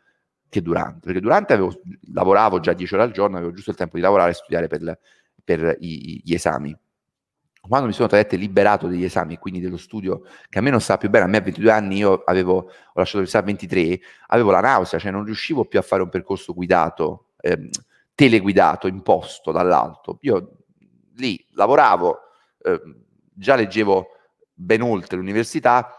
che 0.49 0.63
durante, 0.63 1.01
perché 1.01 1.21
durante 1.21 1.53
avevo, 1.53 1.81
lavoravo 2.13 2.61
già 2.61 2.73
10 2.73 2.95
ore 2.95 3.03
al 3.03 3.11
giorno, 3.11 3.37
avevo 3.37 3.53
giusto 3.53 3.71
il 3.71 3.77
tempo 3.77 3.97
di 3.97 4.03
lavorare 4.03 4.31
e 4.31 4.35
studiare 4.35 4.67
per, 4.67 4.99
per 5.45 5.77
i, 5.81 6.21
gli 6.25 6.35
esami. 6.35 6.77
Quando 7.61 7.87
mi 7.87 7.93
sono 7.93 8.09
tra 8.09 8.25
liberato 8.31 8.87
degli 8.87 9.05
esami 9.05 9.35
e 9.35 9.39
quindi 9.39 9.61
dello 9.61 9.77
studio, 9.77 10.23
che 10.49 10.59
a 10.59 10.63
me 10.63 10.71
non 10.71 10.81
sta 10.81 10.97
più 10.97 11.11
bene, 11.11 11.25
a 11.25 11.29
me 11.29 11.37
a 11.37 11.41
22 11.43 11.71
anni 11.71 11.97
io 11.97 12.23
avevo, 12.25 12.57
ho 12.57 12.93
lasciato 12.95 13.19
l'università 13.19 13.39
a 13.41 13.43
23, 13.43 14.01
avevo 14.29 14.51
la 14.51 14.61
nausea, 14.61 14.99
cioè 14.99 15.11
non 15.11 15.25
riuscivo 15.25 15.67
più 15.67 15.79
a 15.79 15.83
fare 15.83 16.03
un 16.03 16.09
percorso 16.09 16.55
guidato, 16.55 17.27
eh, 17.41 17.69
teleguidato, 18.15 18.87
imposto 18.87 19.53
dall'alto. 19.53 20.19
Io 20.23 20.57
lì 21.17 21.45
lavoravo, 21.53 22.19
eh, 22.63 22.81
già 23.35 23.55
leggevo 23.55 24.07
ben 24.55 24.81
oltre 24.81 25.19
l'università, 25.19 25.93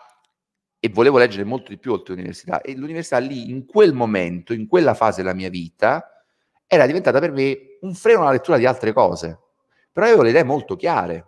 e 0.80 0.90
volevo 0.90 1.18
leggere 1.18 1.44
molto 1.44 1.72
di 1.72 1.78
più 1.78 1.92
oltre 1.92 2.14
l'università 2.14 2.62
e 2.62 2.76
l'università 2.76 3.18
lì 3.18 3.50
in 3.50 3.66
quel 3.66 3.94
momento, 3.94 4.54
in 4.54 4.68
quella 4.68 4.94
fase 4.94 5.22
della 5.22 5.36
mia 5.36 5.50
vita, 5.50 6.24
era 6.66 6.86
diventata 6.86 7.20
per 7.20 7.32
me 7.32 7.78
un 7.82 7.94
freno 7.94 8.22
alla 8.22 8.32
lettura 8.32 8.58
di 8.58 8.66
altre 8.66 8.94
cose. 8.94 9.40
Però 9.92 10.06
avevo 10.06 10.22
le 10.22 10.30
idee 10.30 10.44
molto 10.44 10.76
chiare 10.76 11.26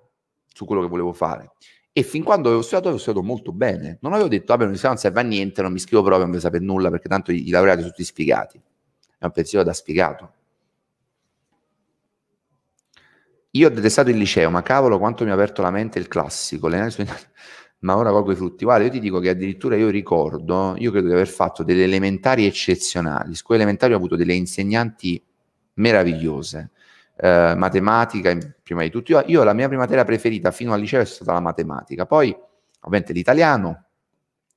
su 0.53 0.65
quello 0.65 0.81
che 0.81 0.87
volevo 0.87 1.13
fare. 1.13 1.51
E 1.91 2.03
fin 2.03 2.23
quando 2.23 2.47
avevo 2.47 2.61
studiato, 2.61 2.87
avevo 2.87 3.01
studiato 3.01 3.27
molto 3.27 3.51
bene. 3.51 3.97
Non 4.01 4.13
avevo 4.13 4.29
detto, 4.29 4.45
vabbè, 4.47 4.59
l'università 4.61 4.89
non 4.89 4.97
serve 4.97 5.19
a 5.19 5.23
niente, 5.23 5.61
non 5.61 5.73
mi 5.73 5.79
scrivo 5.79 6.03
proprio, 6.03 6.25
non 6.25 6.33
mi 6.35 6.39
sapere 6.39 6.63
nulla, 6.63 6.89
perché 6.89 7.09
tanto 7.09 7.33
i, 7.33 7.47
i 7.47 7.49
laureati 7.49 7.79
sono 7.79 7.91
tutti 7.91 8.05
sfigati. 8.05 8.61
È 9.17 9.25
un 9.25 9.31
pensiero 9.31 9.65
da 9.65 9.73
sfigato. 9.73 10.33
Io 13.51 13.67
ho 13.67 13.69
detestato 13.69 14.09
il 14.09 14.17
liceo, 14.17 14.49
ma 14.49 14.61
cavolo 14.61 14.97
quanto 14.97 15.25
mi 15.25 15.31
ha 15.31 15.33
aperto 15.33 15.61
la 15.61 15.71
mente 15.71 15.99
il 15.99 16.07
classico. 16.07 16.69
Le 16.69 16.77
ma 17.81 17.97
ora 17.97 18.11
colgo 18.11 18.31
i 18.31 18.35
frutti. 18.35 18.63
Guarda, 18.63 18.85
io 18.85 18.91
ti 18.91 18.99
dico 18.99 19.19
che 19.19 19.29
addirittura 19.29 19.75
io 19.75 19.89
ricordo, 19.89 20.75
io 20.77 20.91
credo 20.91 21.07
di 21.07 21.13
aver 21.13 21.27
fatto 21.27 21.63
delle 21.63 21.83
elementari 21.83 22.45
eccezionali. 22.45 23.35
Scuola 23.35 23.61
elementari 23.61 23.93
ho 23.93 23.97
avuto 23.97 24.15
delle 24.15 24.33
insegnanti 24.33 25.21
meravigliose. 25.75 26.71
Eh, 27.15 27.53
matematica 27.55 28.35
prima 28.63 28.83
di 28.83 28.89
tutto. 28.89 29.11
Io, 29.11 29.23
io, 29.27 29.43
la 29.43 29.53
mia 29.53 29.67
prima 29.67 29.81
materia 29.81 30.03
preferita 30.03 30.51
fino 30.51 30.73
al 30.73 30.79
liceo 30.79 31.01
è 31.01 31.05
stata 31.05 31.33
la 31.33 31.39
matematica. 31.39 32.05
Poi, 32.05 32.35
ovviamente, 32.81 33.13
l'italiano. 33.13 33.85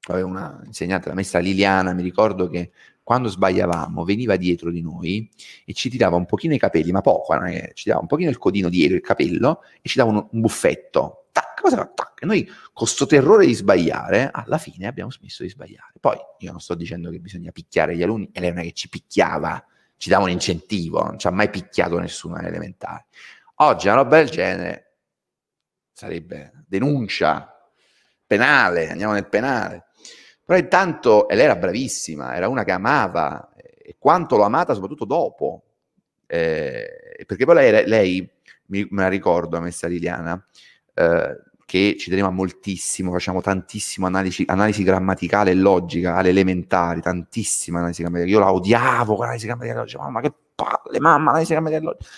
Avevo 0.08 0.28
una 0.28 0.60
insegnante, 0.66 1.08
la 1.08 1.14
maestra 1.14 1.38
Liliana, 1.38 1.94
mi 1.94 2.02
ricordo 2.02 2.48
che 2.48 2.72
quando 3.02 3.28
sbagliavamo 3.28 4.04
veniva 4.04 4.36
dietro 4.36 4.70
di 4.70 4.82
noi 4.82 5.30
e 5.64 5.72
ci 5.72 5.88
tirava 5.88 6.16
un 6.16 6.26
pochino 6.26 6.52
i 6.52 6.58
capelli, 6.58 6.92
ma 6.92 7.00
poco, 7.00 7.34
ci 7.72 7.84
tirava 7.84 8.02
un 8.02 8.06
pochino 8.06 8.28
il 8.28 8.36
codino 8.36 8.68
dietro, 8.68 8.96
il 8.96 9.02
capello, 9.02 9.62
e 9.80 9.88
ci 9.88 9.96
dava 9.96 10.10
un, 10.10 10.26
un 10.30 10.40
buffetto 10.40 11.23
cosa 11.64 11.86
tac, 11.86 12.22
noi 12.24 12.44
con 12.44 12.72
questo 12.72 13.06
terrore 13.06 13.46
di 13.46 13.54
sbagliare, 13.54 14.30
alla 14.30 14.58
fine 14.58 14.86
abbiamo 14.86 15.10
smesso 15.10 15.42
di 15.42 15.48
sbagliare. 15.48 15.92
Poi 15.98 16.16
io 16.38 16.50
non 16.50 16.60
sto 16.60 16.74
dicendo 16.74 17.10
che 17.10 17.18
bisogna 17.18 17.50
picchiare 17.52 17.96
gli 17.96 18.02
alunni, 18.02 18.28
e 18.32 18.40
lei 18.40 18.50
non 18.50 18.58
è 18.58 18.62
che 18.64 18.72
ci 18.72 18.88
picchiava, 18.88 19.64
ci 19.96 20.10
dava 20.10 20.24
un 20.24 20.30
incentivo, 20.30 21.02
non 21.02 21.18
ci 21.18 21.26
ha 21.26 21.30
mai 21.30 21.48
picchiato 21.48 21.98
nessuno 21.98 22.36
alle 22.36 22.48
elementari. 22.48 23.02
Oggi 23.56 23.86
una 23.86 23.96
roba 23.96 24.16
del 24.18 24.28
genere 24.28 24.96
sarebbe 25.92 26.64
denuncia 26.66 27.70
penale, 28.26 28.90
andiamo 28.90 29.12
nel 29.12 29.28
penale. 29.28 29.86
Però 30.44 30.58
intanto, 30.58 31.28
e 31.28 31.34
lei 31.36 31.44
era 31.44 31.56
bravissima, 31.56 32.34
era 32.34 32.48
una 32.48 32.64
che 32.64 32.72
amava, 32.72 33.54
e 33.56 33.96
quanto 33.98 34.36
l'ho 34.36 34.42
amata 34.44 34.74
soprattutto 34.74 35.06
dopo, 35.06 35.62
eh, 36.26 37.24
perché 37.26 37.44
poi 37.46 37.54
lei, 37.54 37.86
lei 37.86 38.30
mi, 38.66 38.86
me 38.90 39.02
la 39.02 39.08
ricordo, 39.08 39.56
a 39.56 39.60
Messa 39.60 39.86
Liliana, 39.86 40.46
eh, 40.94 41.42
che 41.66 41.96
ci 41.98 42.10
teneva 42.10 42.30
moltissimo, 42.30 43.12
facciamo 43.12 43.40
tantissimo 43.40 44.06
analisi, 44.06 44.44
analisi 44.46 44.82
grammaticale 44.82 45.50
e 45.50 45.54
logica 45.54 46.16
alle 46.16 46.28
elementari, 46.30 47.00
tantissima 47.00 47.78
analisi 47.78 48.02
grammaticale. 48.02 48.36
Io 48.36 48.44
la 48.44 48.52
odiavo, 48.52 49.18
l'analisi 49.18 49.46
grammaticale 49.46 49.80
logica, 49.80 50.02
mamma 50.02 50.20
che 50.20 50.32
palle, 50.54 51.00
mamma, 51.00 51.26
l'analisi 51.26 51.52
grammaticale 51.52 51.84
logica. 51.86 52.10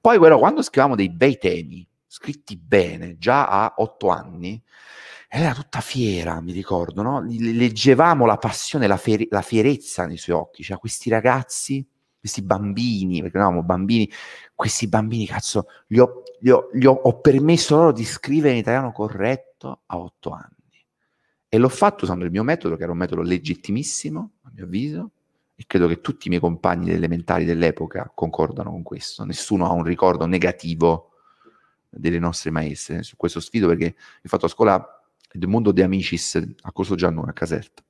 Poi 0.00 0.18
però, 0.18 0.38
quando 0.38 0.62
scrivevamo 0.62 0.96
dei 0.96 1.10
bei 1.10 1.38
temi, 1.38 1.86
scritti 2.06 2.56
bene, 2.56 3.16
già 3.16 3.46
a 3.48 3.74
otto 3.78 4.08
anni, 4.08 4.62
era 5.28 5.52
tutta 5.52 5.80
fiera, 5.80 6.40
mi 6.40 6.52
ricordo, 6.52 7.02
no? 7.02 7.24
Leggevamo 7.26 8.26
la 8.26 8.36
passione, 8.36 8.86
la, 8.86 8.96
fier- 8.96 9.26
la 9.30 9.42
fierezza 9.42 10.06
nei 10.06 10.16
suoi 10.16 10.36
occhi, 10.36 10.62
cioè 10.62 10.78
questi 10.78 11.10
ragazzi, 11.10 11.84
questi 12.20 12.42
bambini, 12.42 13.20
perché 13.20 13.38
eravamo 13.38 13.62
bambini, 13.62 14.08
questi 14.54 14.86
bambini, 14.88 15.26
cazzo, 15.26 15.66
gli 15.86 15.98
ho, 15.98 16.22
gli, 16.38 16.50
ho, 16.50 16.68
gli 16.72 16.86
ho, 16.86 16.92
ho, 16.92 17.20
permesso 17.20 17.76
loro 17.76 17.92
di 17.92 18.04
scrivere 18.04 18.52
in 18.52 18.60
italiano 18.60 18.92
corretto 18.92 19.82
a 19.86 19.98
otto 19.98 20.30
anni. 20.30 20.86
E 21.48 21.58
l'ho 21.58 21.68
fatto 21.68 22.04
usando 22.04 22.24
il 22.24 22.30
mio 22.30 22.42
metodo, 22.42 22.76
che 22.76 22.82
era 22.82 22.92
un 22.92 22.98
metodo 22.98 23.22
legittimissimo, 23.22 24.30
a 24.42 24.50
mio 24.54 24.64
avviso, 24.64 25.10
e 25.56 25.64
credo 25.66 25.86
che 25.86 26.00
tutti 26.00 26.26
i 26.26 26.30
miei 26.30 26.40
compagni 26.40 26.90
elementari 26.90 27.44
dell'epoca 27.44 28.10
concordano 28.14 28.70
con 28.70 28.82
questo. 28.82 29.24
Nessuno 29.24 29.66
ha 29.66 29.72
un 29.72 29.84
ricordo 29.84 30.26
negativo 30.26 31.10
delle 31.88 32.18
nostre 32.18 32.50
maestre 32.50 33.02
su 33.02 33.16
questo 33.16 33.40
sfido, 33.40 33.68
perché 33.68 33.94
ho 33.96 34.28
fatto 34.28 34.46
a 34.46 34.48
scuola 34.48 35.04
del 35.32 35.48
mondo 35.48 35.72
di 35.72 35.82
Amicis 35.82 36.40
a 36.62 36.72
Corso 36.72 36.94
Giannone, 36.94 37.30
a 37.30 37.34
Caserta, 37.34 37.82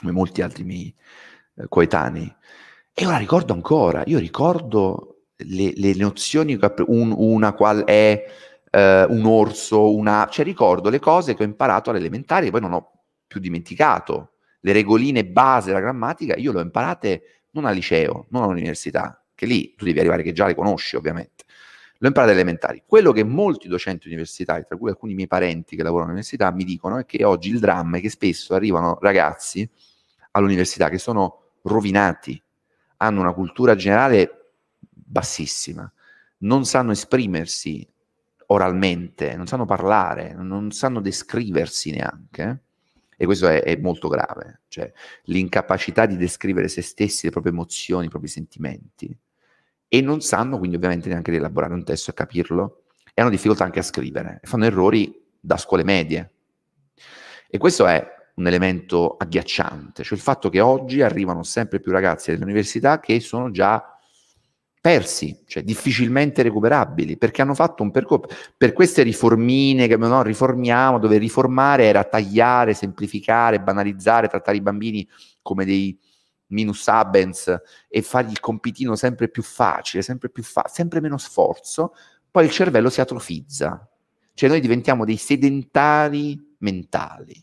come 0.00 0.12
molti 0.12 0.42
altri 0.42 0.64
miei 0.64 0.94
eh, 1.54 1.66
coetanei. 1.68 2.34
E 2.92 3.02
io 3.02 3.10
la 3.10 3.16
ricordo 3.16 3.54
ancora, 3.54 4.02
io 4.06 4.18
ricordo 4.18 5.21
le, 5.46 5.72
le 5.74 5.94
nozioni, 5.94 6.58
un, 6.86 7.14
una 7.16 7.52
qual 7.52 7.84
è 7.84 8.24
eh, 8.70 9.04
un 9.08 9.24
orso, 9.24 9.94
una... 9.94 10.28
cioè 10.30 10.44
ricordo 10.44 10.88
le 10.88 10.98
cose 10.98 11.34
che 11.34 11.42
ho 11.42 11.46
imparato 11.46 11.90
all'elementare, 11.90 12.46
che 12.46 12.50
poi 12.50 12.60
non 12.60 12.72
ho 12.72 12.90
più 13.26 13.40
dimenticato. 13.40 14.32
Le 14.60 14.72
regoline 14.72 15.24
base 15.24 15.68
della 15.68 15.80
grammatica, 15.80 16.36
io 16.36 16.52
le 16.52 16.58
ho 16.58 16.62
imparate 16.62 17.22
non 17.50 17.64
al 17.64 17.74
liceo, 17.74 18.26
non 18.30 18.44
all'università, 18.44 19.24
che 19.34 19.46
lì 19.46 19.74
tu 19.74 19.84
devi 19.84 19.98
arrivare 19.98 20.22
che 20.22 20.32
già 20.32 20.46
le 20.46 20.54
conosci 20.54 20.96
ovviamente 20.96 21.44
L'ho 22.02 22.08
imparato 22.08 22.32
elementari. 22.32 22.82
Quello 22.84 23.12
che 23.12 23.22
molti 23.22 23.68
docenti 23.68 24.08
universitari, 24.08 24.64
tra 24.66 24.76
cui 24.76 24.90
alcuni 24.90 25.14
miei 25.14 25.28
parenti 25.28 25.76
che 25.76 25.84
lavorano 25.84 26.08
all'università, 26.10 26.50
mi 26.50 26.64
dicono 26.64 26.98
è 26.98 27.06
che 27.06 27.22
oggi 27.22 27.50
il 27.50 27.60
dramma 27.60 27.98
è 27.98 28.00
che 28.00 28.10
spesso 28.10 28.54
arrivano 28.54 28.98
ragazzi 29.00 29.68
all'università 30.32 30.88
che 30.88 30.98
sono 30.98 31.52
rovinati, 31.62 32.42
hanno 32.96 33.20
una 33.20 33.32
cultura 33.32 33.76
generale 33.76 34.41
bassissima, 35.12 35.90
non 36.38 36.64
sanno 36.64 36.92
esprimersi 36.92 37.86
oralmente, 38.46 39.36
non 39.36 39.46
sanno 39.46 39.66
parlare, 39.66 40.32
non 40.34 40.70
sanno 40.72 41.00
descriversi 41.00 41.90
neanche. 41.90 42.62
E 43.16 43.24
questo 43.26 43.46
è, 43.46 43.62
è, 43.62 43.76
molto 43.76 44.08
grave, 44.08 44.62
cioè 44.68 44.90
l'incapacità 45.24 46.06
di 46.06 46.16
descrivere 46.16 46.66
se 46.66 46.82
stessi, 46.82 47.26
le 47.26 47.30
proprie 47.30 47.52
emozioni, 47.52 48.06
i 48.06 48.08
propri 48.08 48.26
sentimenti 48.26 49.16
e 49.86 50.00
non 50.00 50.22
sanno 50.22 50.56
quindi 50.56 50.76
ovviamente 50.76 51.10
neanche 51.10 51.30
di 51.30 51.36
elaborare 51.36 51.74
un 51.74 51.84
testo 51.84 52.10
e 52.10 52.14
capirlo 52.14 52.84
e 53.12 53.20
hanno 53.20 53.30
difficoltà 53.30 53.64
anche 53.64 53.78
a 53.78 53.82
scrivere 53.82 54.40
fanno 54.42 54.64
errori 54.64 55.22
da 55.38 55.58
scuole 55.58 55.84
medie. 55.84 56.30
E 57.48 57.58
questo 57.58 57.86
è 57.86 58.04
un 58.36 58.46
elemento 58.46 59.16
agghiacciante, 59.18 60.02
cioè 60.02 60.16
il 60.16 60.24
fatto 60.24 60.48
che 60.48 60.60
oggi 60.60 61.02
arrivano 61.02 61.42
sempre 61.42 61.78
più 61.78 61.92
ragazzi 61.92 62.30
all'università 62.30 62.98
che 62.98 63.20
sono 63.20 63.50
già 63.50 63.91
persi, 64.82 65.44
cioè 65.46 65.62
difficilmente 65.62 66.42
recuperabili, 66.42 67.16
perché 67.16 67.40
hanno 67.40 67.54
fatto 67.54 67.84
un 67.84 67.92
percorso 67.92 68.34
per 68.56 68.72
queste 68.72 69.04
riformine 69.04 69.86
che 69.86 69.96
no, 69.96 70.22
riformiamo, 70.22 70.98
dove 70.98 71.18
riformare 71.18 71.84
era 71.84 72.02
tagliare, 72.02 72.74
semplificare, 72.74 73.60
banalizzare, 73.60 74.26
trattare 74.26 74.56
i 74.56 74.60
bambini 74.60 75.08
come 75.40 75.64
dei 75.64 75.96
minus 76.48 76.88
abens 76.88 77.62
e 77.88 78.02
fargli 78.02 78.32
il 78.32 78.40
compitino 78.40 78.96
sempre 78.96 79.28
più 79.28 79.44
facile, 79.44 80.02
sempre, 80.02 80.30
più 80.30 80.42
fa- 80.42 80.66
sempre 80.68 81.00
meno 81.00 81.16
sforzo, 81.16 81.94
poi 82.28 82.46
il 82.46 82.50
cervello 82.50 82.90
si 82.90 83.00
atrofizza. 83.00 83.88
Cioè 84.34 84.48
noi 84.48 84.60
diventiamo 84.60 85.04
dei 85.04 85.16
sedentari 85.16 86.56
mentali. 86.58 87.40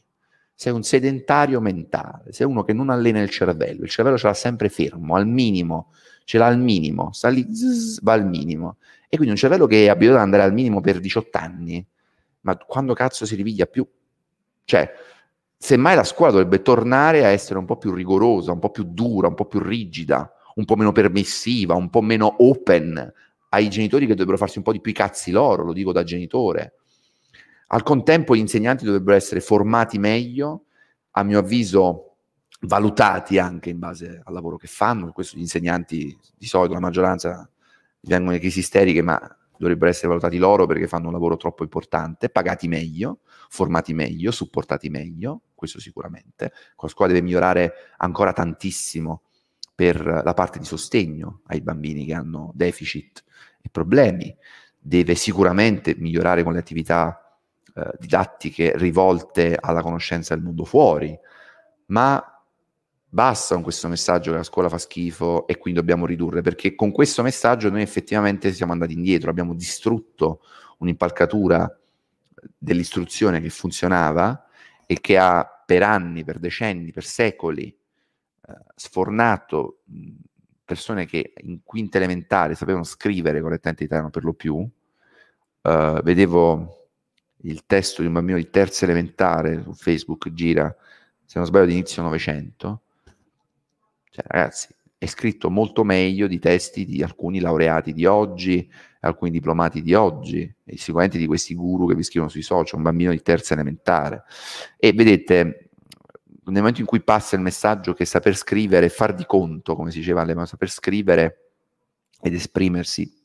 Sei 0.62 0.74
un 0.74 0.84
sedentario 0.84 1.62
mentale, 1.62 2.34
sei 2.34 2.46
uno 2.46 2.66
che 2.66 2.74
non 2.74 2.90
allena 2.90 3.22
il 3.22 3.30
cervello, 3.30 3.84
il 3.84 3.90
cervello 3.90 4.18
ce 4.18 4.28
l'ha 4.28 4.34
sempre 4.34 4.68
fermo, 4.68 5.16
al 5.16 5.26
minimo, 5.26 5.94
ce 6.26 6.38
l'ha 6.38 6.48
al 6.48 6.60
minimo, 6.60 7.14
sta 7.14 7.30
lì, 7.30 7.48
zzz, 7.50 8.02
va 8.02 8.12
al 8.12 8.28
minimo. 8.28 8.76
E 9.08 9.16
quindi 9.16 9.30
un 9.30 9.38
cervello 9.38 9.68
che 9.68 9.86
è 9.86 9.88
abituato 9.88 10.18
ad 10.18 10.26
andare 10.26 10.44
al 10.44 10.52
minimo 10.52 10.82
per 10.82 11.00
18 11.00 11.38
anni, 11.38 11.86
ma 12.42 12.58
quando 12.58 12.94
cazzo 12.94 13.26
si 13.26 13.36
riviglia 13.36 13.68
più? 13.68 13.88
Cioè, 14.66 14.92
Semmai 15.58 15.96
la 15.96 16.04
scuola 16.04 16.32
dovrebbe 16.32 16.62
tornare 16.62 17.24
a 17.24 17.30
essere 17.30 17.58
un 17.58 17.66
po' 17.66 17.78
più 17.78 17.94
rigorosa, 17.94 18.52
un 18.52 18.60
po' 18.60 18.70
più 18.70 18.84
dura, 18.84 19.30
un 19.30 19.36
po' 19.36 19.46
più 19.46 19.60
rigida, 19.62 20.30
un 20.56 20.66
po' 20.66 20.76
meno 20.76 20.92
permissiva, 20.92 21.76
un 21.76 21.90
po' 21.90 22.02
meno 22.02 22.36
open 22.40 23.14
ai 23.50 23.70
genitori 23.70 24.04
che 24.06 24.12
dovrebbero 24.12 24.38
farsi 24.38 24.58
un 24.58 24.66
po' 24.66 24.74
di 24.74 24.82
più 24.82 24.92
i 24.92 24.96
cazzi 24.96 25.32
loro, 25.32 25.64
lo 25.64 25.74
dico 25.74 25.94
da 25.94 26.04
genitore. 26.04 26.79
Al 27.72 27.84
contempo 27.84 28.36
gli 28.36 28.40
insegnanti 28.40 28.84
dovrebbero 28.84 29.16
essere 29.16 29.42
formati 29.42 30.00
meglio, 30.00 30.66
a 31.12 31.24
mio 31.24 31.40
avviso 31.40 32.16
valutati 32.62 33.38
anche 33.38 33.70
in 33.70 33.78
base 33.78 34.22
al 34.24 34.34
lavoro 34.34 34.58
che 34.58 34.66
fanno, 34.66 35.12
questo 35.12 35.38
gli 35.38 35.42
insegnanti 35.42 36.18
di 36.36 36.46
solito 36.48 36.74
la 36.74 36.80
maggioranza 36.80 37.48
vengono 38.02 38.34
in 38.34 38.40
crisi 38.40 38.60
isteriche, 38.60 39.04
ma 39.04 39.20
dovrebbero 39.56 39.92
essere 39.92 40.08
valutati 40.08 40.38
loro 40.38 40.66
perché 40.66 40.88
fanno 40.88 41.08
un 41.08 41.14
lavoro 41.14 41.38
troppo 41.38 41.62
importante, 41.62 42.30
pagati 42.30 42.68
meglio, 42.68 43.20
formati 43.50 43.94
meglio, 43.94 44.32
supportati 44.32 44.90
meglio, 44.90 45.42
questo 45.54 45.80
sicuramente. 45.80 46.52
La 46.76 46.88
scuola 46.88 47.12
deve 47.12 47.24
migliorare 47.24 47.74
ancora 47.98 48.34
tantissimo 48.34 49.22
per 49.76 50.04
la 50.04 50.34
parte 50.34 50.58
di 50.58 50.66
sostegno 50.66 51.42
ai 51.48 51.62
bambini 51.62 52.04
che 52.06 52.16
hanno 52.16 52.52
deficit 52.56 53.24
e 53.62 53.70
problemi, 53.70 54.36
deve 54.80 55.14
sicuramente 55.14 55.94
migliorare 55.98 56.42
con 56.42 56.54
le 56.54 56.60
attività 56.60 57.29
eh, 57.80 57.92
didattiche 58.00 58.74
rivolte 58.76 59.58
alla 59.60 59.82
conoscenza 59.82 60.36
del 60.36 60.44
mondo 60.44 60.66
fuori, 60.66 61.18
ma 61.88 62.24
basta 63.12 63.56
con 63.56 63.64
questo 63.64 63.88
messaggio 63.88 64.32
che 64.32 64.38
la 64.38 64.44
scuola 64.44 64.70
fa 64.70 64.78
schifo 64.78 65.48
e 65.48 65.58
quindi 65.58 65.80
dobbiamo 65.80 66.06
ridurre, 66.06 66.42
perché 66.42 66.76
con 66.76 66.92
questo 66.92 67.24
messaggio 67.24 67.70
noi 67.70 67.82
effettivamente 67.82 68.52
siamo 68.54 68.72
andati 68.72 68.94
indietro, 68.94 69.30
abbiamo 69.30 69.54
distrutto 69.54 70.42
un'impalcatura 70.80 71.80
dell'istruzione 72.58 73.42
che 73.42 73.50
funzionava 73.50 74.46
e 74.86 75.00
che 75.00 75.18
ha 75.18 75.64
per 75.66 75.84
anni, 75.84 76.24
per 76.24 76.40
decenni, 76.40 76.92
per 76.92 77.04
secoli 77.04 77.68
eh, 77.68 78.54
sfornato 78.76 79.82
persone 80.66 81.06
che 81.06 81.34
in 81.38 81.64
quinta 81.64 81.98
elementare 81.98 82.54
sapevano 82.54 82.84
scrivere 82.84 83.42
correttamente 83.42 83.84
italiano 83.84 84.12
per 84.12 84.24
lo 84.24 84.34
più. 84.34 84.56
Uh, 85.62 86.02
vedevo 86.04 86.79
il 87.42 87.66
testo 87.66 88.02
di 88.02 88.08
un 88.08 88.14
bambino 88.14 88.38
di 88.38 88.50
terza 88.50 88.86
elementare 88.86 89.62
su 89.64 89.74
Facebook, 89.74 90.32
gira, 90.34 90.76
se 91.26 91.38
non 91.38 91.48
sbaglio, 91.48 91.68
di 91.68 91.74
inizio 91.74 92.02
Novecento, 92.02 92.82
cioè, 94.10 94.26
ragazzi, 94.28 94.68
è 94.98 95.06
scritto 95.06 95.50
molto 95.50 95.84
meglio 95.84 96.28
di 96.28 96.40
testi 96.40 96.86
di 96.86 97.02
alcuni 97.02 97.40
laureati 97.40 97.94
di 97.94 98.06
oggi, 98.06 98.70
alcuni 99.02 99.32
diplomati 99.32 99.82
di 99.82 99.94
oggi, 99.94 100.54
e 100.66 100.78
sicuramente 100.78 101.18
di 101.18 101.26
questi 101.26 101.56
guru 101.56 101.88
che 101.88 101.96
vi 101.96 102.04
scrivono 102.04 102.30
sui 102.30 102.42
social, 102.42 102.78
un 102.78 102.84
bambino 102.84 103.12
di 103.12 103.22
terza 103.22 103.54
elementare. 103.54 104.24
E 104.78 104.92
vedete, 104.92 105.70
nel 106.44 106.58
momento 106.58 106.82
in 106.82 106.86
cui 106.86 107.02
passa 107.02 107.36
il 107.36 107.42
messaggio 107.42 107.94
che 107.94 108.04
saper 108.04 108.36
scrivere, 108.36 108.90
far 108.90 109.14
di 109.14 109.26
conto, 109.26 109.76
come 109.76 109.92
si 109.92 110.00
diceva 110.00 110.22
all'epoca, 110.22 110.48
saper 110.48 110.70
scrivere 110.70 111.52
ed 112.22 112.34
esprimersi 112.34 113.19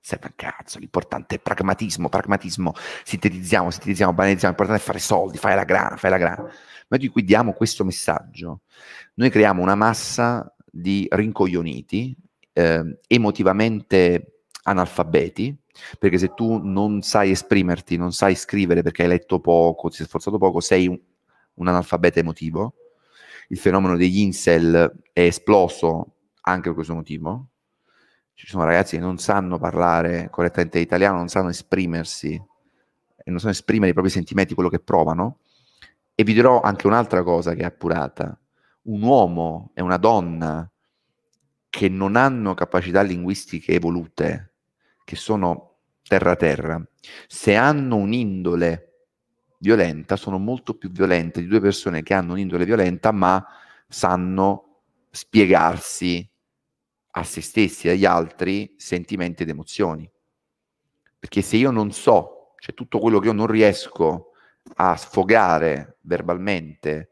serve 0.00 0.26
un 0.28 0.32
cazzo, 0.36 0.78
l'importante 0.78 1.36
è 1.36 1.38
pragmatismo, 1.38 2.08
pragmatismo, 2.08 2.72
sintetizziamo, 3.04 3.70
sintetizziamo, 3.70 4.12
banalizziamo, 4.12 4.54
l'importante 4.54 4.82
è 4.82 4.86
fare 4.86 4.98
soldi, 4.98 5.38
fare 5.38 5.54
la 5.54 5.64
grana, 5.64 5.96
fare 5.96 6.10
la 6.10 6.18
grana. 6.18 6.42
Momento 6.42 7.06
in 7.06 7.10
cui 7.10 7.24
diamo 7.24 7.52
questo 7.52 7.84
messaggio, 7.84 8.62
noi 9.14 9.30
creiamo 9.30 9.62
una 9.62 9.74
massa 9.74 10.54
di 10.64 11.06
rincoglioniti, 11.10 12.16
eh, 12.52 12.98
emotivamente 13.06 14.42
analfabeti, 14.62 15.56
Perché 15.98 16.18
se 16.18 16.34
tu 16.34 16.58
non 16.58 17.02
sai 17.02 17.30
esprimerti, 17.30 17.96
non 17.96 18.12
sai 18.12 18.34
scrivere 18.34 18.82
perché 18.82 19.02
hai 19.02 19.08
letto 19.08 19.40
poco, 19.40 19.88
ti 19.88 19.96
sei 19.96 20.06
sforzato 20.06 20.38
poco, 20.38 20.60
sei 20.60 20.86
un, 20.86 20.98
un 21.54 21.68
analfabeta 21.68 22.20
emotivo. 22.20 22.74
Il 23.48 23.58
fenomeno 23.58 23.96
degli 23.96 24.18
incel 24.18 24.92
è 25.12 25.20
esploso 25.20 26.16
anche 26.42 26.64
per 26.64 26.74
questo 26.74 26.94
motivo. 26.94 27.49
Ci 28.40 28.46
sono 28.46 28.64
ragazzi 28.64 28.96
che 28.96 29.02
non 29.02 29.18
sanno 29.18 29.58
parlare 29.58 30.30
correttamente 30.30 30.78
italiano, 30.78 31.18
non 31.18 31.28
sanno 31.28 31.50
esprimersi 31.50 32.32
e 32.32 33.30
non 33.30 33.38
sanno 33.38 33.52
esprimere 33.52 33.90
i 33.90 33.92
propri 33.92 34.10
sentimenti, 34.10 34.54
quello 34.54 34.70
che 34.70 34.80
provano. 34.80 35.40
E 36.14 36.24
vi 36.24 36.32
dirò 36.32 36.62
anche 36.62 36.86
un'altra 36.86 37.22
cosa 37.22 37.52
che 37.52 37.60
è 37.60 37.66
appurata. 37.66 38.40
Un 38.84 39.02
uomo 39.02 39.72
e 39.74 39.82
una 39.82 39.98
donna 39.98 40.66
che 41.68 41.88
non 41.90 42.16
hanno 42.16 42.54
capacità 42.54 43.02
linguistiche 43.02 43.74
evolute, 43.74 44.54
che 45.04 45.16
sono 45.16 45.74
terra-terra, 46.02 46.82
se 47.26 47.56
hanno 47.56 47.96
un'indole 47.96 49.08
violenta, 49.58 50.16
sono 50.16 50.38
molto 50.38 50.78
più 50.78 50.90
violente 50.90 51.42
di 51.42 51.46
due 51.46 51.60
persone 51.60 52.02
che 52.02 52.14
hanno 52.14 52.32
un'indole 52.32 52.64
violenta, 52.64 53.12
ma 53.12 53.46
sanno 53.86 54.84
spiegarsi 55.10 56.29
a 57.12 57.24
se 57.24 57.40
stessi 57.40 57.88
e 57.88 57.92
agli 57.92 58.04
altri 58.04 58.74
sentimenti 58.76 59.42
ed 59.42 59.48
emozioni. 59.48 60.10
Perché 61.18 61.42
se 61.42 61.56
io 61.56 61.70
non 61.70 61.92
so, 61.92 62.54
cioè 62.58 62.74
tutto 62.74 62.98
quello 62.98 63.18
che 63.18 63.26
io 63.26 63.32
non 63.32 63.46
riesco 63.46 64.32
a 64.76 64.96
sfogare 64.96 65.98
verbalmente, 66.02 67.10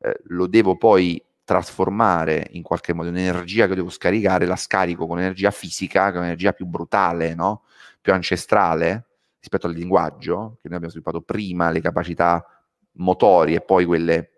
eh, 0.00 0.20
lo 0.26 0.46
devo 0.46 0.76
poi 0.76 1.22
trasformare 1.44 2.48
in 2.50 2.62
qualche 2.62 2.92
modo 2.92 3.08
in 3.08 3.16
energia 3.16 3.66
che 3.66 3.74
devo 3.74 3.88
scaricare, 3.88 4.44
la 4.44 4.56
scarico 4.56 5.06
con 5.06 5.18
energia 5.18 5.50
fisica, 5.50 6.10
che 6.10 6.16
è 6.16 6.18
un'energia 6.18 6.52
più 6.52 6.66
brutale, 6.66 7.34
no? 7.34 7.62
più 8.00 8.12
ancestrale 8.12 9.06
rispetto 9.38 9.66
al 9.66 9.72
linguaggio, 9.72 10.58
che 10.60 10.68
noi 10.68 10.76
abbiamo 10.76 10.90
sviluppato 10.90 11.22
prima 11.22 11.70
le 11.70 11.80
capacità 11.80 12.44
motori 12.92 13.54
e 13.54 13.60
poi 13.60 13.86
quelle 13.86 14.30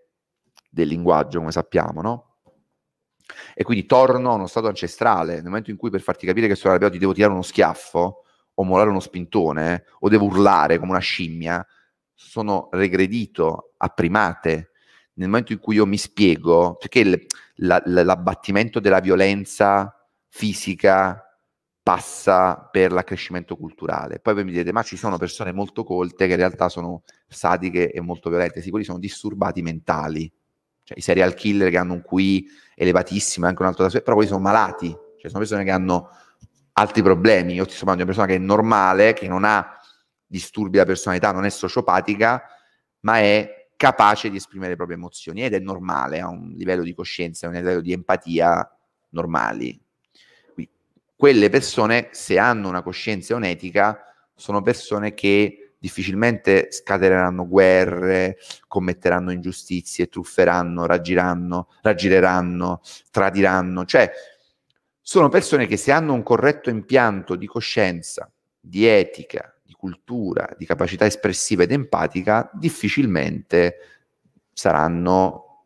del 0.70 0.86
linguaggio, 0.86 1.40
come 1.40 1.50
sappiamo, 1.50 2.00
no? 2.00 2.29
E 3.54 3.62
quindi 3.62 3.86
torno 3.86 4.30
a 4.30 4.34
uno 4.34 4.46
stato 4.46 4.68
ancestrale. 4.68 5.34
Nel 5.34 5.44
momento 5.44 5.70
in 5.70 5.76
cui 5.76 5.90
per 5.90 6.00
farti 6.00 6.26
capire 6.26 6.46
che 6.46 6.54
sono 6.54 6.70
arrabbiato 6.70 6.94
ti 6.94 7.00
devo 7.00 7.12
tirare 7.12 7.32
uno 7.32 7.42
schiaffo, 7.42 8.24
o 8.54 8.64
molare 8.64 8.90
uno 8.90 9.00
spintone, 9.00 9.84
o 10.00 10.08
devo 10.08 10.26
urlare 10.26 10.78
come 10.78 10.90
una 10.90 11.00
scimmia, 11.00 11.66
sono 12.12 12.68
regredito 12.72 13.72
a 13.78 13.88
primate 13.88 14.70
nel 15.14 15.28
momento 15.28 15.52
in 15.52 15.58
cui 15.58 15.76
io 15.76 15.86
mi 15.86 15.98
spiego, 15.98 16.76
perché 16.76 17.00
il, 17.00 17.26
la, 17.56 17.82
l'abbattimento 17.84 18.80
della 18.80 19.00
violenza 19.00 19.94
fisica 20.28 21.24
passa 21.82 22.68
per 22.70 22.92
l'accrescimento 22.92 23.56
culturale. 23.56 24.20
Poi 24.20 24.34
voi 24.34 24.44
mi 24.44 24.52
direte, 24.52 24.72
ma 24.72 24.82
ci 24.82 24.96
sono 24.96 25.18
persone 25.18 25.52
molto 25.52 25.82
colte 25.82 26.26
che 26.26 26.32
in 26.32 26.38
realtà 26.38 26.68
sono 26.68 27.02
sadiche 27.26 27.90
e 27.90 28.00
molto 28.00 28.30
violente, 28.30 28.60
sì, 28.60 28.70
quelli 28.70 28.84
sono 28.84 28.98
disturbati 28.98 29.62
mentali, 29.62 30.30
cioè 30.90 30.98
i 30.98 31.02
serial 31.02 31.34
killer 31.34 31.70
che 31.70 31.78
hanno 31.78 31.92
un 31.92 32.02
QI 32.02 32.48
elevatissimo, 32.74 33.46
anche 33.46 33.62
un 33.62 33.68
altro 33.68 33.86
da 33.86 34.00
però 34.00 34.14
quelli 34.14 34.28
sono 34.28 34.40
malati, 34.40 34.88
cioè 34.88 35.30
sono 35.30 35.38
persone 35.38 35.62
che 35.62 35.70
hanno 35.70 36.08
altri 36.72 37.00
problemi. 37.00 37.54
Io 37.54 37.64
ti 37.64 37.74
sto 37.74 37.84
parlando 37.84 38.02
di 38.02 38.10
una 38.10 38.16
persona 38.18 38.26
che 38.26 38.34
è 38.34 38.44
normale, 38.44 39.12
che 39.12 39.28
non 39.28 39.44
ha 39.44 39.78
disturbi 40.26 40.72
della 40.72 40.86
personalità, 40.86 41.30
non 41.30 41.44
è 41.44 41.48
sociopatica, 41.48 42.42
ma 43.00 43.18
è 43.20 43.68
capace 43.76 44.30
di 44.30 44.36
esprimere 44.36 44.70
le 44.70 44.76
proprie 44.76 44.96
emozioni 44.96 45.44
ed 45.44 45.54
è 45.54 45.60
normale, 45.60 46.18
ha 46.18 46.28
un 46.28 46.54
livello 46.56 46.82
di 46.82 46.92
coscienza, 46.92 47.46
un 47.46 47.54
livello 47.54 47.80
di 47.80 47.92
empatia 47.92 48.76
normali. 49.10 49.80
Quindi, 50.52 50.72
quelle 51.14 51.48
persone, 51.50 52.08
se 52.10 52.36
hanno 52.36 52.68
una 52.68 52.82
coscienza 52.82 53.32
e 53.32 53.36
un'etica, 53.36 54.02
sono 54.34 54.60
persone 54.60 55.14
che 55.14 55.69
difficilmente 55.80 56.70
scateneranno 56.70 57.48
guerre, 57.48 58.36
commetteranno 58.68 59.32
ingiustizie, 59.32 60.08
trufferanno, 60.08 60.86
raggireranno, 60.86 61.68
raggireranno, 61.82 62.80
tradiranno, 63.10 63.84
cioè 63.84 64.10
sono 65.00 65.28
persone 65.28 65.66
che 65.66 65.76
se 65.76 65.90
hanno 65.90 66.12
un 66.12 66.22
corretto 66.22 66.70
impianto 66.70 67.34
di 67.34 67.46
coscienza, 67.46 68.30
di 68.60 68.86
etica, 68.86 69.52
cultura, 69.80 70.54
di 70.58 70.66
capacità 70.66 71.06
espressiva 71.06 71.62
ed 71.62 71.72
empatica, 71.72 72.50
difficilmente 72.52 73.76
saranno 74.52 75.64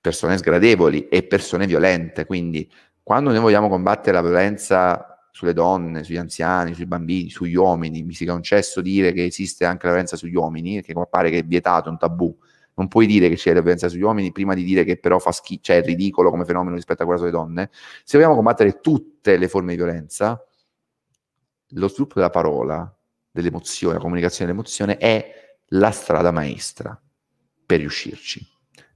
persone 0.00 0.36
sgradevoli 0.36 1.06
e 1.06 1.22
persone 1.22 1.66
violente. 1.66 2.26
Quindi 2.26 2.68
quando 3.00 3.30
noi 3.30 3.38
vogliamo 3.38 3.68
combattere 3.68 4.16
la 4.16 4.22
violenza 4.22 5.11
sulle 5.32 5.54
donne, 5.54 6.04
sugli 6.04 6.18
anziani, 6.18 6.74
sui 6.74 6.86
bambini, 6.86 7.30
sugli 7.30 7.54
uomini, 7.54 8.02
mi 8.02 8.12
si 8.12 8.26
concesso 8.26 8.82
dire 8.82 9.12
che 9.12 9.24
esiste 9.24 9.64
anche 9.64 9.86
la 9.86 9.92
violenza 9.92 10.16
sugli 10.16 10.34
uomini, 10.34 10.82
che 10.82 10.94
pare 11.10 11.30
che 11.30 11.38
è 11.38 11.42
vietato, 11.42 11.88
è 11.88 11.90
un 11.90 11.98
tabù. 11.98 12.36
Non 12.74 12.86
puoi 12.86 13.06
dire 13.06 13.28
che 13.30 13.36
c'è 13.36 13.54
la 13.54 13.60
violenza 13.60 13.88
sugli 13.88 14.02
uomini 14.02 14.30
prima 14.30 14.54
di 14.54 14.62
dire 14.62 14.84
che 14.84 14.98
però 14.98 15.18
fa 15.18 15.32
schifo, 15.32 15.62
cioè 15.62 15.78
è 15.78 15.82
ridicolo 15.82 16.30
come 16.30 16.44
fenomeno 16.44 16.74
rispetto 16.76 17.02
a 17.02 17.06
quella 17.06 17.18
sulle 17.18 17.32
donne. 17.32 17.70
Se 18.04 18.16
vogliamo 18.18 18.34
combattere 18.34 18.80
tutte 18.80 19.38
le 19.38 19.48
forme 19.48 19.70
di 19.70 19.76
violenza, 19.76 20.46
lo 21.74 21.88
sviluppo 21.88 22.14
della 22.16 22.30
parola 22.30 22.94
dell'emozione, 23.30 23.94
la 23.94 24.00
comunicazione 24.00 24.50
dell'emozione 24.50 24.98
è 24.98 25.58
la 25.68 25.90
strada 25.90 26.30
maestra 26.30 26.98
per 27.64 27.78
riuscirci. 27.78 28.46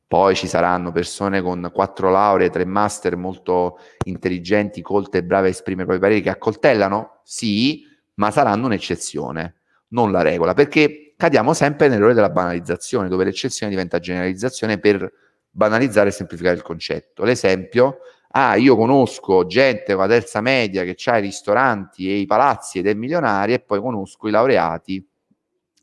Poi 0.08 0.36
ci 0.36 0.46
saranno 0.46 0.92
persone 0.92 1.42
con 1.42 1.70
quattro 1.72 2.10
lauree, 2.10 2.50
tre 2.50 2.64
master 2.64 3.16
molto 3.16 3.78
intelligenti, 4.04 4.80
colte 4.80 5.18
e 5.18 5.24
brave 5.24 5.48
a 5.48 5.50
esprimere 5.50 5.82
i 5.82 5.86
propri 5.86 6.02
pareri 6.02 6.22
che 6.22 6.30
accoltellano? 6.30 7.20
Sì, 7.24 7.84
ma 8.14 8.30
saranno 8.30 8.66
un'eccezione, 8.66 9.54
non 9.88 10.12
la 10.12 10.22
regola, 10.22 10.54
perché 10.54 11.14
cadiamo 11.16 11.54
sempre 11.54 11.88
nell'errore 11.88 12.14
della 12.14 12.30
banalizzazione, 12.30 13.08
dove 13.08 13.24
l'eccezione 13.24 13.70
diventa 13.70 13.98
generalizzazione 13.98 14.78
per 14.78 15.10
banalizzare 15.50 16.10
e 16.10 16.12
semplificare 16.12 16.54
il 16.54 16.62
concetto. 16.62 17.24
L'esempio 17.24 17.98
ah, 18.30 18.56
io 18.56 18.76
conosco 18.76 19.46
gente 19.46 19.94
con 19.94 20.02
la 20.02 20.08
terza 20.08 20.40
media 20.40 20.84
che 20.84 20.96
ha 21.06 21.18
i 21.18 21.22
ristoranti 21.22 22.10
e 22.10 22.16
i 22.18 22.26
palazzi 22.26 22.78
ed 22.78 22.86
è 22.86 22.94
milionaria 22.94 23.54
e 23.54 23.60
poi 23.60 23.80
conosco 23.80 24.28
i 24.28 24.30
laureati 24.30 25.08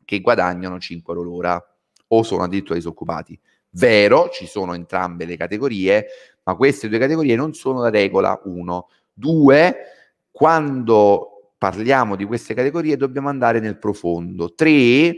che 0.06 0.20
guadagnano 0.22 0.80
5 0.80 1.14
euro 1.14 1.26
l'ora 1.28 1.76
o 2.08 2.24
sono 2.24 2.44
addirittura 2.44 2.76
disoccupati. 2.76 3.40
Vero, 3.76 4.30
ci 4.30 4.46
sono 4.46 4.76
entrambe 4.76 5.26
le 5.26 5.36
categorie, 5.36 6.06
ma 6.44 6.56
queste 6.56 6.88
due 6.90 7.00
categorie 7.00 7.36
non 7.36 7.54
sono 7.54 7.82
la 7.82 7.90
regola, 7.90 8.40
uno. 8.46 8.90
Due, 9.12 9.76
quando 10.30 11.54
parliamo 11.58 12.16
di 12.16 12.26
queste 12.26 12.54
categorie 12.54 12.98
dobbiamo 12.98 13.30
andare 13.30 13.60
nel 13.60 13.80
profondo. 13.80 14.54
Tre, 14.54 15.16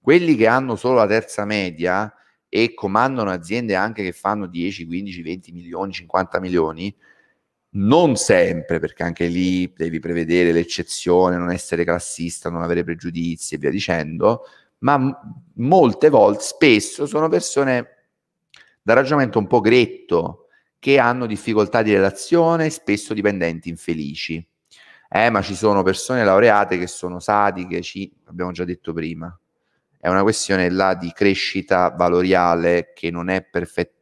quelli 0.00 0.34
che 0.34 0.46
hanno 0.48 0.74
solo 0.74 0.96
la 0.96 1.06
terza 1.06 1.44
media 1.44 2.12
e 2.48 2.74
comandano 2.74 3.30
aziende 3.30 3.76
anche 3.76 4.02
che 4.02 4.12
fanno 4.12 4.46
10, 4.46 4.84
15, 4.86 5.22
20 5.22 5.52
milioni, 5.52 5.92
50 5.92 6.40
milioni, 6.40 6.94
non 7.74 8.16
sempre, 8.16 8.80
perché 8.80 9.04
anche 9.04 9.26
lì 9.26 9.72
devi 9.74 10.00
prevedere 10.00 10.52
l'eccezione, 10.52 11.36
non 11.36 11.50
essere 11.50 11.84
classista, 11.84 12.50
non 12.50 12.62
avere 12.62 12.84
pregiudizi 12.84 13.54
e 13.54 13.58
via 13.58 13.70
dicendo, 13.70 14.42
ma 14.82 15.20
molte 15.54 16.08
volte, 16.08 16.42
spesso, 16.42 17.06
sono 17.06 17.28
persone 17.28 17.88
da 18.80 18.94
ragionamento 18.94 19.38
un 19.38 19.48
po' 19.48 19.60
gretto, 19.60 20.46
che 20.78 20.98
hanno 20.98 21.26
difficoltà 21.26 21.82
di 21.82 21.92
relazione, 21.92 22.70
spesso 22.70 23.14
dipendenti 23.14 23.68
infelici. 23.68 24.44
Eh, 25.08 25.30
ma 25.30 25.42
ci 25.42 25.54
sono 25.54 25.82
persone 25.82 26.24
laureate 26.24 26.78
che 26.78 26.86
sono 26.86 27.20
sadiche, 27.20 27.82
ci, 27.82 28.10
abbiamo 28.26 28.52
già 28.52 28.64
detto 28.64 28.92
prima 28.92 29.36
è 30.02 30.08
una 30.08 30.22
questione 30.22 30.68
là 30.68 30.94
di 30.94 31.12
crescita 31.12 31.90
valoriale 31.90 32.90
che 32.92 33.12
non 33.12 33.28
è 33.28 33.44
perfet- 33.44 33.94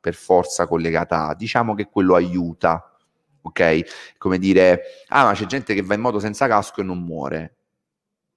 per 0.00 0.14
forza 0.14 0.66
collegata 0.66 1.28
a, 1.28 1.34
diciamo 1.36 1.74
che 1.74 1.86
quello 1.86 2.16
aiuta, 2.16 2.98
ok? 3.42 4.16
Come 4.18 4.38
dire, 4.38 4.82
ah 5.06 5.22
ma 5.22 5.34
c'è 5.34 5.46
gente 5.46 5.72
che 5.72 5.82
va 5.82 5.94
in 5.94 6.00
moto 6.00 6.18
senza 6.18 6.48
casco 6.48 6.80
e 6.80 6.82
non 6.82 6.98
muore. 6.98 7.58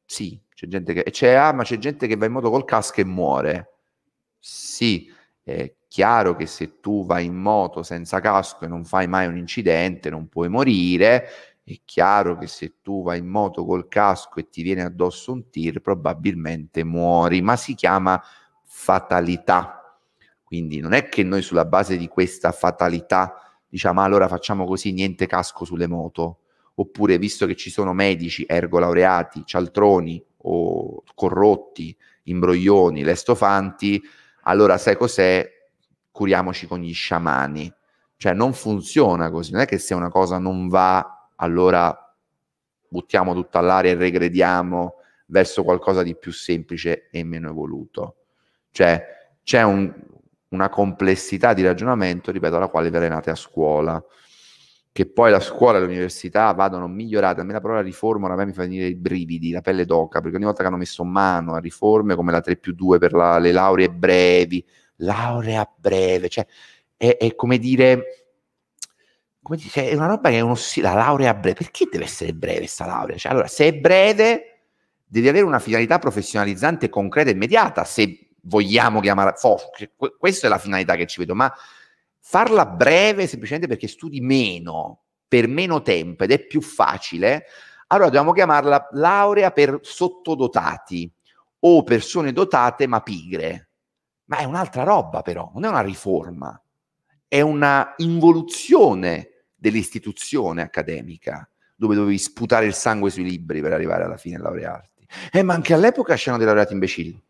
Sì, 0.06 0.40
c'è 0.60 0.68
gente 0.68 0.93
che... 0.93 1.03
C'è, 1.10 1.34
ah 1.36 1.53
ma 1.53 1.64
c'è 1.64 1.78
gente 1.78 2.05
che 2.05 2.18
va 2.18 2.26
in 2.26 2.34
moto 2.34 2.49
col 2.49 2.66
casco 2.66 2.99
e 2.99 3.05
muore. 3.05 3.76
Sì, 4.38 5.10
è 5.41 5.74
chiaro 5.88 6.36
che 6.36 6.47
se 6.47 6.82
tu 6.82 7.05
vai 7.05 7.26
in 7.26 7.36
moto 7.36 7.82
senza 7.82 8.20
casco 8.20 8.66
e 8.66 8.68
non 8.68 8.84
fai 8.84 9.07
mai 9.07 9.26
un 9.28 9.38
incidente 9.38 10.10
non 10.10 10.28
puoi 10.28 10.49
morire, 10.49 11.28
è 11.64 11.80
chiaro 11.86 12.38
che 12.38 12.47
se 12.47 12.82
tu 12.82 13.03
vai 13.03 13.20
in 13.20 13.28
moto 13.28 13.64
col 13.64 13.88
casco 13.88 14.39
e 14.39 14.49
ti 14.49 14.62
viene 14.62 14.84
addosso 14.84 15.32
un 15.32 15.49
tir, 15.49 15.80
probabilmente 15.80 16.84
muori, 16.84 17.41
ma 17.41 17.55
si 17.55 17.74
chiama 17.74 18.22
fatalità. 18.66 19.97
Quindi 20.43 20.82
non 20.82 20.91
è 20.91 21.07
che 21.07 21.24
noi 21.24 21.41
sulla 21.41 21.66
base 21.66 21.95
di 21.95 22.10
questa 22.10 22.51
fatalità 22.51 23.62
diciamo 23.70 24.01
allora 24.01 24.28
facciamo 24.28 24.66
così, 24.66 24.91
niente 24.91 25.26
casco 25.26 25.64
sulle 25.64 25.88
moto, 25.88 26.39
oppure 26.76 27.18
visto 27.18 27.45
che 27.45 27.55
ci 27.55 27.70
sono 27.70 27.93
medici, 27.93 28.43
ergo 28.45 28.80
laureati, 28.80 29.43
cialtroni 29.45 30.26
o 30.44 31.04
corrotti, 31.16 31.96
imbroglioni, 32.24 33.04
lestofanti, 33.04 34.02
allora 34.44 34.78
sai 34.78 34.96
cos'è? 34.96 35.48
Curiamoci 36.12 36.68
con 36.68 36.80
gli 36.80 36.94
sciamani. 36.94 37.74
Cioè 38.18 38.34
non 38.34 38.54
funziona 38.54 39.30
così, 39.30 39.52
non 39.52 39.62
è 39.62 39.66
che 39.66 39.78
se 39.78 39.94
una 39.94 40.10
cosa 40.10 40.38
non 40.40 40.68
va 40.68 41.30
allora 41.36 42.14
buttiamo 42.90 43.34
tutto 43.34 43.58
all'aria 43.58 43.92
e 43.92 43.96
regrediamo 43.96 44.96
verso 45.28 45.64
qualcosa 45.64 46.04
di 46.04 46.16
più 46.16 46.32
semplice 46.32 47.08
e 47.12 47.24
meno 47.24 47.50
evoluto. 47.50 48.16
Cioè 48.72 49.02
c'è 49.44 49.64
un, 49.64 49.94
una 50.50 50.70
complessità 50.70 51.54
di 51.54 51.64
ragionamento, 51.64 52.32
ripeto, 52.32 52.58
alla 52.58 52.68
quale 52.68 52.90
verenate 52.90 53.30
a 53.30 53.36
scuola. 53.36 54.04
Che 54.92 55.06
poi 55.06 55.32
la 55.32 55.40
scuola 55.40 55.78
e 55.78 55.82
l'università 55.82 56.52
vadano 56.54 56.88
migliorate. 56.88 57.42
A 57.42 57.44
me 57.44 57.54
la 57.54 57.62
parola 57.62 57.82
riforma 57.82 58.26
oramai 58.26 58.48
mi 58.48 58.54
fa 58.54 58.64
venire 58.64 58.88
i 58.88 58.96
brividi, 58.96 59.52
la 59.52 59.62
pelle 59.62 59.86
d'oca, 59.86 60.20
perché 60.20 60.36
ogni 60.36 60.46
volta 60.46 60.62
che 60.62 60.68
hanno 60.68 60.78
messo 60.78 61.04
mano 61.04 61.54
a 61.54 61.60
riforme 61.60 62.16
come 62.16 62.32
la 62.32 62.42
3 62.42 62.58
più 62.58 62.74
2 62.74 62.98
per 62.98 63.14
la, 63.14 63.38
le 63.38 63.52
lauree 63.52 63.90
brevi, 63.90 64.66
laurea 64.98 65.70
breve, 65.78 66.28
cioè 66.28 66.46
è, 66.98 67.18
è 67.18 67.36
come 67.36 67.58
dire 67.58 68.04
come 69.42 69.58
dice, 69.58 69.90
è 69.90 69.96
una 69.96 70.06
roba 70.06 70.30
che 70.30 70.38
è 70.38 70.42
uno 70.42 70.56
la 70.76 70.94
laurea 70.94 71.34
breve. 71.34 71.56
Perché 71.56 71.88
deve 71.90 72.04
essere 72.04 72.34
breve 72.34 72.60
questa 72.60 72.86
laurea? 72.86 73.18
Cioè, 73.18 73.32
allora, 73.32 73.48
se 73.48 73.66
è 73.66 73.74
breve, 73.74 74.66
devi 75.06 75.28
avere 75.28 75.44
una 75.44 75.58
finalità 75.58 75.98
professionalizzante 75.98 76.90
concreta 76.90 77.30
e 77.30 77.34
immediata. 77.34 77.84
Se 77.84 78.30
vogliamo 78.42 79.00
chiamarla, 79.00 79.34
forte, 79.34 79.94
questa 80.18 80.48
è 80.48 80.50
la 80.50 80.60
finalità 80.60 80.96
che 80.96 81.08
ci 81.08 81.20
vedo, 81.20 81.34
ma 81.34 81.52
farla 82.20 82.65
breve 82.65 83.28
semplicemente 83.28 83.67
perché 83.67 83.88
studi 83.88 84.22
meno, 84.22 85.03
per 85.28 85.47
meno 85.47 85.82
tempo 85.82 86.24
ed 86.24 86.32
è 86.32 86.45
più 86.45 86.61
facile, 86.61 87.45
allora 87.88 88.07
dobbiamo 88.07 88.34
chiamarla 88.34 88.89
laurea 88.91 89.51
per 89.51 89.80
sottodotati 89.82 91.11
o 91.59 91.84
persone 91.84 92.32
dotate 92.32 92.88
ma 92.88 93.01
pigre. 93.01 93.70
Ma 94.26 94.38
è 94.38 94.43
un'altra 94.43 94.84
roba 94.84 95.22
però, 95.22 95.49
non 95.53 95.65
è 95.65 95.70
una 95.70 95.82
riforma, 95.82 96.61
è 97.28 97.41
una 97.41 97.93
involuzione 97.97 99.45
dell'istituzione 99.55 100.61
accademica, 100.61 101.49
dove 101.76 101.95
dovevi 101.95 102.17
sputare 102.17 102.65
il 102.65 102.74
sangue 102.74 103.09
sui 103.09 103.24
libri 103.24 103.61
per 103.61 103.74
arrivare 103.74 104.03
alla 104.03 104.17
fine 104.17 104.36
a 104.36 104.39
laurearti. 104.39 105.07
Eh, 105.32 105.41
ma 105.41 105.53
anche 105.53 105.74
all'epoca 105.74 106.15
c'erano 106.15 106.38
dei 106.38 106.45
laureati 106.45 106.74
imbecilli. 106.74 107.24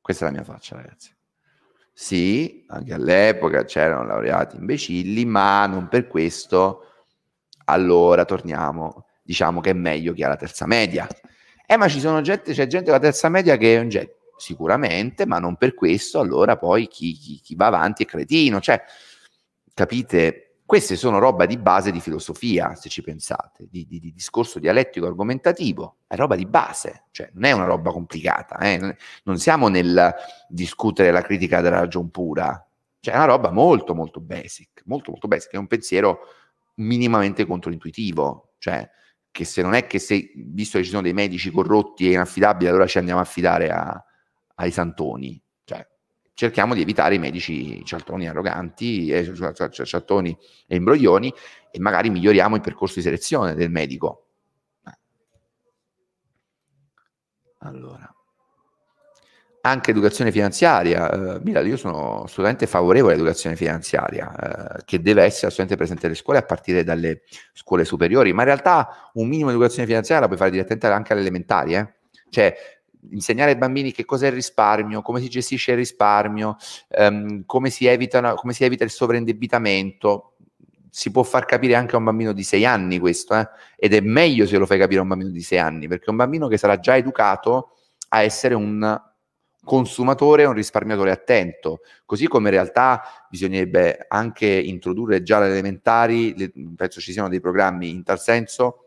Questa 0.00 0.24
è 0.24 0.28
la 0.28 0.34
mia 0.34 0.44
faccia, 0.44 0.76
ragazzi. 0.76 1.15
Sì, 1.98 2.62
anche 2.68 2.92
all'epoca 2.92 3.64
c'erano 3.64 4.04
laureati 4.04 4.56
imbecilli, 4.56 5.24
ma 5.24 5.64
non 5.66 5.88
per 5.88 6.06
questo. 6.08 6.82
Allora 7.64 8.26
torniamo, 8.26 9.06
diciamo 9.22 9.60
che 9.62 9.70
è 9.70 9.72
meglio 9.72 10.12
chi 10.12 10.22
ha 10.22 10.28
la 10.28 10.36
terza 10.36 10.66
media. 10.66 11.08
Eh, 11.66 11.76
ma 11.78 11.88
ci 11.88 11.98
sono 11.98 12.20
gente, 12.20 12.52
c'è 12.52 12.66
gente 12.66 12.86
della 12.86 12.98
terza 12.98 13.30
media 13.30 13.56
che 13.56 13.76
è 13.76 13.80
un 13.80 13.88
genio. 13.88 14.14
Sicuramente, 14.36 15.24
ma 15.24 15.38
non 15.38 15.56
per 15.56 15.72
questo, 15.74 16.20
allora 16.20 16.58
poi 16.58 16.86
chi, 16.86 17.14
chi, 17.14 17.40
chi 17.42 17.54
va 17.54 17.66
avanti 17.68 18.02
è 18.02 18.06
cretino. 18.06 18.60
Cioè, 18.60 18.82
capite? 19.72 20.45
Queste 20.66 20.96
sono 20.96 21.20
roba 21.20 21.46
di 21.46 21.58
base 21.58 21.92
di 21.92 22.00
filosofia, 22.00 22.74
se 22.74 22.88
ci 22.88 23.00
pensate, 23.00 23.68
di, 23.70 23.86
di, 23.86 24.00
di 24.00 24.12
discorso 24.12 24.58
dialettico 24.58 25.06
argomentativo, 25.06 25.98
è 26.08 26.16
roba 26.16 26.34
di 26.34 26.44
base, 26.44 27.04
cioè 27.12 27.30
non 27.34 27.44
è 27.44 27.52
una 27.52 27.66
roba 27.66 27.92
complicata, 27.92 28.58
eh? 28.58 28.96
non 29.22 29.38
siamo 29.38 29.68
nel 29.68 30.12
discutere 30.48 31.12
la 31.12 31.22
critica 31.22 31.60
della 31.60 31.78
ragion 31.78 32.10
pura, 32.10 32.68
cioè 32.98 33.14
è 33.14 33.16
una 33.16 33.26
roba 33.26 33.52
molto 33.52 33.94
molto 33.94 34.18
basic, 34.18 34.82
molto 34.86 35.12
molto 35.12 35.28
basic, 35.28 35.52
è 35.52 35.56
un 35.56 35.68
pensiero 35.68 36.18
minimamente 36.78 37.46
controintuitivo, 37.46 38.54
cioè 38.58 38.90
che 39.30 39.44
se 39.44 39.62
non 39.62 39.74
è 39.74 39.86
che 39.86 40.00
se, 40.00 40.32
visto 40.34 40.78
che 40.78 40.84
ci 40.84 40.90
sono 40.90 41.02
dei 41.02 41.12
medici 41.12 41.52
corrotti 41.52 42.08
e 42.08 42.12
inaffidabili, 42.14 42.68
allora 42.68 42.88
ci 42.88 42.98
andiamo 42.98 43.20
a 43.20 43.22
affidare 43.22 43.70
a, 43.70 44.04
ai 44.56 44.72
santoni, 44.72 45.40
cerchiamo 46.36 46.74
di 46.74 46.82
evitare 46.82 47.14
i 47.14 47.18
medici 47.18 47.82
cialtroni 47.82 48.28
arroganti, 48.28 49.08
eh, 49.08 49.32
cialtroni 49.70 50.36
e 50.66 50.76
imbroglioni 50.76 51.32
e 51.70 51.80
magari 51.80 52.10
miglioriamo 52.10 52.54
il 52.54 52.60
percorso 52.60 52.96
di 52.96 53.02
selezione 53.02 53.54
del 53.54 53.70
medico. 53.70 54.26
Allora, 57.60 58.14
anche 59.62 59.90
educazione 59.92 60.30
finanziaria, 60.30 61.10
eh, 61.10 61.40
Milano, 61.42 61.66
io 61.66 61.78
sono 61.78 62.24
assolutamente 62.24 62.66
favorevole 62.66 63.14
all'educazione 63.14 63.56
finanziaria, 63.56 64.76
eh, 64.76 64.82
che 64.84 65.00
deve 65.00 65.22
essere 65.22 65.46
assolutamente 65.46 65.76
presente 65.76 66.06
nelle 66.06 66.18
scuole 66.18 66.38
a 66.38 66.42
partire 66.42 66.84
dalle 66.84 67.22
scuole 67.54 67.86
superiori, 67.86 68.34
ma 68.34 68.42
in 68.42 68.48
realtà 68.48 69.10
un 69.14 69.26
minimo 69.26 69.48
di 69.48 69.54
educazione 69.54 69.88
finanziaria 69.88 70.20
la 70.20 70.28
puoi 70.28 70.38
fare 70.38 70.50
direttamente 70.50 70.86
anche 70.86 71.12
alle 71.12 71.22
elementari, 71.22 71.74
eh? 71.74 71.94
cioè 72.28 72.54
insegnare 73.10 73.52
ai 73.52 73.56
bambini 73.56 73.92
che 73.92 74.04
cos'è 74.04 74.26
il 74.28 74.32
risparmio, 74.32 75.02
come 75.02 75.20
si 75.20 75.28
gestisce 75.28 75.72
il 75.72 75.78
risparmio, 75.78 76.56
ehm, 76.88 77.44
come, 77.46 77.70
si 77.70 77.86
evita, 77.86 78.34
come, 78.34 78.52
si 78.52 78.64
evita, 78.64 78.84
il 78.84 78.90
sovraindebitamento. 78.90 80.32
Si 80.90 81.10
può 81.10 81.22
far 81.22 81.44
capire 81.44 81.74
anche 81.74 81.94
a 81.94 81.98
un 81.98 82.04
bambino 82.04 82.32
di 82.32 82.42
sei 82.42 82.64
anni 82.64 82.98
questo, 82.98 83.34
eh? 83.34 83.46
ed 83.76 83.92
è 83.92 84.00
meglio 84.00 84.46
se 84.46 84.56
lo 84.56 84.64
fai 84.64 84.78
capire 84.78 85.00
a 85.00 85.02
un 85.02 85.08
bambino 85.08 85.30
di 85.30 85.42
sei 85.42 85.58
anni, 85.58 85.88
perché 85.88 86.06
è 86.06 86.10
un 86.10 86.16
bambino 86.16 86.48
che 86.48 86.56
sarà 86.56 86.78
già 86.78 86.96
educato 86.96 87.72
a 88.08 88.22
essere 88.22 88.54
un 88.54 88.98
consumatore 89.66 90.44
un 90.44 90.52
risparmiatore 90.52 91.10
attento, 91.10 91.80
così 92.04 92.28
come 92.28 92.48
in 92.48 92.54
realtà 92.54 93.02
bisognerebbe 93.28 94.06
anche 94.08 94.46
introdurre 94.46 95.24
già 95.24 95.38
alle 95.38 95.48
elementari, 95.48 96.38
le, 96.38 96.52
penso 96.76 97.00
ci 97.00 97.10
siano 97.10 97.28
dei 97.28 97.40
programmi 97.40 97.90
in 97.90 98.04
tal 98.04 98.20
senso, 98.20 98.85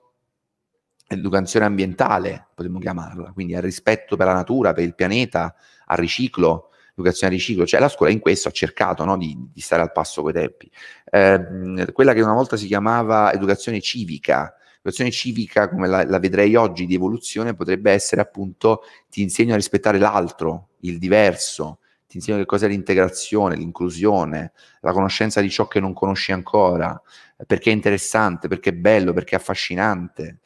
educazione 1.16 1.66
ambientale, 1.66 2.48
potremmo 2.54 2.80
chiamarla, 2.80 3.32
quindi 3.34 3.56
al 3.56 3.62
rispetto 3.62 4.16
per 4.16 4.28
la 4.28 4.34
natura, 4.34 4.74
per 4.74 4.84
il 4.84 4.96
pianeta, 4.96 5.56
al 5.86 5.98
riciclo, 5.98 6.70
educazione 6.94 7.34
al 7.34 7.40
riciclo, 7.40 7.66
cioè 7.66 7.80
la 7.80 7.90
scuola 7.90 8.12
in 8.12 8.20
questo 8.20 8.50
ha 8.50 8.52
cercato 8.52 9.04
no, 9.06 9.18
di, 9.18 9.36
di, 9.52 9.62
stare 9.62 9.82
al 9.82 9.92
passo 9.92 10.22
coi 10.22 10.34
tempi. 10.34 10.70
Eh, 11.10 11.92
quella 11.94 12.14
che 12.14 12.22
una 12.22 12.34
volta 12.34 12.58
si 12.58 12.68
chiamava 12.68 13.34
educazione 13.34 13.82
civica, 13.82 14.54
educazione 14.76 15.10
civica 15.10 15.70
come 15.70 15.88
la, 15.88 16.04
la, 16.04 16.20
vedrei 16.20 16.56
oggi 16.56 16.86
di 16.86 16.96
evoluzione 16.96 17.56
potrebbe 17.56 17.92
essere 17.92 18.22
appunto 18.22 18.84
ti 19.10 19.22
insegno 19.22 19.54
a 19.54 19.58
rispettare 19.58 19.98
l'altro, 19.98 20.70
il 20.82 21.00
diverso, 21.00 21.80
ti 22.08 22.18
insegno 22.18 22.38
che 22.38 22.46
cos'è 22.46 22.68
l'integrazione, 22.68 23.56
l'inclusione, 23.56 24.52
la 24.82 24.92
conoscenza 24.92 25.42
di 25.42 25.50
ciò 25.50 25.68
che 25.68 25.80
non 25.80 25.94
conosci 25.94 26.32
ancora, 26.32 27.00
perché 27.48 27.72
è 27.72 27.74
interessante, 27.74 28.48
perché 28.48 28.72
è 28.72 28.74
bello, 28.74 29.14
perché 29.14 29.36
è 29.36 29.40
affascinante 29.40 30.40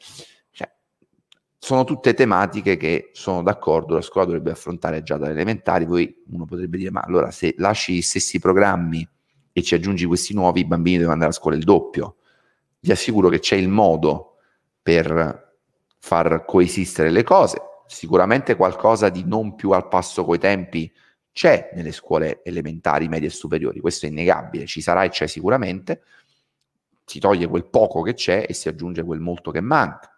sono 1.64 1.84
tutte 1.84 2.12
tematiche 2.12 2.76
che 2.76 3.08
sono 3.14 3.42
d'accordo, 3.42 3.94
la 3.94 4.02
scuola 4.02 4.26
dovrebbe 4.26 4.50
affrontare 4.50 5.02
già 5.02 5.16
dalle 5.16 5.32
elementari. 5.32 5.86
Poi 5.86 6.14
uno 6.28 6.44
potrebbe 6.44 6.76
dire: 6.76 6.90
ma 6.90 7.00
allora 7.00 7.30
se 7.30 7.54
lasci 7.56 7.94
gli 7.94 8.02
stessi 8.02 8.38
programmi 8.38 9.08
e 9.50 9.62
ci 9.62 9.74
aggiungi 9.74 10.04
questi 10.04 10.34
nuovi, 10.34 10.60
i 10.60 10.66
bambini 10.66 10.96
devono 10.96 11.14
andare 11.14 11.30
a 11.30 11.34
scuola 11.34 11.56
il 11.56 11.64
doppio. 11.64 12.16
Vi 12.80 12.90
assicuro 12.90 13.30
che 13.30 13.38
c'è 13.38 13.56
il 13.56 13.70
modo 13.70 14.36
per 14.82 15.56
far 16.00 16.44
coesistere 16.44 17.08
le 17.08 17.22
cose. 17.22 17.56
Sicuramente 17.86 18.56
qualcosa 18.56 19.08
di 19.08 19.24
non 19.24 19.54
più 19.54 19.70
al 19.70 19.88
passo 19.88 20.22
coi 20.26 20.38
tempi 20.38 20.92
c'è 21.32 21.70
nelle 21.72 21.92
scuole 21.92 22.42
elementari, 22.44 23.08
medie 23.08 23.28
e 23.28 23.30
superiori, 23.30 23.80
questo 23.80 24.04
è 24.04 24.10
innegabile, 24.10 24.66
ci 24.66 24.82
sarà 24.82 25.04
e 25.04 25.08
c'è 25.08 25.26
sicuramente. 25.26 26.02
Si 27.06 27.18
toglie 27.20 27.46
quel 27.46 27.64
poco 27.70 28.02
che 28.02 28.12
c'è 28.12 28.44
e 28.46 28.52
si 28.52 28.68
aggiunge 28.68 29.02
quel 29.02 29.20
molto 29.20 29.50
che 29.50 29.62
manca 29.62 30.13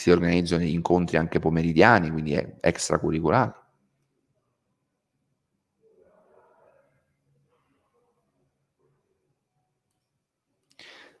si 0.00 0.10
organizzano 0.10 0.62
incontri 0.64 1.18
anche 1.18 1.38
pomeridiani, 1.38 2.10
quindi 2.10 2.32
è 2.32 2.54
extracurriculare. 2.60 3.54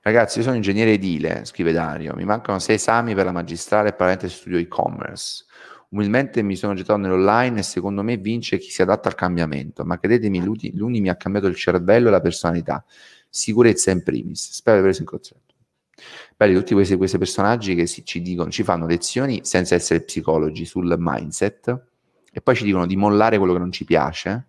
Ragazzi, 0.02 0.38
io 0.38 0.44
sono 0.44 0.56
ingegnere 0.56 0.92
edile, 0.92 1.44
scrive 1.44 1.72
Dario, 1.72 2.14
mi 2.16 2.24
mancano 2.24 2.58
sei 2.58 2.76
esami 2.76 3.14
per 3.14 3.26
la 3.26 3.32
magistrale 3.32 3.90
e 3.90 3.92
parente 3.92 4.30
studio 4.30 4.56
e-commerce. 4.56 5.44
Umilmente 5.90 6.40
mi 6.40 6.56
sono 6.56 6.72
gettato 6.72 6.98
nell'online 6.98 7.58
e 7.58 7.62
secondo 7.62 8.02
me 8.02 8.16
vince 8.16 8.56
chi 8.56 8.70
si 8.70 8.80
adatta 8.80 9.08
al 9.08 9.14
cambiamento, 9.14 9.84
ma 9.84 9.98
credetemi, 9.98 10.42
l'Uni 10.42 11.00
mi 11.02 11.10
ha 11.10 11.16
cambiato 11.16 11.48
il 11.48 11.54
cervello 11.54 12.08
e 12.08 12.10
la 12.12 12.20
personalità. 12.20 12.82
Sicurezza 13.28 13.90
in 13.90 14.02
primis. 14.02 14.52
Spero 14.52 14.76
di 14.76 14.82
aver 14.82 14.96
preso 14.96 15.02
in 15.02 15.06
considerazione 15.06 15.49
belli 16.36 16.54
tutti 16.54 16.74
questi, 16.74 16.96
questi 16.96 17.18
personaggi 17.18 17.74
che 17.74 17.86
si, 17.86 18.04
ci, 18.04 18.22
dicono, 18.22 18.50
ci 18.50 18.62
fanno 18.62 18.86
lezioni 18.86 19.40
senza 19.44 19.74
essere 19.74 20.02
psicologi 20.02 20.64
sul 20.64 20.94
mindset 20.98 21.82
e 22.32 22.40
poi 22.40 22.54
ci 22.54 22.64
dicono 22.64 22.86
di 22.86 22.96
mollare 22.96 23.38
quello 23.38 23.52
che 23.52 23.58
non 23.58 23.72
ci 23.72 23.84
piace, 23.84 24.48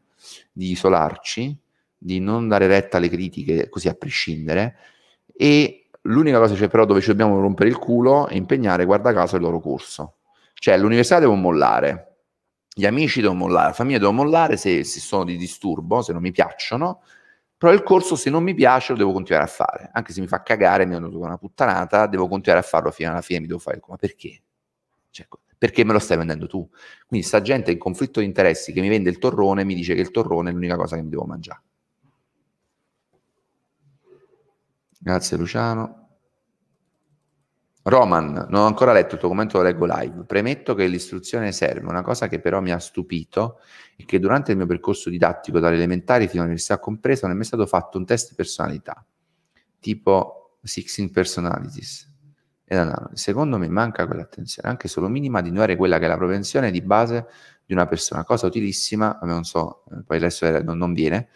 di 0.52 0.72
isolarci, 0.72 1.58
di 1.98 2.20
non 2.20 2.48
dare 2.48 2.68
retta 2.68 2.98
alle 2.98 3.10
critiche 3.10 3.70
così 3.70 3.88
a 3.88 3.94
prescindere 3.94 4.76
e 5.36 5.88
l'unica 6.04 6.40
cosa 6.40 6.56
cioè, 6.56 6.68
però 6.68 6.86
dove 6.86 7.02
ci 7.02 7.08
dobbiamo 7.08 7.40
rompere 7.40 7.70
il 7.70 7.78
culo 7.78 8.28
è 8.28 8.36
impegnare, 8.36 8.86
guarda 8.86 9.14
caso, 9.14 9.36
il 9.36 9.42
loro 9.42 9.60
corso. 9.60 10.16
Cioè 10.54 10.78
l'università 10.78 11.20
devo 11.20 11.36
mollare, 11.36 12.18
gli 12.74 12.86
amici 12.86 13.22
devono 13.22 13.40
mollare, 13.40 13.68
la 13.68 13.74
famiglia 13.74 14.00
devo 14.00 14.12
mollare 14.12 14.58
se, 14.58 14.84
se 14.84 15.00
sono 15.00 15.26
di 15.26 15.38
disturbo, 15.38 16.02
se 16.02 16.14
non 16.14 16.22
mi 16.22 16.32
piacciono, 16.32 17.02
però 17.62 17.74
il 17.74 17.84
corso, 17.84 18.16
se 18.16 18.32
non 18.32 18.42
mi 18.42 18.56
piace, 18.56 18.94
lo 18.94 18.98
devo 18.98 19.12
continuare 19.12 19.46
a 19.46 19.48
fare. 19.48 19.92
Anche 19.94 20.14
se 20.14 20.20
mi 20.20 20.26
fa 20.26 20.42
cagare, 20.42 20.88
mi 20.88 20.96
hanno 20.96 21.10
dato 21.10 21.20
una 21.20 21.38
puttanata, 21.38 22.08
devo 22.08 22.28
continuare 22.28 22.66
a 22.66 22.68
farlo 22.68 22.90
fino 22.90 23.12
alla 23.12 23.22
fine, 23.22 23.40
mi 23.40 23.46
devo 23.46 23.60
fare 23.60 23.78
il 23.78 23.84
Ma 23.88 23.98
perché? 23.98 24.42
Cioè, 25.12 25.28
perché 25.60 25.84
me 25.84 25.94
lo 25.94 26.00
stai 26.00 26.18
vendendo 26.18 26.48
tu? 26.48 26.68
Quindi 27.06 27.24
sta 27.24 27.40
gente 27.44 27.70
in 27.70 27.78
conflitto 27.78 28.20
di 28.20 28.26
interessi 28.26 28.72
che 28.74 28.82
mi 28.82 28.90
vende 28.90 29.12
il 29.12 29.20
torrone 29.20 29.64
mi 29.64 29.76
dice 29.76 29.94
che 29.94 30.02
il 30.02 30.10
torrone 30.10 30.50
è 30.50 30.54
l'unica 30.54 30.76
cosa 30.76 30.96
che 30.96 31.04
mi 31.04 31.10
devo 31.10 31.26
mangiare. 31.26 31.62
Grazie 34.98 35.38
Luciano. 35.38 36.01
Roman, 37.84 38.46
non 38.50 38.62
ho 38.62 38.66
ancora 38.66 38.94
letto 38.94 39.16
il 39.16 39.20
tuo 39.20 39.30
commento, 39.30 39.58
lo 39.58 39.64
leggo 39.64 39.86
live. 39.86 40.24
Premetto 40.26 40.76
che 40.76 40.86
l'istruzione 40.86 41.52
serve. 41.52 41.88
Una 41.88 42.04
cosa 42.04 42.28
che 42.28 42.40
però 42.40 42.62
mi 42.62 42.72
ha 42.72 42.78
stupito 42.78 43.60
è 43.96 44.06
che 44.06 44.20
durante 44.20 44.52
il 44.52 44.58
mio 44.58 44.68
percorso 44.68 45.10
didattico, 45.10 45.60
dalle 45.60 45.76
elementari 45.76 46.28
fino 46.28 46.42
all'università 46.42 46.80
compresa, 46.80 47.26
non 47.26 47.36
è 47.36 47.38
mai 47.38 47.46
stato 47.46 47.66
fatto 47.66 47.98
un 47.98 48.06
test 48.06 48.30
di 48.30 48.36
personalità, 48.36 49.04
tipo 49.80 50.58
16 50.62 51.10
personalities. 51.10 52.10
Secondo 53.14 53.58
me 53.58 53.68
manca 53.68 54.06
quell'attenzione, 54.06 54.70
anche 54.70 54.88
solo 54.88 55.10
minima, 55.10 55.42
di 55.42 55.50
ignorare 55.50 55.76
quella 55.76 55.98
che 55.98 56.06
è 56.06 56.08
la 56.08 56.18
propensione 56.18 56.72
di 56.72 56.82
base 56.82 57.26
di 57.66 57.74
una 57.74 57.86
persona, 57.86 58.24
cosa 58.24 58.46
utilissima, 58.48 59.20
non 59.24 59.44
so, 59.44 59.84
eh, 59.92 60.04
poi 60.06 60.18
adesso 60.18 60.48
non, 60.62 60.78
non 60.78 60.94
viene, 60.94 61.30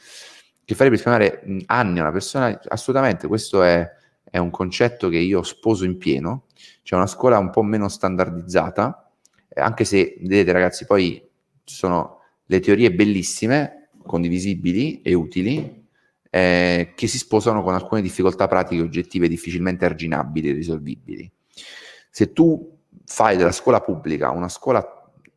che 0.63 0.75
farebbe 0.75 0.95
risparmiare 0.95 1.43
anni 1.65 1.99
a 1.99 2.03
una 2.03 2.11
persona, 2.11 2.59
assolutamente, 2.67 3.27
questo 3.27 3.63
è 3.63 3.89
è 4.29 4.37
un 4.37 4.49
concetto 4.49 5.09
che 5.09 5.17
io 5.17 5.43
sposo 5.43 5.85
in 5.85 5.97
pieno, 5.97 6.45
c'è 6.83 6.95
una 6.95 7.07
scuola 7.07 7.37
un 7.37 7.49
po' 7.49 7.63
meno 7.63 7.87
standardizzata, 7.87 9.11
eh, 9.47 9.61
anche 9.61 9.85
se, 9.85 10.17
vedete 10.19 10.51
ragazzi, 10.51 10.85
poi 10.85 11.21
ci 11.63 11.75
sono 11.75 12.19
le 12.45 12.59
teorie 12.59 12.91
bellissime, 12.91 13.89
condivisibili 14.05 15.01
e 15.01 15.13
utili, 15.13 15.83
eh, 16.29 16.93
che 16.95 17.07
si 17.07 17.17
sposano 17.17 17.63
con 17.63 17.73
alcune 17.73 18.01
difficoltà 18.01 18.47
pratiche 18.47 18.81
oggettive 18.81 19.27
difficilmente 19.27 19.85
arginabili 19.85 20.49
e 20.49 20.53
risolvibili. 20.53 21.31
Se 22.09 22.33
tu 22.33 22.77
fai 23.05 23.37
della 23.37 23.51
scuola 23.51 23.81
pubblica 23.81 24.31
una 24.31 24.49
scuola 24.49 24.85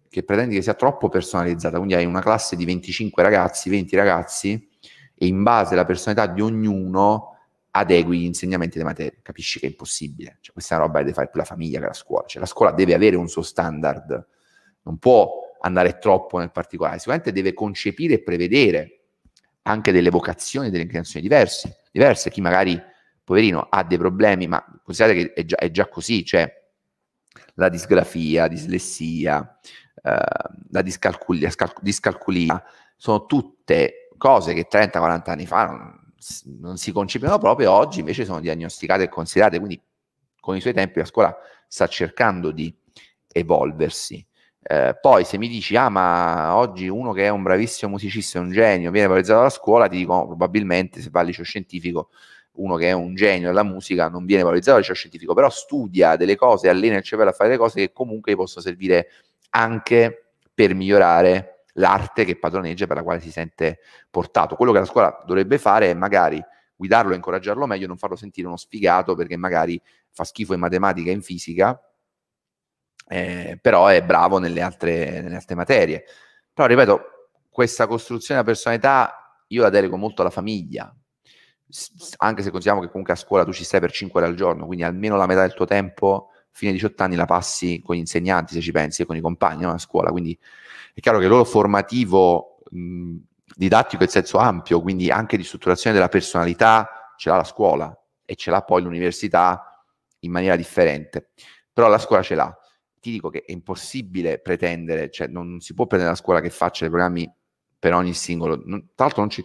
che 0.08 0.22
pretendi 0.22 0.56
che 0.56 0.62
sia 0.62 0.74
troppo 0.74 1.08
personalizzata, 1.08 1.76
quindi 1.76 1.94
hai 1.94 2.04
una 2.04 2.20
classe 2.20 2.56
di 2.56 2.64
25 2.64 3.22
ragazzi, 3.22 3.70
20 3.70 3.96
ragazzi, 3.96 4.68
e 5.14 5.26
in 5.26 5.42
base 5.42 5.74
alla 5.74 5.84
personalità 5.84 6.26
di 6.26 6.40
ognuno 6.40 7.37
adegui 7.70 8.20
gli 8.20 8.24
insegnamenti 8.24 8.78
delle 8.78 8.88
materie. 8.88 9.18
Capisci 9.22 9.58
che 9.58 9.66
è 9.66 9.70
impossibile. 9.70 10.38
Cioè, 10.40 10.52
questa 10.52 10.74
è 10.74 10.78
una 10.78 10.86
roba 10.86 10.98
che 10.98 11.04
deve 11.04 11.16
fare 11.16 11.28
più 11.28 11.38
la 11.38 11.46
famiglia 11.46 11.80
che 11.80 11.86
la 11.86 11.92
scuola. 11.92 12.26
Cioè, 12.26 12.40
la 12.40 12.46
scuola 12.46 12.72
deve 12.72 12.94
avere 12.94 13.16
un 13.16 13.28
suo 13.28 13.42
standard, 13.42 14.26
non 14.82 14.98
può 14.98 15.56
andare 15.60 15.98
troppo 15.98 16.38
nel 16.38 16.50
particolare. 16.50 16.98
Sicuramente 16.98 17.32
deve 17.32 17.52
concepire 17.52 18.14
e 18.14 18.22
prevedere 18.22 19.00
anche 19.62 19.92
delle 19.92 20.10
vocazioni, 20.10 20.70
delle 20.70 20.84
inclinazioni 20.84 21.22
diverse. 21.22 21.82
diverse. 21.92 22.30
Chi 22.30 22.40
magari, 22.40 22.80
poverino, 23.22 23.66
ha 23.68 23.84
dei 23.84 23.98
problemi, 23.98 24.46
ma 24.46 24.64
considerate 24.82 25.18
che 25.18 25.32
è 25.34 25.44
già, 25.44 25.56
è 25.56 25.70
già 25.70 25.88
così, 25.88 26.24
cioè 26.24 26.50
la 27.54 27.68
disgrafia, 27.68 28.42
la 28.42 28.48
dislessia, 28.48 29.58
eh, 30.02 30.16
la 30.70 30.82
discalculia, 30.82 31.50
discalculia, 31.80 32.64
sono 32.96 33.26
tutte 33.26 34.08
cose 34.16 34.54
che 34.54 34.66
30-40 34.70 35.30
anni 35.30 35.46
fa 35.46 35.66
non, 35.66 35.97
non 36.60 36.76
si 36.76 36.92
concepivano 36.92 37.38
proprio, 37.38 37.72
oggi 37.72 38.00
invece 38.00 38.24
sono 38.24 38.40
diagnosticate 38.40 39.04
e 39.04 39.08
considerate, 39.08 39.58
quindi 39.58 39.80
con 40.40 40.56
i 40.56 40.60
suoi 40.60 40.72
tempi 40.72 40.98
la 40.98 41.04
scuola 41.04 41.36
sta 41.66 41.86
cercando 41.86 42.50
di 42.50 42.74
evolversi. 43.32 44.24
Eh, 44.60 44.98
poi 45.00 45.24
se 45.24 45.38
mi 45.38 45.48
dici, 45.48 45.76
ah 45.76 45.88
ma 45.88 46.56
oggi 46.56 46.88
uno 46.88 47.12
che 47.12 47.24
è 47.24 47.28
un 47.28 47.42
bravissimo 47.42 47.92
musicista, 47.92 48.40
un 48.40 48.50
genio, 48.50 48.90
viene 48.90 49.06
valorizzato 49.06 49.40
alla 49.40 49.50
scuola, 49.50 49.88
ti 49.88 49.96
dico 49.96 50.12
no, 50.14 50.26
probabilmente 50.26 51.00
se 51.00 51.10
va 51.10 51.20
al 51.20 51.26
liceo 51.26 51.44
scientifico, 51.44 52.10
uno 52.52 52.76
che 52.76 52.88
è 52.88 52.92
un 52.92 53.14
genio 53.14 53.48
della 53.48 53.62
musica 53.62 54.08
non 54.08 54.26
viene 54.26 54.42
valorizzato 54.42 54.74
al 54.74 54.80
liceo 54.80 54.94
scientifico, 54.94 55.32
però 55.34 55.48
studia 55.48 56.16
delle 56.16 56.36
cose, 56.36 56.68
allena 56.68 56.96
il 56.96 57.02
cervello 57.04 57.30
a 57.30 57.32
fare 57.32 57.50
delle 57.50 57.60
cose 57.60 57.80
che 57.80 57.92
comunque 57.92 58.32
gli 58.32 58.36
possono 58.36 58.64
servire 58.64 59.08
anche 59.50 60.32
per 60.52 60.74
migliorare 60.74 61.57
l'arte 61.78 62.24
che 62.24 62.38
padroneggia 62.38 62.86
per 62.86 62.96
la 62.96 63.02
quale 63.02 63.20
si 63.20 63.30
sente 63.30 63.80
portato. 64.10 64.56
Quello 64.56 64.72
che 64.72 64.80
la 64.80 64.84
scuola 64.84 65.22
dovrebbe 65.26 65.58
fare 65.58 65.90
è 65.90 65.94
magari 65.94 66.42
guidarlo 66.76 67.12
e 67.12 67.16
incoraggiarlo 67.16 67.66
meglio, 67.66 67.86
non 67.86 67.96
farlo 67.96 68.16
sentire 68.16 68.46
uno 68.46 68.56
sfigato 68.56 69.14
perché 69.14 69.36
magari 69.36 69.80
fa 70.10 70.24
schifo 70.24 70.54
in 70.54 70.60
matematica 70.60 71.10
e 71.10 71.14
in 71.14 71.22
fisica, 71.22 71.80
eh, 73.08 73.58
però 73.60 73.86
è 73.88 74.02
bravo 74.02 74.38
nelle 74.38 74.60
altre, 74.60 75.20
nelle 75.22 75.36
altre 75.36 75.54
materie. 75.54 76.04
Però 76.52 76.68
ripeto, 76.68 77.00
questa 77.50 77.86
costruzione 77.86 78.40
della 78.40 78.52
personalità 78.52 79.44
io 79.48 79.62
la 79.62 79.70
delego 79.70 79.96
molto 79.96 80.20
alla 80.20 80.30
famiglia, 80.30 80.94
anche 82.18 82.42
se 82.42 82.50
consideriamo 82.50 82.80
che 82.80 82.88
comunque 82.88 83.12
a 83.12 83.16
scuola 83.16 83.44
tu 83.44 83.52
ci 83.52 83.64
stai 83.64 83.80
per 83.80 83.90
5 83.90 84.20
ore 84.20 84.30
al 84.30 84.36
giorno, 84.36 84.66
quindi 84.66 84.84
almeno 84.84 85.16
la 85.16 85.26
metà 85.26 85.42
del 85.42 85.54
tuo 85.54 85.66
tempo 85.66 86.30
fino 86.58 86.72
ai 86.72 86.76
18 86.76 87.02
anni 87.04 87.14
la 87.14 87.24
passi 87.24 87.80
con 87.84 87.94
gli 87.94 88.00
insegnanti, 88.00 88.52
se 88.52 88.60
ci 88.60 88.72
pensi, 88.72 89.02
e 89.02 89.06
con 89.06 89.14
i 89.14 89.20
compagni 89.20 89.62
no? 89.62 89.70
a 89.70 89.78
scuola, 89.78 90.10
quindi 90.10 90.36
è 90.92 90.98
chiaro 90.98 91.18
che 91.18 91.24
il 91.24 91.30
loro 91.30 91.44
formativo 91.44 92.58
mh, 92.68 93.16
didattico 93.54 94.02
in 94.02 94.08
senso 94.08 94.38
ampio, 94.38 94.80
quindi 94.80 95.08
anche 95.08 95.36
di 95.36 95.44
strutturazione 95.44 95.94
della 95.94 96.08
personalità, 96.08 97.12
ce 97.16 97.28
l'ha 97.28 97.36
la 97.36 97.44
scuola 97.44 97.96
e 98.24 98.34
ce 98.34 98.50
l'ha 98.50 98.62
poi 98.62 98.82
l'università 98.82 99.84
in 100.20 100.32
maniera 100.32 100.56
differente, 100.56 101.30
però 101.72 101.86
la 101.86 101.98
scuola 101.98 102.22
ce 102.22 102.34
l'ha. 102.34 102.52
Ti 102.98 103.12
dico 103.12 103.30
che 103.30 103.44
è 103.46 103.52
impossibile 103.52 104.40
pretendere, 104.40 105.10
cioè 105.10 105.28
non 105.28 105.60
si 105.60 105.74
può 105.74 105.86
prendere 105.86 106.10
la 106.10 106.18
scuola 106.18 106.40
che 106.40 106.50
faccia 106.50 106.80
dei 106.80 106.90
programmi 106.90 107.32
per 107.78 107.94
ogni 107.94 108.14
singolo, 108.14 108.60
non, 108.64 108.88
tra 108.96 109.04
l'altro 109.04 109.20
non 109.20 109.30
ci, 109.30 109.44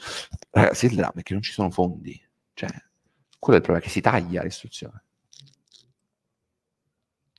ragazzi 0.49 0.87
il 0.87 0.95
dramma 0.95 1.19
è 1.19 1.21
che 1.21 1.33
non 1.33 1.43
ci 1.43 1.51
sono 1.51 1.69
fondi, 1.69 2.19
cioè 2.55 2.69
quello 3.37 3.59
è 3.59 3.61
il 3.61 3.65
problema, 3.65 3.79
che 3.85 3.89
si 3.89 4.01
taglia 4.01 4.41
l'istruzione. 4.41 5.03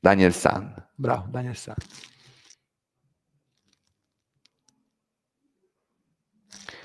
Daniel 0.04 0.34
San, 0.34 0.74
bravo, 0.94 1.28
Daniel 1.30 1.56
San. 1.56 1.76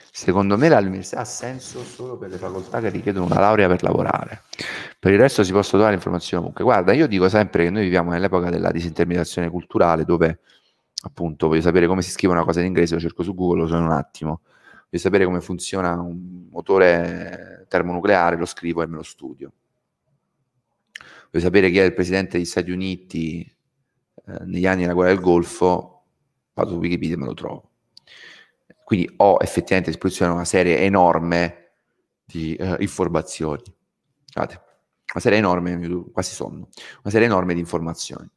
Secondo 0.10 0.58
me 0.58 0.70
l'università 0.70 1.20
ha 1.20 1.26
senso 1.26 1.84
solo 1.84 2.18
per 2.18 2.30
le 2.30 2.38
facoltà 2.38 2.80
che 2.80 2.88
richiedono 2.88 3.26
una 3.26 3.42
laurea 3.42 3.68
per 3.68 3.84
lavorare. 3.84 4.44
Per 4.98 5.12
il 5.12 5.20
resto 5.20 5.44
si 5.44 5.52
possono 5.52 5.80
trovare 5.80 5.96
informazioni 5.96 6.42
comunque. 6.42 6.64
Guarda, 6.64 6.94
io 6.94 7.08
dico 7.08 7.28
sempre 7.28 7.66
che 7.66 7.70
noi 7.70 7.84
viviamo 7.84 8.12
nell'epoca 8.12 8.50
della 8.50 8.72
disintermediazione 8.72 9.50
culturale 9.50 10.06
dove 10.06 10.40
appunto 11.04 11.50
voglio 11.50 11.62
sapere 11.62 11.88
come 11.88 12.02
si 12.02 12.12
scrive 12.12 12.32
una 12.32 12.46
cosa 12.46 12.62
in 12.62 12.68
inglese, 12.68 12.94
lo 12.94 13.02
cerco 13.02 13.24
su 13.24 13.36
Google, 13.36 13.64
lo 13.64 13.68
so 13.68 13.76
in 13.76 13.84
un 13.84 13.92
attimo. 13.92 14.44
Voglio 14.84 15.04
sapere 15.04 15.26
come 15.26 15.42
funziona 15.42 15.92
un 16.00 16.48
motore 16.50 17.66
termonucleare, 17.68 18.38
lo 18.38 18.46
scrivo 18.46 18.82
e 18.82 18.88
me 18.88 18.96
lo 18.96 19.04
studio. 19.04 19.52
Voglio 21.32 21.46
sapere 21.46 21.70
chi 21.70 21.80
è 21.80 21.84
il 21.84 21.94
presidente 21.94 22.38
degli 22.38 22.46
Stati 22.46 22.72
Uniti 22.72 23.42
eh, 23.42 24.46
negli 24.46 24.66
anni 24.66 24.82
della 24.82 24.94
guerra 24.94 25.12
del 25.14 25.22
Golfo, 25.22 26.04
vado 26.54 26.72
su 26.72 26.78
Wikipedia 26.78 27.16
e 27.16 27.18
me 27.18 27.26
lo 27.26 27.34
trovo 27.34 27.70
quindi 28.90 29.14
ho 29.18 29.38
effettivamente 29.40 29.92
a 29.92 29.94
disposizione 29.94 30.32
una 30.32 30.46
serie 30.46 30.80
enorme 30.80 31.74
di 32.26 32.58
uh, 32.60 32.76
informazioni. 32.80 33.62
Guardate, 34.34 34.64
una 35.14 35.22
serie 35.22 35.38
enorme, 35.38 35.78
quasi 36.12 36.34
sonno, 36.34 36.70
una 37.04 37.12
serie 37.12 37.28
enorme 37.28 37.54
di 37.54 37.60
informazioni. 37.60 38.28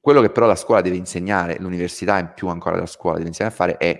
Quello 0.00 0.20
che 0.20 0.30
però 0.30 0.46
la 0.46 0.56
scuola 0.56 0.80
deve 0.80 0.96
insegnare, 0.96 1.58
l'università 1.60 2.18
in 2.18 2.32
più 2.34 2.48
ancora 2.48 2.74
della 2.74 2.88
scuola 2.88 3.18
deve 3.18 3.28
insegnare 3.28 3.54
a 3.54 3.56
fare 3.56 3.76
è, 3.76 3.92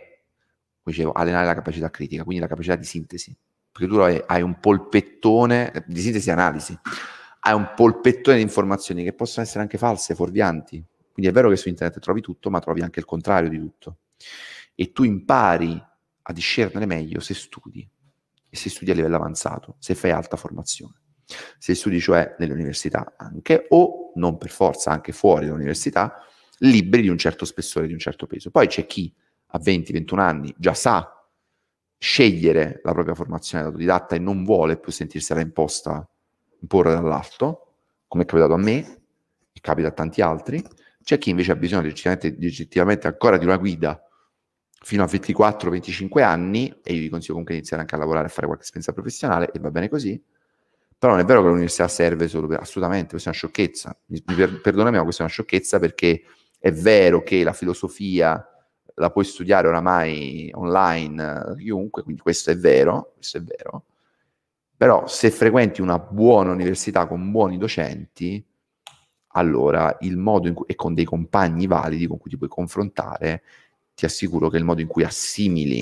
come 0.83 0.97
dicevo, 0.97 1.13
allenare 1.13 1.47
la 1.47 1.55
capacità 1.55 1.91
critica, 1.91 2.25
quindi 2.25 2.43
la 2.43 2.49
capacità 2.49 2.75
di 2.75 2.85
sintesi. 2.85 3.37
Perché 3.71 3.87
tu 3.87 3.99
hai, 3.99 4.21
hai 4.27 4.43
un 4.43 4.59
polpettone 4.59 5.85
di 5.87 6.01
sintesi 6.01 6.29
e 6.29 6.33
analisi, 6.33 6.77
hai 7.41 7.55
un 7.55 7.73
polpettone 7.75 8.37
di 8.37 8.43
informazioni 8.43 9.05
che 9.05 9.13
possono 9.13 9.45
essere 9.45 9.61
anche 9.61 9.79
false, 9.79 10.15
fuorvianti. 10.15 10.85
Quindi 11.13 11.31
è 11.31 11.35
vero 11.35 11.49
che 11.49 11.57
su 11.57 11.69
internet 11.69 12.01
trovi 12.01 12.21
tutto, 12.21 12.51
ma 12.51 12.61
trovi 12.61 12.81
anche 12.83 13.01
il 13.01 13.07
contrario 13.07 13.49
di 13.49 13.59
tutto 13.59 13.99
e 14.81 14.93
tu 14.93 15.03
impari 15.03 15.83
a 16.23 16.33
discernere 16.33 16.87
meglio 16.87 17.19
se 17.19 17.35
studi 17.35 17.89
e 18.49 18.57
se 18.57 18.71
studi 18.71 18.93
a 18.93 18.95
livello 18.95 19.17
avanzato, 19.17 19.75
se 19.81 19.97
fai 19.97 20.13
alta 20.13 20.37
formazione. 20.37 20.95
Se 21.59 21.75
studi 21.75 21.99
cioè 21.99 22.37
nell'università 22.39 23.15
anche 23.17 23.67
o 23.71 24.13
non 24.15 24.39
per 24.39 24.51
forza 24.51 24.93
anche 24.93 25.11
fuori 25.11 25.47
dall'università, 25.47 26.23
libri 26.59 27.03
di 27.03 27.09
un 27.09 27.19
certo 27.19 27.45
spessore, 27.45 27.89
di 27.89 27.93
un 27.93 27.99
certo 27.99 28.29
peso. 28.29 28.53
Poi 28.53 28.69
c'è 28.69 28.87
chi 28.87 29.13
a 29.49 29.59
20-21 29.59 30.19
anni 30.21 30.55
già 30.57 30.75
sa 30.75 31.13
scegliere 31.99 32.81
la 32.85 32.93
propria 32.93 33.17
formazione 33.17 33.65
da 33.65 33.71
autodidatta 33.71 34.15
e 34.15 34.21
non 34.21 34.45
vuole 34.45 34.79
più 34.79 34.93
sentirsela 34.93 35.41
imposta, 35.41 36.09
imporre 36.61 36.93
dall'alto, 36.93 37.75
come 38.07 38.25
è 38.25 38.27
capitato 38.27 38.55
a 38.55 38.59
me 38.59 39.01
e 39.53 39.61
capita 39.61 39.89
a 39.89 39.93
tanti 39.93 40.21
altri. 40.21 40.65
C'è 41.03 41.19
chi 41.19 41.31
invece 41.31 41.53
ha 41.53 41.57
bisogno 41.57 41.83
legittimamente 41.83 43.07
ancora 43.07 43.39
di 43.39 43.45
una 43.45 43.57
guida 43.57 44.03
fino 44.81 45.03
a 45.03 45.07
24-25 45.07 46.23
anni, 46.23 46.69
e 46.83 46.93
io 46.93 47.01
vi 47.01 47.09
consiglio 47.09 47.33
comunque 47.33 47.55
di 47.55 47.61
iniziare 47.61 47.83
anche 47.83 47.95
a 47.95 47.99
lavorare, 47.99 48.27
a 48.27 48.31
fare 48.31 48.47
qualche 48.47 48.65
esperienza 48.65 48.93
professionale, 48.93 49.51
e 49.53 49.59
va 49.59 49.71
bene 49.71 49.89
così, 49.89 50.23
però 50.99 51.13
non 51.13 51.21
è 51.21 51.25
vero 51.25 51.43
che 51.43 51.49
l'università 51.49 51.89
serve 51.89 52.29
solo 52.29 52.47
per... 52.47 52.61
Assolutamente, 52.61 53.11
questa 53.11 53.31
è 53.31 53.33
una 53.33 53.41
sciocchezza. 53.41 53.97
Mi, 54.07 54.23
per, 54.23 54.61
perdonami, 54.61 54.97
ma 54.97 55.03
questa 55.03 55.23
è 55.23 55.25
una 55.25 55.33
sciocchezza 55.33 55.79
perché 55.79 56.23
è 56.59 56.73
vero 56.73 57.23
che 57.23 57.45
la 57.45 57.53
filosofia 57.53 58.45
la 58.95 59.11
puoi 59.11 59.25
studiare 59.25 59.69
oramai 59.69 60.51
online 60.55 61.55
chiunque, 61.57 62.03
quindi 62.03 62.21
questo 62.21 62.51
è 62.51 62.57
vero, 62.57 63.13
questo 63.15 63.39
è 63.39 63.43
vero, 63.43 63.85
però 64.79 65.09
se 65.09 65.33
frequenti 65.33 65.83
una 65.83 65.99
buona 65.99 66.53
università 66.53 67.09
con 67.09 67.33
buoni 67.33 67.59
docenti, 67.59 68.43
allora 69.33 69.97
il 70.03 70.17
modo 70.17 70.47
in 70.47 70.55
cui, 70.55 70.67
e 70.69 70.77
con 70.77 70.95
dei 70.95 71.05
compagni 71.05 71.67
validi 71.67 72.07
con 72.07 72.17
cui 72.19 72.31
ti 72.31 72.39
puoi 72.39 72.49
confrontare, 72.49 73.43
ti 73.95 74.05
assicuro 74.05 74.49
che 74.49 74.57
il 74.57 74.65
modo 74.65 74.81
in 74.81 74.87
cui 74.87 75.03
assimili 75.03 75.81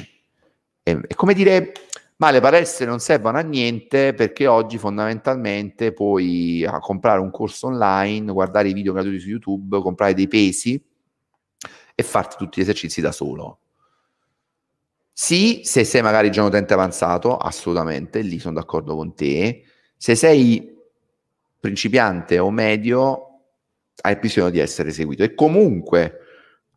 è, 0.82 0.97
è 0.97 1.14
come 1.14 1.34
dire 1.34 1.72
Ma 2.16 2.30
le 2.30 2.40
palestre 2.40 2.86
non 2.86 2.99
servono 2.99 3.36
a 3.36 3.42
niente 3.42 4.14
perché 4.14 4.47
oggi 4.47 4.78
fondamentalmente 4.78 5.92
puoi 5.92 6.64
ah, 6.64 6.78
comprare 6.78 7.20
un 7.20 7.30
corso 7.30 7.66
online, 7.66 8.32
guardare 8.32 8.70
i 8.70 8.72
video 8.72 8.94
gratuiti 8.94 9.20
su 9.20 9.28
YouTube, 9.28 9.80
comprare 9.82 10.14
dei 10.14 10.26
pesi 10.26 10.82
e 11.94 12.03
farti 12.03 12.36
tutti 12.38 12.61
gli 12.61 12.62
esercizi 12.62 13.03
da 13.03 13.12
solo. 13.12 13.59
Sì, 15.19 15.62
se 15.64 15.85
sei 15.85 16.03
magari 16.03 16.31
già 16.31 16.43
un 16.43 16.49
utente 16.49 16.75
avanzato, 16.75 17.39
assolutamente, 17.39 18.21
lì 18.21 18.39
sono 18.39 18.53
d'accordo 18.53 18.95
con 18.95 19.14
te. 19.14 19.64
Se 19.97 20.14
sei 20.14 20.71
principiante 21.59 22.39
o 22.39 22.51
medio, 22.51 23.45
hai 24.03 24.17
bisogno 24.19 24.51
di 24.51 24.59
essere 24.59 24.91
seguito. 24.91 25.23
E 25.23 25.35
comunque, 25.35 26.19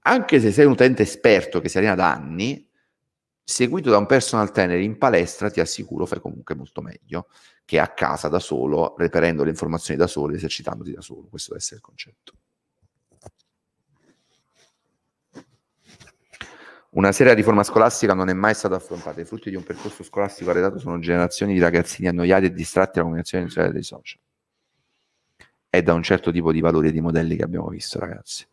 anche 0.03 0.39
se 0.39 0.53
sei 0.53 0.63
un 0.65 0.71
utente 0.71 1.03
esperto 1.03 1.59
che 1.59 1.67
si 1.67 1.79
allena 1.79 1.95
da 1.95 2.13
anni, 2.13 2.65
seguito 3.43 3.89
da 3.89 3.97
un 3.97 4.05
personal 4.05 4.53
trainer 4.53 4.79
in 4.79 4.97
palestra, 4.97 5.49
ti 5.51 5.59
assicuro, 5.59 6.05
fai 6.05 6.21
comunque 6.21 6.55
molto 6.55 6.81
meglio 6.81 7.27
che 7.65 7.77
a 7.77 7.89
casa 7.89 8.29
da 8.29 8.39
solo, 8.39 8.95
reperendo 8.97 9.43
le 9.43 9.49
informazioni 9.49 9.99
da 9.99 10.07
solo, 10.07 10.33
esercitandoti 10.33 10.93
da 10.93 11.01
solo. 11.01 11.27
Questo 11.29 11.49
deve 11.49 11.61
essere 11.61 11.75
il 11.75 11.81
concetto. 11.83 12.33
Una 16.91 17.11
seria 17.11 17.33
riforma 17.33 17.63
scolastica 17.63 18.13
non 18.15 18.29
è 18.29 18.33
mai 18.33 18.55
stata 18.55 18.75
affrontata. 18.75 19.21
I 19.21 19.25
frutti 19.25 19.51
di 19.51 19.55
un 19.55 19.63
percorso 19.63 20.03
scolastico 20.03 20.49
arredato 20.49 20.79
sono 20.79 20.97
generazioni 20.99 21.53
di 21.53 21.59
ragazzini 21.59 22.07
annoiati 22.07 22.45
e 22.45 22.51
distratti 22.51 22.93
dalla 22.93 23.03
comunicazione 23.03 23.71
dei 23.71 23.83
social 23.83 24.19
e 25.71 25.83
da 25.83 25.93
un 25.93 26.01
certo 26.01 26.31
tipo 26.31 26.51
di 26.51 26.61
valori 26.61 26.87
e 26.87 26.91
di 26.91 26.99
modelli 26.99 27.35
che 27.35 27.43
abbiamo 27.43 27.67
visto, 27.67 27.99
ragazzi. 27.99 28.47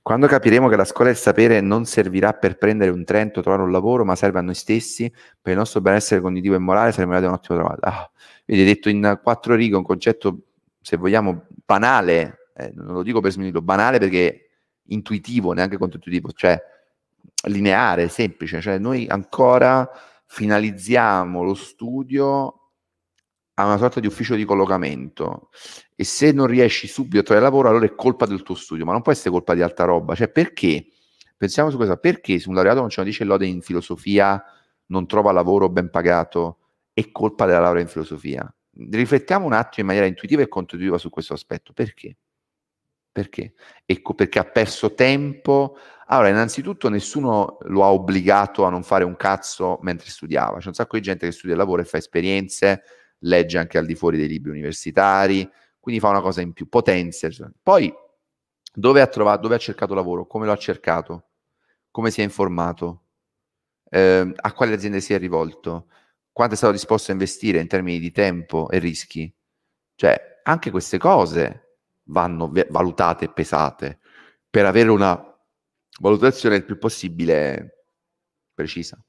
Quando 0.00 0.26
capiremo 0.26 0.68
che 0.68 0.76
la 0.76 0.86
scuola 0.86 1.10
del 1.10 1.18
sapere 1.18 1.60
non 1.60 1.84
servirà 1.84 2.32
per 2.32 2.56
prendere 2.56 2.90
un 2.90 3.04
trento, 3.04 3.42
trovare 3.42 3.62
un 3.62 3.70
lavoro, 3.70 4.06
ma 4.06 4.16
serve 4.16 4.38
a 4.38 4.42
noi 4.42 4.54
stessi, 4.54 5.10
per 5.10 5.52
il 5.52 5.58
nostro 5.58 5.82
benessere 5.82 6.22
cognitivo 6.22 6.54
e 6.54 6.58
morale, 6.58 6.92
saremo 6.92 7.14
a 7.14 7.18
un 7.18 7.24
ottimo 7.26 7.58
traguardo. 7.58 7.86
Ah, 7.86 8.10
vedi, 8.46 8.64
detto 8.64 8.88
in 8.88 9.20
quattro 9.22 9.54
righe, 9.54 9.76
un 9.76 9.82
concetto, 9.82 10.38
se 10.80 10.96
vogliamo, 10.96 11.44
banale, 11.62 12.48
eh, 12.56 12.72
non 12.74 12.94
lo 12.94 13.02
dico 13.02 13.20
per 13.20 13.32
sminuirlo, 13.32 13.60
banale 13.60 13.98
perché 13.98 14.48
intuitivo, 14.84 15.52
neanche 15.52 15.76
controintuitivo, 15.76 16.32
cioè 16.32 16.58
lineare, 17.44 18.08
semplice, 18.08 18.60
cioè 18.60 18.78
noi 18.78 19.06
ancora 19.08 19.88
finalizziamo 20.26 21.42
lo 21.42 21.54
studio 21.54 22.56
a 23.54 23.64
una 23.66 23.76
sorta 23.76 24.00
di 24.00 24.06
ufficio 24.06 24.34
di 24.34 24.44
collocamento 24.44 25.50
e 25.94 26.04
se 26.04 26.32
non 26.32 26.46
riesci 26.46 26.86
subito 26.86 27.18
a 27.18 27.22
trovare 27.22 27.44
lavoro 27.44 27.68
allora 27.68 27.84
è 27.84 27.94
colpa 27.94 28.26
del 28.26 28.42
tuo 28.42 28.54
studio, 28.54 28.84
ma 28.84 28.92
non 28.92 29.02
può 29.02 29.12
essere 29.12 29.30
colpa 29.30 29.54
di 29.54 29.62
altra 29.62 29.84
roba, 29.84 30.14
cioè 30.14 30.28
perché? 30.28 30.86
Pensiamo 31.36 31.70
su 31.70 31.76
questo, 31.76 31.96
perché 31.96 32.38
se 32.38 32.48
un 32.48 32.54
laureato 32.54 32.80
non 32.80 32.88
ce 32.88 33.00
lo 33.00 33.06
dice 33.06 33.24
lode 33.24 33.46
in 33.46 33.62
filosofia 33.62 34.42
non 34.86 35.06
trova 35.06 35.32
lavoro 35.32 35.68
ben 35.68 35.90
pagato, 35.90 36.58
è 36.92 37.10
colpa 37.10 37.46
della 37.46 37.60
laurea 37.60 37.82
in 37.82 37.88
filosofia? 37.88 38.54
Riflettiamo 38.74 39.44
un 39.44 39.52
attimo 39.52 39.80
in 39.80 39.86
maniera 39.86 40.06
intuitiva 40.06 40.42
e 40.42 40.48
contributiva 40.48 40.98
su 40.98 41.10
questo 41.10 41.34
aspetto, 41.34 41.72
perché? 41.72 42.16
Perché? 43.10 43.54
Ecco 43.84 44.14
perché 44.14 44.38
ha 44.38 44.44
perso 44.44 44.94
tempo. 44.94 45.76
Allora, 46.12 46.28
innanzitutto 46.28 46.90
nessuno 46.90 47.56
lo 47.62 47.84
ha 47.84 47.90
obbligato 47.90 48.64
a 48.66 48.68
non 48.68 48.82
fare 48.82 49.02
un 49.02 49.16
cazzo 49.16 49.78
mentre 49.80 50.10
studiava. 50.10 50.58
C'è 50.58 50.68
un 50.68 50.74
sacco 50.74 50.96
di 50.96 51.02
gente 51.02 51.24
che 51.24 51.32
studia 51.32 51.52
il 51.52 51.58
lavoro 51.58 51.80
e 51.80 51.86
fa 51.86 51.96
esperienze, 51.96 52.82
legge 53.20 53.56
anche 53.56 53.78
al 53.78 53.86
di 53.86 53.94
fuori 53.94 54.18
dei 54.18 54.28
libri 54.28 54.50
universitari, 54.50 55.48
quindi 55.80 56.02
fa 56.02 56.10
una 56.10 56.20
cosa 56.20 56.42
in 56.42 56.52
più, 56.52 56.68
potenzia. 56.68 57.30
Poi, 57.62 57.90
dove 58.74 59.00
ha 59.00 59.06
trovato, 59.06 59.40
dove 59.40 59.54
ha 59.54 59.58
cercato 59.58 59.94
lavoro? 59.94 60.26
Come 60.26 60.44
lo 60.44 60.52
ha 60.52 60.56
cercato? 60.56 61.28
Come 61.90 62.10
si 62.10 62.20
è 62.20 62.24
informato? 62.24 63.04
Eh, 63.88 64.32
a 64.36 64.52
quali 64.52 64.74
aziende 64.74 65.00
si 65.00 65.14
è 65.14 65.18
rivolto? 65.18 65.86
Quanto 66.30 66.52
è 66.52 66.56
stato 66.58 66.74
disposto 66.74 67.10
a 67.10 67.14
investire 67.14 67.58
in 67.58 67.68
termini 67.68 67.98
di 67.98 68.10
tempo 68.10 68.68
e 68.68 68.78
rischi? 68.80 69.34
Cioè, 69.94 70.40
anche 70.42 70.70
queste 70.70 70.98
cose 70.98 71.78
vanno 72.04 72.52
valutate 72.68 73.24
e 73.24 73.32
pesate 73.32 73.98
per 74.50 74.66
avere 74.66 74.90
una 74.90 75.31
valutazione 76.00 76.56
il 76.56 76.64
più 76.64 76.78
possibile 76.78 77.86
precisa. 78.54 79.02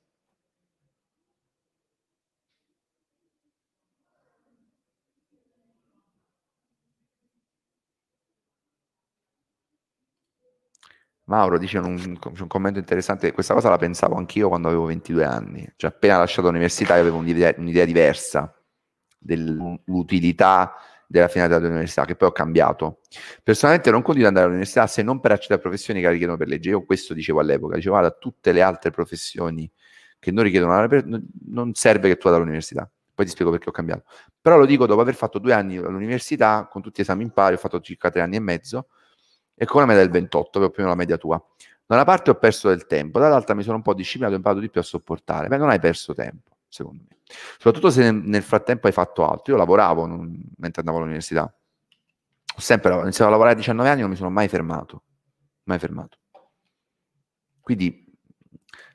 Mauro 11.26 11.58
dice 11.58 11.78
un, 11.78 12.18
un, 12.22 12.48
commento 12.48 12.80
interessante, 12.80 13.32
questa 13.32 13.54
cosa 13.54 13.70
la 13.70 13.78
pensavo 13.78 14.16
anch'io 14.16 14.50
quando 14.50 14.68
avevo 14.68 14.86
22 14.86 15.24
anni, 15.24 15.74
cioè 15.78 15.92
appena 15.92 16.18
lasciato 16.18 16.48
l'università 16.48 16.96
avevo 16.96 17.18
un'idea, 17.18 17.54
un'idea 17.58 17.86
diversa 17.86 18.54
dell'utilità 19.18 20.74
della 21.14 21.28
finalità 21.28 21.60
dell'università, 21.60 22.06
che 22.06 22.16
poi 22.16 22.30
ho 22.30 22.32
cambiato. 22.32 23.02
Personalmente 23.44 23.92
non 23.92 24.02
continuo 24.02 24.30
ad 24.30 24.34
andare 24.34 24.48
all'università 24.48 24.88
se 24.88 25.04
non 25.04 25.20
per 25.20 25.32
accedere 25.32 25.60
a 25.60 25.62
professioni 25.62 26.00
che 26.00 26.08
la 26.08 26.12
richiedono 26.12 26.40
per 26.40 26.48
legge. 26.48 26.70
Io 26.70 26.84
questo 26.86 27.14
dicevo 27.14 27.40
all'epoca, 27.40 27.76
dicevo 27.76 27.98
guarda, 28.00 28.18
tutte 28.18 28.52
le 28.52 28.64
altre 28.64 28.90
professioni 28.90 29.72
che 30.18 30.32
non 30.32 30.44
richiedono 30.44 30.74
la 30.74 31.04
non 31.46 31.74
serve 31.76 32.08
che 32.08 32.16
tu 32.16 32.24
vada 32.24 32.38
all'università. 32.38 32.90
Poi 33.14 33.26
ti 33.26 33.32
spiego 33.32 33.52
perché 33.52 33.70
ho 33.70 33.72
cambiato. 33.72 34.06
Però 34.42 34.58
lo 34.58 34.66
dico 34.66 34.88
dopo 34.88 35.02
aver 35.02 35.14
fatto 35.14 35.38
due 35.38 35.54
anni 35.54 35.78
all'università, 35.78 36.68
con 36.68 36.82
tutti 36.82 37.02
gli 37.02 37.04
esami 37.04 37.22
in 37.22 37.30
pari, 37.30 37.54
ho 37.54 37.58
fatto 37.60 37.80
circa 37.80 38.10
tre 38.10 38.22
anni 38.22 38.38
e 38.38 38.40
mezzo, 38.40 38.88
e 39.54 39.66
con 39.66 39.84
una 39.84 39.86
media 39.86 40.02
del 40.02 40.12
28, 40.12 40.60
che 40.60 40.66
è 40.66 40.70
più 40.72 40.82
o 40.82 40.86
meno 40.86 40.96
la 40.96 41.00
media 41.00 41.18
tua. 41.18 41.38
Da 41.86 41.94
una 41.94 42.06
parte 42.06 42.32
ho 42.32 42.36
perso 42.36 42.70
del 42.70 42.88
tempo, 42.88 43.20
dall'altra 43.20 43.54
mi 43.54 43.62
sono 43.62 43.76
un 43.76 43.84
po' 43.84 43.94
disciplinato 43.94 44.34
e 44.34 44.38
imparato 44.38 44.62
di 44.62 44.70
più 44.72 44.82
a 44.82 44.84
sopportare. 44.84 45.48
Beh, 45.48 45.58
non 45.58 45.70
hai 45.70 45.80
perso 45.80 46.16
tempo, 46.16 46.53
secondo 46.74 47.04
me. 47.08 47.18
Soprattutto 47.54 47.92
se 47.92 48.12
nel 48.12 48.42
frattempo 48.42 48.88
hai 48.88 48.94
fatto 48.94 49.28
altro. 49.28 49.54
Io 49.54 49.60
lavoravo 49.60 50.06
non, 50.06 50.52
mentre 50.58 50.82
andavo 50.82 50.98
all'università. 50.98 51.44
Ho 51.44 52.60
sempre. 52.60 52.92
Ho 52.94 53.02
iniziato 53.02 53.28
a 53.28 53.32
lavorare 53.32 53.54
a 53.54 53.58
19 53.58 53.90
anni 53.90 54.00
e 54.00 54.02
non 54.02 54.12
mi 54.12 54.18
sono 54.18 54.30
mai 54.30 54.48
fermato. 54.48 55.04
Mai 55.64 55.80
fermato. 55.80 56.18
Quindi 57.62 58.04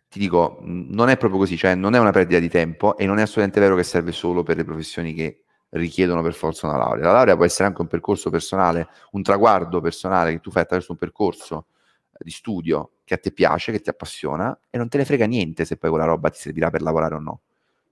ti 0.08 0.18
dico, 0.18 0.58
non 0.62 1.08
è 1.08 1.16
proprio 1.16 1.40
così, 1.40 1.56
cioè 1.56 1.74
non 1.74 1.94
è 1.94 1.98
una 1.98 2.10
perdita 2.10 2.40
di 2.40 2.48
tempo 2.48 2.96
e 2.96 3.06
non 3.06 3.18
è 3.18 3.22
assolutamente 3.22 3.60
vero 3.60 3.76
che 3.76 3.82
serve 3.82 4.12
solo 4.12 4.42
per 4.42 4.56
le 4.56 4.64
professioni 4.64 5.14
che 5.14 5.44
richiedono 5.70 6.22
per 6.22 6.34
forza 6.34 6.66
una 6.66 6.78
laurea. 6.78 7.06
La 7.06 7.12
laurea 7.12 7.36
può 7.36 7.44
essere 7.44 7.68
anche 7.68 7.80
un 7.80 7.88
percorso 7.88 8.30
personale, 8.30 8.88
un 9.12 9.22
traguardo 9.22 9.80
personale 9.80 10.32
che 10.32 10.40
tu 10.40 10.50
fai 10.50 10.62
attraverso 10.62 10.92
un 10.92 10.98
percorso 10.98 11.66
eh, 12.12 12.24
di 12.24 12.30
studio 12.30 12.92
che 13.04 13.14
a 13.14 13.18
te 13.18 13.32
piace, 13.32 13.72
che 13.72 13.80
ti 13.80 13.90
appassiona 13.90 14.58
e 14.70 14.78
non 14.78 14.88
te 14.88 14.98
ne 14.98 15.04
frega 15.04 15.26
niente 15.26 15.64
se 15.64 15.76
poi 15.76 15.90
quella 15.90 16.06
roba 16.06 16.30
ti 16.30 16.38
servirà 16.38 16.70
per 16.70 16.82
lavorare 16.82 17.14
o 17.14 17.20
no. 17.20 17.40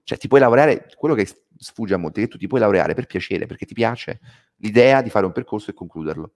Cioè 0.07 0.17
ti 0.17 0.29
puoi 0.29 0.39
laureare, 0.39 0.87
quello 0.95 1.15
che 1.15 1.27
sfugge 1.57 1.93
a 1.93 1.97
molti 1.97 2.21
che 2.21 2.29
tu 2.29 2.37
ti 2.37 2.47
puoi 2.47 2.61
laureare 2.61 2.93
per 2.93 3.07
piacere, 3.07 3.45
perché 3.45 3.65
ti 3.65 3.73
piace 3.73 4.21
l'idea 4.59 5.01
di 5.01 5.09
fare 5.09 5.25
un 5.25 5.33
percorso 5.33 5.69
e 5.69 5.73
concluderlo. 5.73 6.31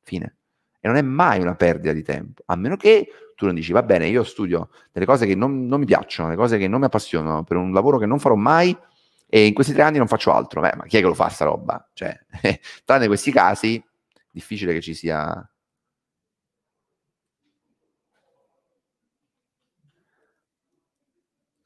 Fine. 0.00 0.36
E 0.80 0.88
non 0.88 0.96
è 0.96 1.02
mai 1.02 1.38
una 1.38 1.54
perdita 1.54 1.92
di 1.92 2.02
tempo, 2.02 2.40
a 2.46 2.56
meno 2.56 2.76
che 2.76 3.08
tu 3.34 3.44
non 3.44 3.54
dici, 3.54 3.72
va 3.72 3.82
bene, 3.82 4.08
io 4.08 4.24
studio 4.24 4.70
delle 4.90 5.04
cose 5.04 5.26
che 5.26 5.34
non, 5.34 5.66
non 5.66 5.80
mi 5.80 5.84
piacciono, 5.84 6.30
le 6.30 6.36
cose 6.36 6.56
che 6.56 6.66
non 6.66 6.80
mi 6.80 6.86
appassionano, 6.86 7.44
per 7.44 7.58
un 7.58 7.74
lavoro 7.74 7.98
che 7.98 8.06
non 8.06 8.18
farò 8.18 8.36
mai, 8.36 8.74
e 9.26 9.44
in 9.44 9.52
questi 9.52 9.74
tre 9.74 9.82
anni 9.82 9.98
non 9.98 10.06
faccio 10.06 10.32
altro. 10.32 10.62
Beh, 10.62 10.72
ma 10.76 10.84
chi 10.84 10.96
è 10.96 11.00
che 11.00 11.06
lo 11.06 11.12
fa 11.12 11.28
sta 11.28 11.44
roba? 11.44 11.90
Cioè, 11.92 12.18
tranne 12.86 13.06
questi 13.06 13.30
casi, 13.30 13.84
difficile 14.30 14.72
che 14.72 14.80
ci 14.80 14.94
sia... 14.94 15.46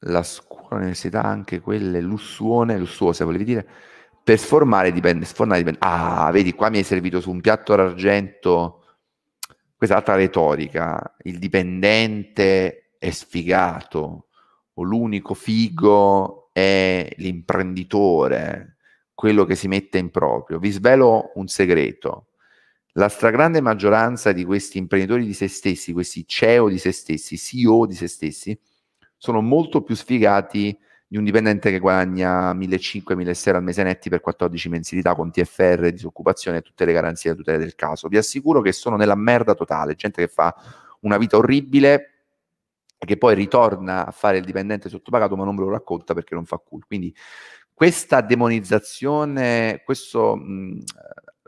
La 0.07 0.23
scuola, 0.23 0.77
l'università, 0.77 1.23
anche 1.23 1.61
quelle 1.61 2.01
lussuone, 2.01 2.79
lussuose, 2.79 3.25
volevi 3.25 3.45
dire, 3.45 3.67
per 4.23 4.39
sformare 4.39 4.93
dipende, 4.93 5.25
sformare 5.25 5.59
dipende. 5.59 5.81
Ah, 5.83 6.31
vedi, 6.33 6.53
qua 6.55 6.71
mi 6.71 6.79
hai 6.79 6.83
servito 6.83 7.21
su 7.21 7.31
un 7.31 7.41
piatto 7.41 7.75
d'argento, 7.75 8.85
questa 9.77 9.97
altra 9.97 10.15
retorica, 10.15 11.15
il 11.25 11.39
dipendente 11.39 12.95
è 12.99 13.11
sfigato, 13.11 14.29
o 14.75 14.83
l'unico 14.83 15.35
figo 15.35 16.51
è 16.53 17.09
l'imprenditore, 17.17 18.77
quello 19.15 19.45
che 19.45 19.55
si 19.55 19.69
mette 19.69 19.99
in 19.99 20.11
proprio. 20.11 20.59
Vi 20.59 20.71
svelo 20.71 21.33
un 21.35 21.47
segreto. 21.49 22.29
La 22.93 23.09
stragrande 23.09 23.61
maggioranza 23.61 24.33
di 24.33 24.45
questi 24.45 24.79
imprenditori 24.79 25.27
di 25.27 25.35
se 25.35 25.49
stessi, 25.49 25.93
questi 25.93 26.27
CEO 26.27 26.69
di 26.69 26.79
se 26.79 26.93
stessi, 26.93 27.37
CEO 27.37 27.87
di 27.87 27.95
se 27.95 28.07
stessi, 28.07 28.59
sono 29.25 29.41
molto 29.41 29.81
più 29.81 29.95
sfigati 29.95 30.79
di 31.07 31.17
un 31.17 31.25
dipendente 31.25 31.71
che 31.71 31.79
guadagna 31.79 32.53
1.500-1.600 32.53 33.55
al 33.55 33.63
mese 33.63 33.83
netti 33.83 34.11
per 34.11 34.21
14 34.21 34.69
mensilità 34.69 35.15
con 35.15 35.31
TFR, 35.31 35.89
disoccupazione 35.91 36.59
e 36.59 36.61
tutte 36.61 36.85
le 36.85 36.93
garanzie 36.93 37.31
e 37.31 37.35
tutele 37.35 37.57
del 37.57 37.75
caso. 37.75 38.09
Vi 38.09 38.19
assicuro 38.19 38.61
che 38.61 38.73
sono 38.73 38.97
nella 38.97 39.15
merda 39.15 39.55
totale, 39.55 39.95
gente 39.95 40.21
che 40.21 40.29
fa 40.29 40.55
una 41.01 41.17
vita 41.17 41.39
orribile 41.39 42.11
che 42.99 43.17
poi 43.17 43.35
ritorna 43.35 44.07
a 44.07 44.11
fare 44.11 44.37
il 44.37 44.45
dipendente 44.45 44.91
sottopagato 44.91 45.37
ma 45.37 45.45
non 45.45 45.57
ve 45.57 45.63
lo 45.63 45.71
racconta 45.71 46.13
perché 46.13 46.35
non 46.35 46.45
fa 46.45 46.59
cool. 46.59 46.85
Quindi 46.87 47.15
questa 47.73 48.21
demonizzazione, 48.21 49.81
questo 49.87 50.37
mh, 50.37 50.83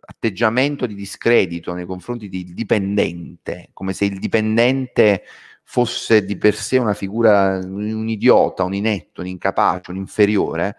atteggiamento 0.00 0.86
di 0.86 0.94
discredito 0.94 1.74
nei 1.74 1.84
confronti 1.84 2.30
del 2.30 2.54
dipendente, 2.54 3.68
come 3.74 3.92
se 3.92 4.06
il 4.06 4.18
dipendente 4.18 5.24
fosse 5.68 6.24
di 6.24 6.38
per 6.38 6.54
sé 6.54 6.78
una 6.78 6.94
figura, 6.94 7.58
un 7.58 8.08
idiota, 8.08 8.62
un 8.62 8.72
inetto, 8.72 9.20
un 9.20 9.26
incapace, 9.26 9.90
un 9.90 9.96
inferiore, 9.96 10.76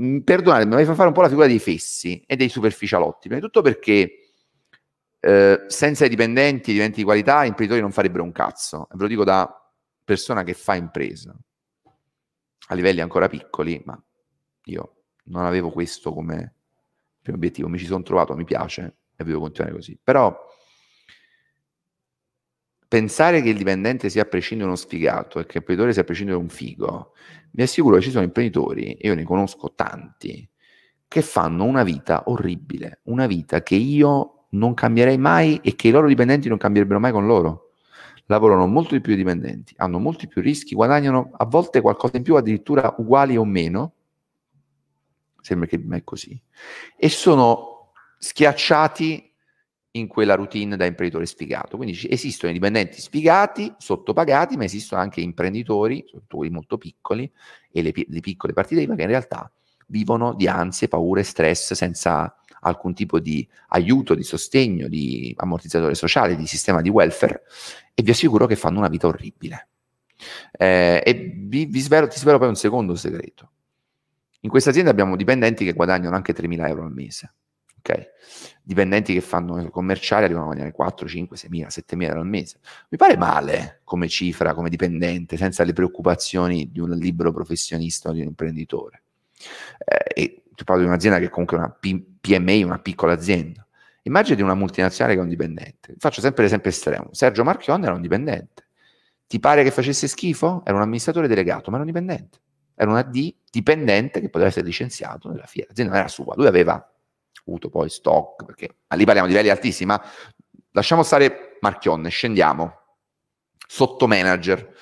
mm, 0.00 0.20
perdonate, 0.20 0.64
mi 0.64 0.84
fa 0.84 0.94
fare 0.94 1.08
un 1.08 1.14
po' 1.14 1.20
la 1.20 1.28
figura 1.28 1.46
dei 1.46 1.58
fessi 1.58 2.24
e 2.26 2.36
dei 2.36 2.48
superficialotti, 2.48 3.28
prima 3.28 3.36
di 3.36 3.42
tutto 3.42 3.60
perché 3.60 4.30
eh, 5.20 5.64
senza 5.66 6.06
i 6.06 6.08
dipendenti, 6.08 6.72
dipendenti 6.72 7.00
di 7.00 7.04
qualità, 7.04 7.44
gli 7.44 7.48
imprenditori 7.48 7.82
non 7.82 7.92
farebbero 7.92 8.24
un 8.24 8.32
cazzo. 8.32 8.88
Ve 8.92 9.02
lo 9.02 9.08
dico 9.08 9.24
da 9.24 9.46
persona 10.02 10.42
che 10.42 10.54
fa 10.54 10.74
impresa, 10.74 11.36
a 12.68 12.74
livelli 12.74 13.00
ancora 13.00 13.28
piccoli, 13.28 13.80
ma 13.84 14.02
io 14.64 15.02
non 15.24 15.44
avevo 15.44 15.70
questo 15.70 16.14
come 16.14 16.54
primo 17.20 17.36
obiettivo, 17.36 17.68
mi 17.68 17.78
ci 17.78 17.86
sono 17.86 18.02
trovato, 18.02 18.34
mi 18.34 18.44
piace 18.44 18.96
e 19.14 19.22
voglio 19.22 19.40
continuare 19.40 19.74
così. 19.74 19.98
Però 20.02 20.45
pensare 22.96 23.42
che 23.42 23.50
il 23.50 23.58
dipendente 23.58 24.08
sia 24.08 24.22
a 24.22 24.24
prescindere 24.24 24.70
uno 24.70 24.78
sfigato 24.78 25.38
e 25.38 25.44
che 25.44 25.52
l'imprenditore 25.56 25.92
sia 25.92 26.00
a 26.00 26.04
prescindere 26.06 26.38
un 26.38 26.48
figo, 26.48 27.12
mi 27.50 27.62
assicuro 27.62 27.96
che 27.96 28.02
ci 28.02 28.10
sono 28.10 28.24
imprenditori, 28.24 28.96
io 29.02 29.14
ne 29.14 29.22
conosco 29.22 29.74
tanti, 29.74 30.48
che 31.06 31.20
fanno 31.20 31.64
una 31.64 31.82
vita 31.82 32.22
orribile, 32.28 33.00
una 33.04 33.26
vita 33.26 33.62
che 33.62 33.74
io 33.74 34.46
non 34.50 34.72
cambierei 34.72 35.18
mai 35.18 35.60
e 35.62 35.76
che 35.76 35.88
i 35.88 35.90
loro 35.90 36.08
dipendenti 36.08 36.48
non 36.48 36.56
cambierebbero 36.56 36.98
mai 36.98 37.12
con 37.12 37.26
loro. 37.26 37.72
Lavorano 38.28 38.66
molto 38.66 38.94
di 38.94 39.02
più 39.02 39.12
i 39.12 39.16
dipendenti, 39.16 39.74
hanno 39.76 39.98
molti 39.98 40.26
più 40.26 40.40
rischi, 40.40 40.74
guadagnano 40.74 41.32
a 41.36 41.44
volte 41.44 41.82
qualcosa 41.82 42.16
in 42.16 42.22
più, 42.22 42.36
addirittura 42.36 42.94
uguali 42.96 43.36
o 43.36 43.44
meno, 43.44 43.92
sembra 45.42 45.68
che 45.68 45.84
è 45.86 46.02
così, 46.02 46.40
e 46.96 47.10
sono 47.10 47.92
schiacciati 48.16 49.34
in 49.98 50.06
quella 50.08 50.34
routine 50.34 50.76
da 50.76 50.84
imprenditore 50.84 51.26
sfigato. 51.26 51.76
Quindi 51.76 51.98
esistono 52.08 52.52
dipendenti 52.52 53.00
sfigati, 53.00 53.74
sottopagati, 53.78 54.56
ma 54.56 54.64
esistono 54.64 55.00
anche 55.00 55.20
imprenditori, 55.20 56.02
soprattutto 56.04 56.36
quelli 56.36 56.52
molto 56.52 56.78
piccoli, 56.78 57.30
e 57.70 57.82
le, 57.82 57.92
le 57.94 58.20
piccole 58.20 58.52
partite 58.52 58.82
IVA 58.82 58.94
che 58.94 59.02
in 59.02 59.08
realtà 59.08 59.50
vivono 59.88 60.34
di 60.34 60.48
ansie, 60.48 60.88
paure, 60.88 61.22
stress 61.22 61.74
senza 61.74 62.34
alcun 62.60 62.94
tipo 62.94 63.20
di 63.20 63.46
aiuto, 63.68 64.14
di 64.14 64.24
sostegno, 64.24 64.88
di 64.88 65.32
ammortizzatore 65.36 65.94
sociale, 65.94 66.36
di 66.36 66.46
sistema 66.46 66.80
di 66.80 66.88
welfare 66.88 67.42
e 67.94 68.02
vi 68.02 68.10
assicuro 68.10 68.46
che 68.46 68.56
fanno 68.56 68.78
una 68.78 68.88
vita 68.88 69.06
orribile. 69.06 69.68
Eh, 70.52 71.02
e 71.04 71.32
vi, 71.36 71.66
vi 71.66 71.80
svelo, 71.80 72.08
ti 72.08 72.18
svelo 72.18 72.38
poi 72.38 72.48
un 72.48 72.56
secondo 72.56 72.94
segreto. 72.94 73.50
In 74.40 74.50
questa 74.50 74.70
azienda 74.70 74.90
abbiamo 74.90 75.16
dipendenti 75.16 75.64
che 75.64 75.72
guadagnano 75.72 76.14
anche 76.14 76.34
3.000 76.34 76.68
euro 76.68 76.84
al 76.84 76.92
mese. 76.92 77.32
Okay? 77.78 78.06
Dipendenti 78.68 79.14
che 79.14 79.20
fanno 79.20 79.70
commerciali 79.70 80.24
arrivano 80.24 80.46
a 80.46 80.48
guadagnare 80.48 80.74
4, 80.74 81.06
5, 81.06 81.36
6 81.36 81.50
mila, 81.50 81.70
7 81.70 81.94
mila 81.94 82.14
al 82.14 82.26
mese. 82.26 82.58
Mi 82.88 82.98
pare 82.98 83.16
male 83.16 83.82
come 83.84 84.08
cifra, 84.08 84.54
come 84.54 84.68
dipendente, 84.68 85.36
senza 85.36 85.62
le 85.62 85.72
preoccupazioni 85.72 86.68
di 86.72 86.80
un 86.80 86.90
libero 86.90 87.30
professionista 87.30 88.08
o 88.08 88.12
di 88.12 88.22
un 88.22 88.26
imprenditore. 88.26 89.02
Eh, 89.78 90.20
e 90.20 90.42
ti 90.52 90.64
parlo 90.64 90.82
di 90.82 90.88
un'azienda 90.88 91.20
che 91.20 91.26
è 91.26 91.28
comunque 91.28 91.56
una 91.56 91.70
P- 91.70 92.02
PMI, 92.20 92.64
una 92.64 92.80
piccola 92.80 93.12
azienda. 93.12 93.64
Immagini 94.02 94.42
una 94.42 94.56
multinazionale 94.56 95.14
che 95.14 95.20
è 95.20 95.22
un 95.22 95.30
dipendente. 95.30 95.94
Faccio 95.96 96.20
sempre 96.20 96.42
l'esempio 96.42 96.70
estremo. 96.70 97.10
Sergio 97.12 97.44
Marchionne 97.44 97.86
era 97.86 97.94
un 97.94 98.02
dipendente. 98.02 98.66
Ti 99.28 99.38
pare 99.38 99.62
che 99.62 99.70
facesse 99.70 100.08
schifo? 100.08 100.62
Era 100.64 100.74
un 100.74 100.82
amministratore 100.82 101.28
delegato, 101.28 101.70
ma 101.70 101.76
era 101.76 101.86
un 101.86 101.92
dipendente. 101.92 102.40
Era 102.74 102.90
una 102.90 103.02
D 103.02 103.32
dipendente 103.48 104.20
che 104.20 104.28
poteva 104.28 104.50
essere 104.50 104.66
licenziato 104.66 105.28
nella 105.28 105.46
FIA. 105.46 105.66
L'azienda 105.68 105.92
non 105.92 106.00
era 106.00 106.10
sua. 106.10 106.34
Lui 106.34 106.48
aveva 106.48 106.84
avuto 107.46 107.68
poi 107.68 107.88
stock, 107.88 108.44
perché 108.44 108.76
lì 108.94 109.04
parliamo 109.04 109.28
di 109.28 109.34
livelli 109.34 109.50
altissimi, 109.50 109.90
ma 109.90 110.02
lasciamo 110.72 111.02
stare 111.02 111.58
Marchionne, 111.60 112.08
scendiamo. 112.08 112.80
Sotto 113.68 114.06
manager, 114.06 114.74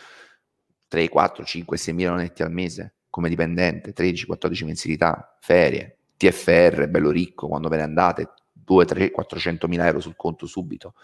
3, 0.88 1.08
4, 1.08 1.44
5, 1.44 1.76
6 1.76 1.94
mila 1.94 2.14
netti 2.14 2.42
al 2.42 2.52
mese 2.52 2.96
come 3.14 3.28
dipendente, 3.28 3.92
13, 3.92 4.26
14 4.26 4.64
mensilità, 4.64 5.38
ferie, 5.40 5.98
TFR, 6.16 6.88
bello 6.88 7.10
ricco, 7.10 7.46
quando 7.46 7.68
ve 7.68 7.76
ne 7.76 7.82
andate, 7.82 8.32
2, 8.52 8.84
3, 8.84 9.10
400 9.12 9.68
mila 9.68 9.86
euro 9.86 10.00
sul 10.00 10.16
conto 10.16 10.46
subito. 10.46 10.94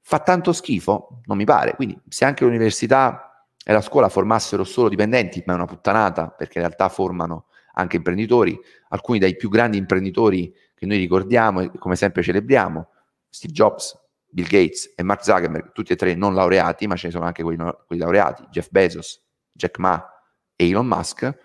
Fa 0.00 0.20
tanto 0.20 0.54
schifo? 0.54 1.20
Non 1.26 1.36
mi 1.36 1.44
pare. 1.44 1.74
Quindi 1.74 2.00
se 2.08 2.24
anche 2.24 2.44
l'università 2.44 3.46
e 3.62 3.70
la 3.70 3.82
scuola 3.82 4.08
formassero 4.08 4.64
solo 4.64 4.88
dipendenti, 4.88 5.42
ma 5.44 5.52
è 5.52 5.56
una 5.56 5.66
puttanata, 5.66 6.28
perché 6.28 6.58
in 6.58 6.64
realtà 6.64 6.88
formano 6.88 7.48
anche 7.74 7.96
imprenditori, 7.96 8.58
alcuni 8.88 9.18
dei 9.18 9.36
più 9.36 9.50
grandi 9.50 9.76
imprenditori 9.76 10.50
che 10.78 10.86
noi 10.86 10.98
ricordiamo 10.98 11.60
e 11.60 11.70
come 11.76 11.96
sempre 11.96 12.22
celebriamo, 12.22 12.88
Steve 13.28 13.52
Jobs, 13.52 13.98
Bill 14.30 14.46
Gates 14.46 14.92
e 14.94 15.02
Mark 15.02 15.24
Zuckerberg, 15.24 15.72
tutti 15.72 15.92
e 15.92 15.96
tre 15.96 16.14
non 16.14 16.34
laureati, 16.34 16.86
ma 16.86 16.94
ce 16.96 17.08
ne 17.08 17.12
sono 17.12 17.24
anche 17.24 17.42
quelli, 17.42 17.58
quelli 17.86 18.00
laureati, 18.00 18.44
Jeff 18.50 18.68
Bezos, 18.70 19.20
Jack 19.50 19.78
Ma 19.78 20.02
e 20.54 20.68
Elon 20.68 20.86
Musk, 20.86 21.36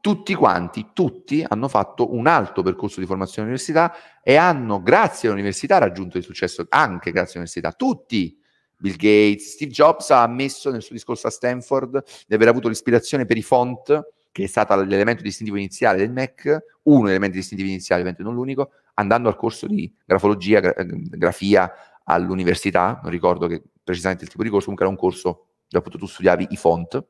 tutti 0.00 0.34
quanti, 0.34 0.90
tutti 0.92 1.44
hanno 1.46 1.68
fatto 1.68 2.14
un 2.14 2.26
alto 2.26 2.62
percorso 2.62 3.00
di 3.00 3.06
formazione 3.06 3.48
all'università 3.48 3.94
e 4.22 4.36
hanno, 4.36 4.82
grazie 4.82 5.28
all'università, 5.28 5.78
raggiunto 5.78 6.18
il 6.18 6.24
successo 6.24 6.66
anche 6.68 7.10
grazie 7.10 7.40
all'università. 7.40 7.72
Tutti. 7.72 8.44
Bill 8.78 8.96
Gates, 8.96 9.52
Steve 9.52 9.70
Jobs 9.70 10.10
ha 10.10 10.22
ammesso 10.22 10.70
nel 10.70 10.82
suo 10.82 10.94
discorso 10.94 11.28
a 11.28 11.30
Stanford 11.30 12.04
di 12.26 12.34
aver 12.34 12.48
avuto 12.48 12.68
l'ispirazione 12.68 13.24
per 13.24 13.38
i 13.38 13.42
font 13.42 14.15
che 14.36 14.44
è 14.44 14.46
stato 14.48 14.76
l'elemento 14.82 15.22
distintivo 15.22 15.56
iniziale 15.56 15.96
del 15.96 16.12
Mac, 16.12 16.64
uno 16.82 17.04
degli 17.04 17.12
elementi 17.12 17.38
distintivi 17.38 17.70
iniziali, 17.70 18.02
ovviamente 18.02 18.22
non 18.22 18.34
l'unico, 18.34 18.72
andando 18.92 19.30
al 19.30 19.36
corso 19.36 19.66
di 19.66 19.90
grafologia, 20.04 20.60
gra- 20.60 20.74
grafia 20.76 21.72
all'università, 22.04 23.00
non 23.02 23.10
ricordo 23.10 23.46
che 23.46 23.62
precisamente 23.82 24.24
il 24.24 24.30
tipo 24.30 24.42
di 24.42 24.50
corso, 24.50 24.66
comunque 24.66 24.84
era 24.84 24.94
un 24.94 25.00
corso 25.00 25.46
dove 25.66 25.88
tu 25.88 26.04
studiavi 26.04 26.48
i 26.50 26.56
font 26.58 27.02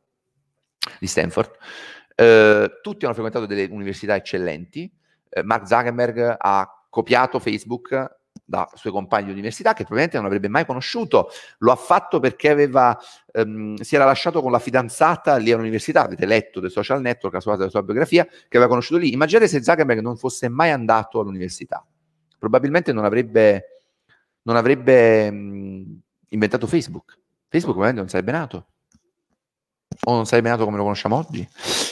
di 1.00 1.08
Stanford. 1.08 1.50
Eh, 2.14 2.78
tutti 2.80 3.04
hanno 3.04 3.14
frequentato 3.14 3.46
delle 3.46 3.66
università 3.72 4.14
eccellenti. 4.14 4.88
Eh, 5.28 5.42
Mark 5.42 5.66
Zuckerberg 5.66 6.36
ha 6.38 6.86
copiato 6.88 7.40
Facebook 7.40 8.18
da 8.48 8.70
suoi 8.74 8.92
compagni 8.92 9.26
di 9.26 9.32
università 9.32 9.70
che 9.70 9.82
probabilmente 9.82 10.16
non 10.16 10.26
avrebbe 10.26 10.48
mai 10.48 10.64
conosciuto. 10.64 11.30
Lo 11.58 11.72
ha 11.72 11.76
fatto 11.76 12.20
perché 12.20 12.48
aveva, 12.48 12.96
ehm, 13.32 13.74
si 13.74 13.96
era 13.96 14.04
lasciato 14.04 14.40
con 14.40 14.52
la 14.52 14.60
fidanzata 14.60 15.36
lì 15.36 15.50
all'università. 15.50 16.04
Avete 16.04 16.24
letto 16.26 16.60
del 16.60 16.70
social 16.70 17.00
network, 17.00 17.34
la 17.34 17.40
sua, 17.40 17.56
la 17.56 17.68
sua 17.68 17.82
biografia, 17.82 18.24
che 18.24 18.56
aveva 18.56 18.68
conosciuto 18.68 19.00
lì. 19.00 19.12
Immaginate 19.12 19.48
se 19.48 19.62
Zuckerberg 19.62 20.00
non 20.00 20.16
fosse 20.16 20.48
mai 20.48 20.70
andato 20.70 21.18
all'università. 21.18 21.84
Probabilmente 22.38 22.92
non 22.92 23.04
avrebbe, 23.04 23.82
non 24.42 24.54
avrebbe 24.54 25.30
mh, 25.30 26.00
inventato 26.28 26.68
Facebook. 26.68 27.18
Facebook 27.48 27.74
probabilmente 27.76 28.00
non 28.00 28.08
sarebbe 28.08 28.32
nato. 28.32 28.66
O 30.04 30.14
non 30.14 30.26
sarebbe 30.26 30.50
nato 30.50 30.64
come 30.64 30.76
lo 30.76 30.84
conosciamo 30.84 31.16
oggi. 31.16 31.46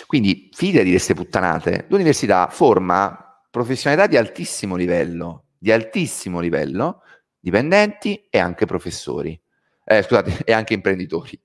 Quindi, 0.07 0.51
fidati 0.53 0.85
di 0.85 0.91
queste 0.91 1.15
puttanate. 1.15 1.87
L'università 1.89 2.47
forma 2.49 3.19
professionalità 3.51 4.07
di 4.07 4.17
altissimo 4.17 4.77
livello 4.77 5.44
di 5.65 5.73
altissimo 5.73 6.41
livello, 6.41 7.01
dipendenti 7.41 8.27
e 8.29 8.39
anche 8.39 8.67
professori, 8.67 9.41
eh, 9.83 10.03
scusate, 10.03 10.41
e 10.45 10.53
anche 10.53 10.75
imprenditori. 10.75 11.41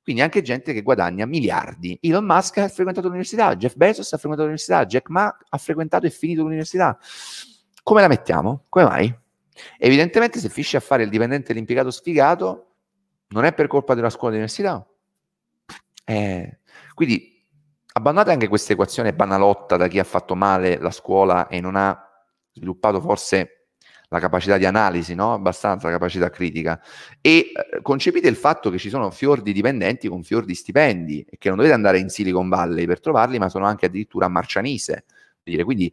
Quindi 0.00 0.22
anche 0.22 0.42
gente 0.42 0.72
che 0.72 0.82
guadagna 0.82 1.26
miliardi. 1.26 1.98
Elon 2.00 2.24
Musk 2.24 2.58
ha 2.58 2.68
frequentato 2.68 3.08
l'università, 3.08 3.56
Jeff 3.56 3.74
Bezos 3.74 4.12
ha 4.12 4.16
frequentato 4.16 4.42
l'università, 4.42 4.86
Jack 4.86 5.08
Ma 5.08 5.36
ha 5.48 5.58
frequentato 5.58 6.06
e 6.06 6.10
finito 6.10 6.42
l'università. 6.42 6.96
Come 7.82 8.00
la 8.00 8.06
mettiamo? 8.06 8.66
Come 8.68 8.84
mai? 8.84 9.18
Evidentemente 9.78 10.38
se 10.38 10.48
finisce 10.50 10.76
a 10.76 10.80
fare 10.80 11.02
il 11.02 11.08
dipendente 11.08 11.50
e 11.50 11.54
l'impiegato 11.56 11.90
sfigato, 11.90 12.74
non 13.30 13.44
è 13.44 13.52
per 13.54 13.66
colpa 13.66 13.94
della 13.94 14.10
scuola 14.10 14.36
dell'università. 14.36 14.86
Eh, 16.04 16.60
quindi 16.94 17.44
abbandonate 17.94 18.30
anche 18.30 18.46
questa 18.46 18.72
equazione 18.72 19.14
banalotta 19.14 19.76
da 19.76 19.88
chi 19.88 19.98
ha 19.98 20.04
fatto 20.04 20.36
male 20.36 20.78
la 20.78 20.92
scuola 20.92 21.48
e 21.48 21.60
non 21.60 21.74
ha 21.74 22.08
sviluppato 22.52 23.00
forse 23.00 23.63
la 24.14 24.20
capacità 24.20 24.56
di 24.56 24.64
analisi, 24.64 25.14
no? 25.14 25.32
abbastanza 25.34 25.88
la 25.88 25.94
capacità 25.94 26.30
critica. 26.30 26.80
E 27.20 27.50
eh, 27.52 27.82
concepite 27.82 28.28
il 28.28 28.36
fatto 28.36 28.70
che 28.70 28.78
ci 28.78 28.88
sono 28.88 29.10
fior 29.10 29.42
di 29.42 29.52
dipendenti 29.52 30.08
con 30.08 30.22
fior 30.22 30.44
di 30.44 30.54
stipendi 30.54 31.26
e 31.28 31.36
che 31.36 31.48
non 31.48 31.56
dovete 31.56 31.74
andare 31.74 31.98
in 31.98 32.08
Silicon 32.08 32.48
Valley 32.48 32.86
per 32.86 33.00
trovarli, 33.00 33.38
ma 33.38 33.48
sono 33.48 33.66
anche 33.66 33.86
addirittura 33.86 34.26
a 34.26 34.28
Marcianise. 34.28 35.04
Quindi 35.42 35.92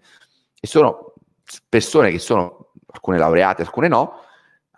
sono 0.62 1.16
persone 1.68 2.12
che 2.12 2.20
sono 2.20 2.74
alcune 2.92 3.18
laureate, 3.18 3.64
alcune 3.64 3.88
no, 3.88 4.20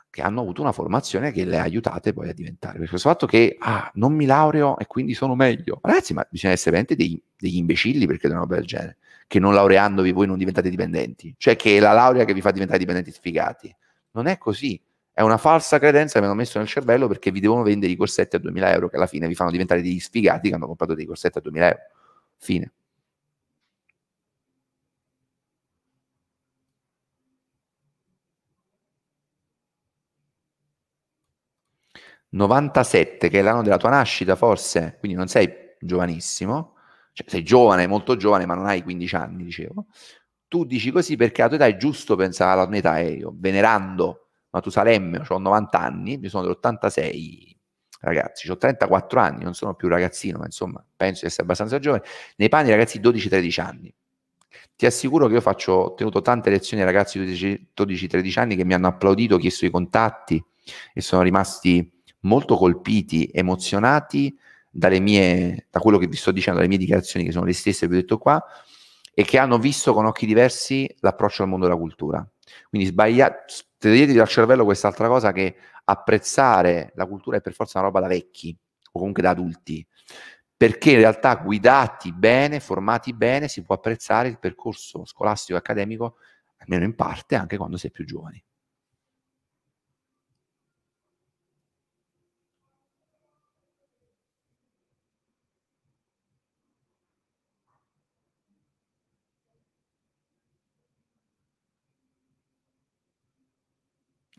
che 0.10 0.22
hanno 0.22 0.40
avuto 0.40 0.62
una 0.62 0.72
formazione 0.72 1.34
che 1.34 1.44
le 1.44 1.60
ha 1.60 1.64
aiutate 1.64 2.14
poi 2.14 2.30
a 2.30 2.34
diventare. 2.34 2.80
Per 2.80 2.88
questo 2.88 3.10
fatto 3.10 3.26
che 3.26 3.58
ah, 3.60 3.92
non 3.96 4.14
mi 4.14 4.26
laureo 4.26 4.78
e 4.78 4.88
quindi 4.88 5.14
sono 5.14 5.36
meglio. 5.36 5.80
Ragazzi, 5.82 6.14
ma 6.14 6.26
bisogna 6.30 6.54
essere 6.54 6.78
veramente 6.78 6.96
dei, 6.96 7.22
degli 7.38 7.58
imbecilli 7.58 8.08
per 8.08 8.18
credere 8.18 8.40
una 8.40 8.44
roba 8.44 8.56
del 8.56 8.66
genere 8.66 8.98
che 9.34 9.40
non 9.40 9.56
laureandovi 9.56 10.12
voi 10.12 10.28
non 10.28 10.38
diventate 10.38 10.70
dipendenti, 10.70 11.34
cioè 11.40 11.56
che 11.56 11.78
è 11.78 11.80
la 11.80 11.92
laurea 11.92 12.24
che 12.24 12.36
vi 12.36 12.42
fa 12.42 12.52
diventare 12.52 12.78
dipendenti 12.78 13.12
sfigati. 13.12 13.76
Non 14.12 14.28
è 14.28 14.38
così, 14.38 14.80
è 15.12 15.22
una 15.22 15.38
falsa 15.40 15.80
credenza 15.80 16.14
che 16.14 16.20
mi 16.20 16.26
hanno 16.28 16.36
messo 16.36 16.60
nel 16.60 16.68
cervello 16.68 17.08
perché 17.08 17.32
vi 17.32 17.40
devono 17.40 17.64
vendere 17.64 17.92
i 17.92 17.96
corsetti 17.96 18.36
a 18.36 18.40
2000 18.40 18.72
euro 18.72 18.90
che 18.90 18.96
alla 18.98 19.08
fine 19.08 19.28
vi 19.28 19.34
fanno 19.34 19.50
diventare 19.50 19.82
degli 19.82 20.00
sfigati 20.00 20.50
che 20.50 20.56
hanno 20.56 20.68
comprato 20.68 20.94
dei 20.94 21.06
corsetti 21.08 21.40
a 21.40 21.42
2000 21.42 21.66
euro. 21.66 21.80
Fine. 22.38 22.72
97, 32.30 33.30
che 33.30 33.40
è 33.40 33.42
l'anno 33.42 33.62
della 33.64 33.78
tua 33.78 33.90
nascita 33.90 34.36
forse, 34.36 34.98
quindi 35.00 35.18
non 35.18 35.28
sei 35.28 35.52
giovanissimo, 35.80 36.73
cioè 37.14 37.30
sei 37.30 37.44
giovane, 37.44 37.88
molto 37.88 38.16
giovane, 38.18 38.46
ma 38.46 38.56
non 38.56 38.66
hai 38.66 38.82
15 38.82 39.16
anni, 39.16 39.44
dicevo, 39.44 39.86
tu 40.48 40.66
dici 40.66 40.92
così 40.92 41.16
perché 41.16 41.42
a 41.44 41.48
tua 41.48 41.56
età 41.56 41.66
è 41.68 41.78
giusto 41.78 42.16
pensare 42.16 42.52
alla 42.52 42.66
tua 42.66 42.76
età, 42.76 43.00
e 43.00 43.12
io 43.12 43.34
venerando 43.36 44.28
Matusalemme, 44.50 45.24
ho 45.28 45.38
90 45.38 45.80
anni, 45.80 46.18
mi 46.18 46.30
sono 46.30 46.44
dell'86, 46.44 47.56
ragazzi, 48.02 48.50
ho 48.52 48.58
34 48.58 49.20
anni, 49.20 49.44
non 49.44 49.54
sono 49.54 49.74
più 49.74 49.88
ragazzino, 49.88 50.38
ma 50.38 50.46
insomma 50.46 50.84
penso 50.96 51.22
di 51.22 51.28
essere 51.28 51.44
abbastanza 51.44 51.80
giovane, 51.80 52.04
nei 52.36 52.50
panni 52.50 52.70
ragazzi 52.70 53.00
12-13 53.00 53.62
anni. 53.62 53.94
Ti 54.76 54.86
assicuro 54.86 55.28
che 55.28 55.34
io 55.34 55.42
faccio, 55.42 55.72
ho 55.72 55.94
tenuto 55.94 56.22
tante 56.22 56.50
lezioni 56.50 56.84
ai 56.84 56.90
ragazzi 56.90 57.24
di 57.24 57.68
12-13 57.76 58.40
anni 58.40 58.56
che 58.56 58.66
mi 58.66 58.74
hanno 58.74 58.88
applaudito, 58.88 59.38
chiesto 59.38 59.66
i 59.66 59.70
contatti 59.70 60.44
e 60.94 61.02
sono 61.02 61.22
rimasti 61.22 61.92
molto 62.22 62.56
colpiti, 62.56 63.30
emozionati 63.34 64.38
mie, 65.00 65.68
da 65.70 65.80
quello 65.80 65.98
che 65.98 66.08
vi 66.08 66.16
sto 66.16 66.32
dicendo, 66.32 66.60
dalle 66.60 66.70
mie 66.70 66.80
dichiarazioni 66.80 67.26
che 67.26 67.32
sono 67.32 67.46
le 67.46 67.54
stesse 67.54 67.82
che 67.82 67.92
vi 67.92 67.98
ho 67.98 68.02
detto 68.02 68.18
qua 68.18 68.44
e 69.14 69.24
che 69.24 69.38
hanno 69.38 69.60
visto 69.60 69.94
con 69.94 70.06
occhi 70.06 70.26
diversi 70.26 70.90
l'approccio 71.00 71.44
al 71.44 71.50
mondo 71.50 71.66
della 71.66 71.78
cultura. 71.78 72.28
Quindi 72.70 72.88
sbagliate, 72.88 73.54
toglietevi 73.78 74.18
dal 74.18 74.28
cervello 74.28 74.64
quest'altra 74.66 75.08
cosa 75.08 75.32
che 75.32 75.56
apprezzare 75.86 76.92
la 76.96 77.06
cultura 77.06 77.38
è 77.38 77.42
per 77.42 77.54
forza 77.54 77.80
una 77.80 77.88
roba 77.88 78.00
da 78.00 78.08
vecchi 78.08 78.58
o 78.92 79.00
comunque 79.00 79.22
da 79.22 79.32
adulti, 79.32 79.86
perché 80.56 80.92
in 80.92 80.98
realtà 80.98 81.36
guidati 81.36 82.14
bene, 82.14 82.60
formati 82.60 83.14
bene, 83.14 83.48
si 83.48 83.64
può 83.64 83.76
apprezzare 83.76 84.30
il 84.30 84.40
percorso 84.40 85.06
scolastico 85.06 85.56
e 85.56 85.58
accademico, 85.60 86.18
almeno 86.58 86.86
in 86.86 86.96
parte, 86.96 87.36
anche 87.36 87.58
quando 87.58 87.78
si 87.78 87.88
è 87.88 87.92
più 87.92 88.06
giovani. 88.06 88.44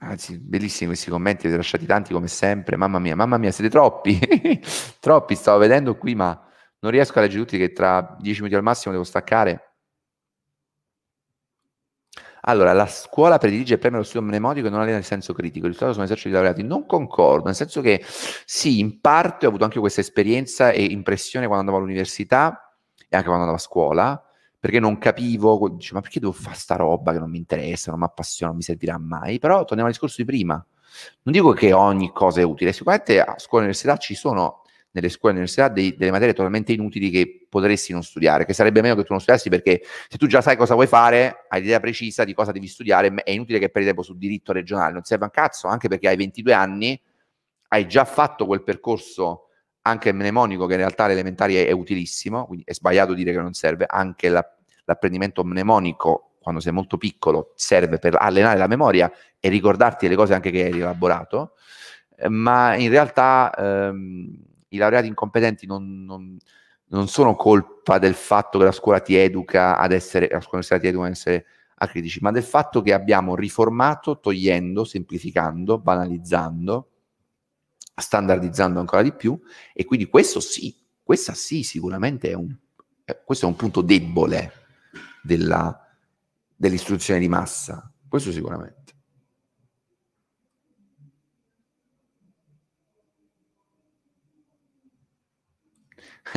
Anzi, 0.06 0.38
bellissimi 0.38 0.88
questi 0.88 1.10
commenti, 1.10 1.46
avete 1.46 1.56
lasciati 1.56 1.86
tanti 1.86 2.12
come 2.12 2.28
sempre. 2.28 2.76
Mamma 2.76 2.98
mia, 2.98 3.16
mamma 3.16 3.38
mia, 3.38 3.50
siete 3.50 3.70
troppi. 3.70 4.18
troppi, 5.00 5.34
stavo 5.34 5.58
vedendo 5.58 5.96
qui, 5.96 6.14
ma 6.14 6.38
non 6.80 6.92
riesco 6.92 7.18
a 7.18 7.22
leggere 7.22 7.40
tutti 7.40 7.56
che 7.56 7.72
tra 7.72 8.16
dieci 8.20 8.40
minuti 8.40 8.56
al 8.56 8.62
massimo 8.62 8.92
devo 8.92 9.04
staccare. 9.04 9.74
Allora, 12.46 12.74
la 12.74 12.86
scuola 12.86 13.38
predilige 13.38 13.74
e 13.74 13.78
premia 13.78 13.98
lo 13.98 14.04
studio 14.04 14.26
mnemotico 14.26 14.66
e 14.66 14.70
non 14.70 14.80
allena 14.80 14.98
il 14.98 15.04
senso 15.04 15.32
critico. 15.32 15.64
Il 15.64 15.72
risultato 15.72 15.92
sono 15.92 16.04
eserciti 16.04 16.34
laureati. 16.34 16.62
Non 16.62 16.84
concordo, 16.84 17.46
nel 17.46 17.54
senso 17.54 17.80
che 17.80 18.04
sì, 18.04 18.80
in 18.80 19.00
parte 19.00 19.46
ho 19.46 19.48
avuto 19.48 19.64
anche 19.64 19.80
questa 19.80 20.02
esperienza 20.02 20.70
e 20.70 20.84
impressione 20.84 21.46
quando 21.46 21.64
andavo 21.64 21.78
all'università 21.82 22.76
e 23.08 23.16
anche 23.16 23.28
quando 23.28 23.44
andavo 23.44 23.56
a 23.56 23.58
scuola, 23.58 24.23
perché 24.64 24.80
non 24.80 24.96
capivo, 24.96 25.68
dice, 25.76 25.92
ma 25.92 26.00
perché 26.00 26.20
devo 26.20 26.32
fare 26.32 26.56
sta 26.56 26.76
roba 26.76 27.12
che 27.12 27.18
non 27.18 27.28
mi 27.28 27.36
interessa, 27.36 27.90
non 27.90 28.00
mi 28.00 28.06
appassiona, 28.06 28.50
non 28.50 28.56
mi 28.56 28.64
servirà 28.64 28.96
mai. 28.96 29.38
Però 29.38 29.58
torniamo 29.58 29.84
al 29.84 29.90
discorso 29.90 30.22
di 30.22 30.24
prima. 30.24 30.54
Non 30.54 31.34
dico 31.34 31.52
che 31.52 31.74
ogni 31.74 32.10
cosa 32.14 32.40
è 32.40 32.44
utile, 32.44 32.72
sicuramente 32.72 33.20
a 33.20 33.38
scuola 33.38 33.64
e 33.64 33.68
università 33.68 33.98
ci 33.98 34.14
sono 34.14 34.62
nelle 34.92 35.10
scuole 35.10 35.34
e 35.34 35.36
università 35.36 35.68
dei, 35.68 35.94
delle 35.94 36.10
materie 36.10 36.32
totalmente 36.32 36.72
inutili 36.72 37.10
che 37.10 37.46
potresti 37.46 37.92
non 37.92 38.02
studiare, 38.02 38.46
che 38.46 38.54
sarebbe 38.54 38.80
meglio 38.80 38.94
che 38.94 39.02
tu 39.02 39.08
non 39.10 39.20
studiassi 39.20 39.50
perché 39.50 39.82
se 40.08 40.16
tu 40.16 40.26
già 40.26 40.40
sai 40.40 40.56
cosa 40.56 40.72
vuoi 40.72 40.86
fare, 40.86 41.44
hai 41.50 41.60
l'idea 41.60 41.78
precisa 41.78 42.24
di 42.24 42.32
cosa 42.32 42.50
devi 42.50 42.66
studiare, 42.66 43.12
è 43.12 43.32
inutile 43.32 43.58
che 43.58 43.68
perdi 43.68 43.88
tempo 43.88 44.00
sul 44.02 44.16
diritto 44.16 44.52
regionale, 44.52 44.94
non 44.94 45.02
serve 45.02 45.24
un 45.24 45.30
cazzo, 45.30 45.68
anche 45.68 45.88
perché 45.88 46.08
hai 46.08 46.16
22 46.16 46.54
anni, 46.54 46.98
hai 47.68 47.86
già 47.86 48.06
fatto 48.06 48.46
quel 48.46 48.62
percorso 48.62 49.48
anche 49.86 50.12
mnemonico 50.12 50.66
che 50.66 50.72
in 50.74 50.78
realtà 50.78 51.04
all'elementare 51.04 51.66
è, 51.66 51.72
utilissimo, 51.72 52.46
quindi 52.46 52.64
è 52.66 52.72
sbagliato 52.72 53.12
dire 53.12 53.32
che 53.32 53.38
non 53.38 53.52
serve, 53.52 53.84
anche 53.88 54.28
la, 54.28 54.44
l'apprendimento 54.84 55.44
mnemonico 55.44 56.36
quando 56.40 56.60
sei 56.60 56.72
molto 56.72 56.96
piccolo 56.96 57.52
serve 57.54 57.98
per 57.98 58.16
allenare 58.18 58.58
la 58.58 58.66
memoria 58.66 59.10
e 59.38 59.48
ricordarti 59.48 60.08
le 60.08 60.16
cose 60.16 60.34
anche 60.34 60.50
che 60.50 60.64
hai 60.64 60.78
elaborato, 60.78 61.52
ma 62.28 62.76
in 62.76 62.88
realtà 62.88 63.52
ehm, 63.56 64.38
i 64.68 64.76
laureati 64.76 65.06
incompetenti 65.06 65.66
non, 65.66 66.04
non, 66.04 66.36
non, 66.88 67.08
sono 67.08 67.34
colpa 67.34 67.98
del 67.98 68.14
fatto 68.14 68.58
che 68.58 68.64
la 68.64 68.72
scuola 68.72 69.00
ti 69.00 69.16
educa 69.16 69.78
ad 69.78 69.92
essere, 69.92 70.28
la 70.30 70.40
scuola 70.40 70.62
ti 70.62 70.86
educa 70.86 71.06
ad 71.06 71.12
essere 71.12 71.46
acritici, 71.76 72.20
ma 72.22 72.30
del 72.30 72.42
fatto 72.42 72.80
che 72.80 72.92
abbiamo 72.92 73.34
riformato 73.34 74.18
togliendo, 74.20 74.84
semplificando, 74.84 75.78
banalizzando, 75.78 76.88
standardizzando 77.94 78.80
ancora 78.80 79.02
di 79.02 79.12
più 79.12 79.38
e 79.72 79.84
quindi 79.84 80.08
questo 80.08 80.40
sì, 80.40 80.74
questa 81.02 81.34
sì 81.34 81.62
sicuramente 81.62 82.30
è 82.30 82.34
un, 82.34 82.54
eh, 83.04 83.22
questo 83.24 83.46
è 83.46 83.48
un 83.48 83.56
punto 83.56 83.82
debole 83.82 84.52
della, 85.22 85.78
dell'istruzione 86.54 87.20
di 87.20 87.28
massa, 87.28 87.90
questo 88.08 88.32
sicuramente. 88.32 88.83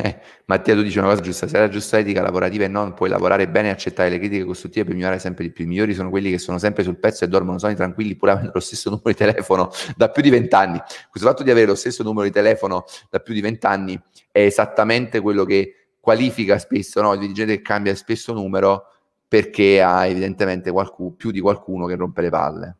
Eh, 0.00 0.20
Mattia, 0.44 0.76
tu 0.76 0.82
dici 0.82 0.96
una 0.98 1.08
cosa 1.08 1.20
giusta, 1.20 1.48
se 1.48 1.58
la 1.58 1.68
giusta 1.68 1.98
etica 1.98 2.22
lavorativa 2.22 2.62
e 2.62 2.68
non 2.68 2.94
puoi 2.94 3.08
lavorare 3.08 3.48
bene 3.48 3.66
e 3.66 3.70
accettare 3.72 4.08
le 4.08 4.18
critiche 4.18 4.44
costruttive 4.44 4.84
per 4.84 4.94
migliorare 4.94 5.18
sempre 5.18 5.42
di 5.42 5.50
più. 5.50 5.64
I 5.64 5.66
migliori 5.66 5.92
sono 5.92 6.08
quelli 6.08 6.30
che 6.30 6.38
sono 6.38 6.56
sempre 6.58 6.84
sul 6.84 6.98
pezzo 6.98 7.24
e 7.24 7.28
dormono 7.28 7.58
sonni 7.58 7.74
tranquilli 7.74 8.14
pur 8.14 8.30
avendo 8.30 8.52
lo 8.54 8.60
stesso 8.60 8.90
numero 8.90 9.08
di 9.08 9.16
telefono 9.16 9.72
da 9.96 10.08
più 10.08 10.22
di 10.22 10.30
vent'anni. 10.30 10.80
Questo 11.10 11.28
fatto 11.28 11.42
di 11.42 11.50
avere 11.50 11.66
lo 11.66 11.74
stesso 11.74 12.04
numero 12.04 12.26
di 12.26 12.30
telefono 12.30 12.84
da 13.10 13.18
più 13.18 13.34
di 13.34 13.40
vent'anni 13.40 14.00
è 14.30 14.42
esattamente 14.42 15.18
quello 15.18 15.44
che 15.44 15.88
qualifica 15.98 16.60
spesso 16.60 17.02
no? 17.02 17.12
il 17.14 17.18
dirigente 17.18 17.56
che 17.56 17.62
cambia 17.62 17.92
spesso 17.96 18.32
numero 18.32 18.84
perché 19.26 19.82
ha 19.82 20.06
evidentemente 20.06 20.70
qualcuno, 20.70 21.10
più 21.10 21.32
di 21.32 21.40
qualcuno 21.40 21.86
che 21.86 21.96
rompe 21.96 22.22
le 22.22 22.30
palle. 22.30 22.76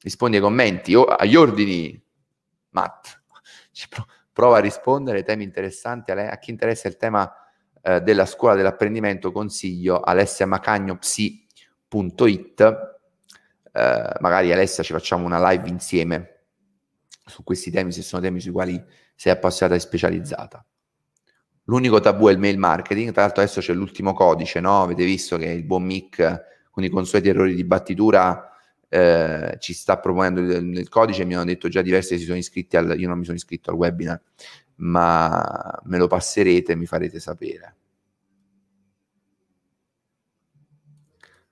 Rispondi 0.00 0.36
ai 0.36 0.42
commenti, 0.42 0.94
o 0.94 1.04
agli 1.04 1.36
ordini, 1.36 2.02
Matt. 2.70 3.20
Prova 4.36 4.58
a 4.58 4.60
rispondere 4.60 5.16
ai 5.16 5.24
temi 5.24 5.44
interessanti. 5.44 6.10
A 6.10 6.36
chi 6.36 6.50
interessa 6.50 6.88
il 6.88 6.98
tema 6.98 7.34
eh, 7.80 8.02
della 8.02 8.26
scuola 8.26 8.54
dell'apprendimento, 8.54 9.32
consiglio 9.32 10.00
alessiamacagnopsi.it. 10.00 12.60
Eh, 13.72 14.12
magari 14.20 14.52
Alessia 14.52 14.82
ci 14.82 14.92
facciamo 14.92 15.24
una 15.24 15.42
live 15.48 15.70
insieme 15.70 16.42
su 17.24 17.42
questi 17.44 17.70
temi, 17.70 17.92
se 17.92 18.02
sono 18.02 18.20
temi 18.20 18.38
sui 18.38 18.52
quali 18.52 18.78
sei 19.14 19.32
appassionata 19.32 19.78
e 19.78 19.80
specializzata. 19.80 20.62
L'unico 21.64 21.98
tabù 22.00 22.28
è 22.28 22.32
il 22.32 22.38
mail 22.38 22.58
marketing, 22.58 23.12
tra 23.12 23.22
l'altro 23.22 23.40
adesso 23.40 23.62
c'è 23.62 23.72
l'ultimo 23.72 24.12
codice, 24.12 24.60
no? 24.60 24.82
Avete 24.82 25.06
visto 25.06 25.38
che 25.38 25.46
il 25.46 25.64
buon 25.64 25.84
Mick 25.84 26.68
con 26.70 26.84
i 26.84 26.90
consueti 26.90 27.30
errori 27.30 27.54
di 27.54 27.64
battitura 27.64 28.50
eh, 28.88 29.56
ci 29.58 29.72
sta 29.74 29.98
proponendo 29.98 30.40
il, 30.40 30.78
il, 30.78 30.88
codice, 30.88 31.24
mi 31.24 31.34
hanno 31.34 31.44
detto 31.44 31.68
già 31.68 31.82
diversi 31.82 32.14
che 32.14 32.18
si 32.18 32.24
sono 32.24 32.38
iscritti 32.38 32.76
al, 32.76 32.98
io 32.98 33.08
non 33.08 33.18
mi 33.18 33.24
sono 33.24 33.36
iscritto 33.36 33.70
al 33.70 33.76
webinar, 33.76 34.20
ma 34.76 35.80
me 35.84 35.98
lo 35.98 36.06
passerete 36.06 36.72
e 36.72 36.76
mi 36.76 36.86
farete 36.86 37.18
sapere. 37.20 37.76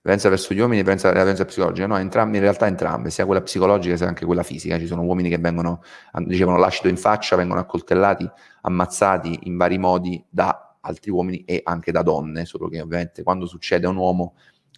Violenza 0.04 0.28
verso 0.28 0.52
gli 0.52 0.58
uomini 0.58 0.80
e 0.80 0.82
violenza, 0.82 1.08
la 1.08 1.14
violenza 1.14 1.46
psicologica, 1.46 1.86
no, 1.86 1.96
entrambi, 1.96 2.36
in 2.36 2.42
realtà 2.42 2.66
entrambe, 2.66 3.08
sia 3.08 3.24
quella 3.24 3.40
psicologica 3.40 3.96
sia 3.96 4.06
anche 4.06 4.26
quella 4.26 4.42
fisica. 4.42 4.78
Ci 4.78 4.86
sono 4.86 5.00
uomini 5.02 5.30
che 5.30 5.38
vengono, 5.38 5.82
dicevano 6.26 6.58
l'acido 6.58 6.88
in 6.88 6.98
faccia, 6.98 7.36
vengono 7.36 7.60
accoltellati, 7.60 8.30
ammazzati 8.60 9.40
in 9.44 9.56
vari 9.56 9.78
modi 9.78 10.22
da 10.28 10.76
altri 10.82 11.10
uomini 11.10 11.44
e 11.44 11.62
anche 11.64 11.90
da 11.90 12.02
donne, 12.02 12.44
solo 12.44 12.68
che 12.68 12.82
ovviamente 12.82 13.22
quando 13.22 13.46
succede 13.46 13.86
a 13.86 13.88
un 13.88 13.96
uomo 13.96 14.34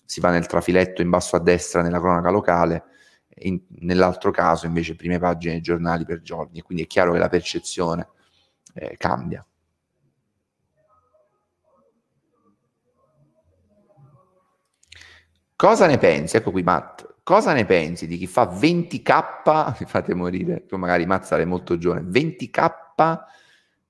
si 0.06 0.20
va 0.20 0.30
nel 0.30 0.46
trafiletto 0.46 1.02
in 1.02 1.10
basso 1.10 1.36
a 1.36 1.40
destra 1.40 1.82
nella 1.82 1.98
cronaca 1.98 2.30
locale, 2.30 2.84
in, 3.40 3.60
nell'altro 3.80 4.30
caso 4.30 4.66
invece 4.66 4.96
prime 4.96 5.18
pagine 5.18 5.54
dei 5.54 5.62
giornali 5.62 6.04
per 6.04 6.22
giorni, 6.22 6.62
quindi 6.62 6.84
è 6.84 6.86
chiaro 6.86 7.12
che 7.12 7.18
la 7.18 7.28
percezione 7.28 8.08
eh, 8.74 8.96
cambia. 8.96 9.44
Cosa 15.56 15.86
ne 15.86 15.96
pensi? 15.96 16.36
Ecco 16.36 16.50
qui 16.50 16.62
Matt, 16.62 17.14
cosa 17.22 17.54
ne 17.54 17.64
pensi 17.64 18.06
di 18.06 18.18
chi 18.18 18.26
fa 18.26 18.44
20k, 18.44 19.76
mi 19.80 19.86
fate 19.86 20.14
morire, 20.14 20.66
tu 20.66 20.76
magari 20.76 21.06
Matt 21.06 21.24
sarai 21.24 21.46
molto 21.46 21.78
giovane, 21.78 22.02
20k, 22.02 22.58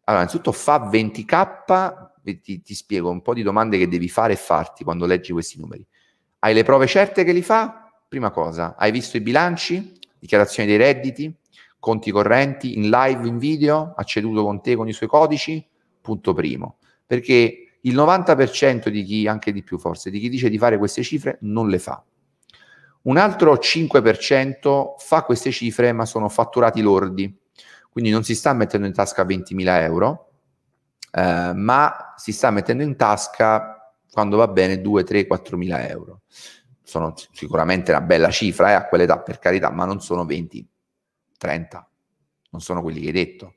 allora 0.09 0.23
innanzitutto 0.23 0.53
fa 0.53 0.89
20k, 0.89 2.41
ti, 2.41 2.63
ti 2.63 2.75
spiego 2.75 3.11
un 3.11 3.21
po' 3.21 3.35
di 3.35 3.43
domande 3.43 3.79
che 3.79 3.89
devi 3.89 4.09
fare 4.09 4.35
e 4.35 4.37
farti 4.37 4.85
quando 4.85 5.07
leggi 5.07 5.33
questi 5.33 5.59
numeri. 5.59 5.85
Hai 6.39 6.55
le 6.55 6.63
prove 6.63 6.87
certe 6.87 7.25
che 7.25 7.33
li 7.33 7.43
fa? 7.43 7.91
Prima 8.09 8.31
cosa, 8.31 8.77
hai 8.77 8.91
visto 8.91 9.17
i 9.17 9.21
bilanci, 9.21 9.99
dichiarazioni 10.19 10.69
dei 10.69 10.77
redditi, 10.77 11.35
conti 11.79 12.11
correnti, 12.11 12.77
in 12.77 12.89
live, 12.89 13.27
in 13.27 13.39
video, 13.39 13.95
ha 13.97 14.03
ceduto 14.05 14.45
con 14.45 14.61
te 14.61 14.77
con 14.77 14.89
i 14.89 14.93
suoi 14.93 15.09
codici? 15.09 15.67
Punto 16.01 16.35
primo. 16.35 16.79
Perché 17.07 17.79
il 17.81 17.95
90% 17.95 18.89
di 18.89 19.03
chi, 19.05 19.27
anche 19.27 19.53
di 19.53 19.63
più 19.63 19.79
forse, 19.79 20.11
di 20.11 20.19
chi 20.19 20.29
dice 20.29 20.49
di 20.49 20.59
fare 20.59 20.79
queste 20.79 21.03
cifre 21.03 21.39
non 21.43 21.69
le 21.69 21.79
fa. 21.79 22.03
Un 23.03 23.17
altro 23.17 23.55
5% 23.55 24.95
fa 24.99 25.23
queste 25.23 25.53
cifre 25.53 25.93
ma 25.93 26.05
sono 26.05 26.29
fatturati 26.29 26.81
lordi, 26.81 27.33
quindi 27.89 28.11
non 28.11 28.25
si 28.25 28.35
sta 28.35 28.53
mettendo 28.53 28.87
in 28.87 28.93
tasca 28.93 29.25
20.000 29.25 29.83
euro, 29.83 30.31
eh, 31.13 31.53
ma 31.55 32.15
si 32.17 32.33
sta 32.33 32.51
mettendo 32.51 32.83
in 32.83 32.97
tasca, 32.97 33.76
quando 34.11 34.37
va 34.37 34.49
bene, 34.49 34.81
2, 34.81 35.05
3, 35.05 35.27
4.000 35.27 35.89
euro. 35.91 36.21
Sono 36.83 37.15
sicuramente 37.33 37.91
una 37.91 38.01
bella 38.01 38.31
cifra 38.31 38.71
eh, 38.71 38.75
a 38.75 38.87
quell'età, 38.87 39.19
per 39.19 39.39
carità, 39.39 39.71
ma 39.71 39.85
non 39.85 40.01
sono 40.01 40.25
20, 40.25 40.67
30, 41.37 41.91
non 42.51 42.61
sono 42.61 42.83
quelli 42.83 43.01
che 43.01 43.07
hai 43.07 43.13
detto. 43.13 43.55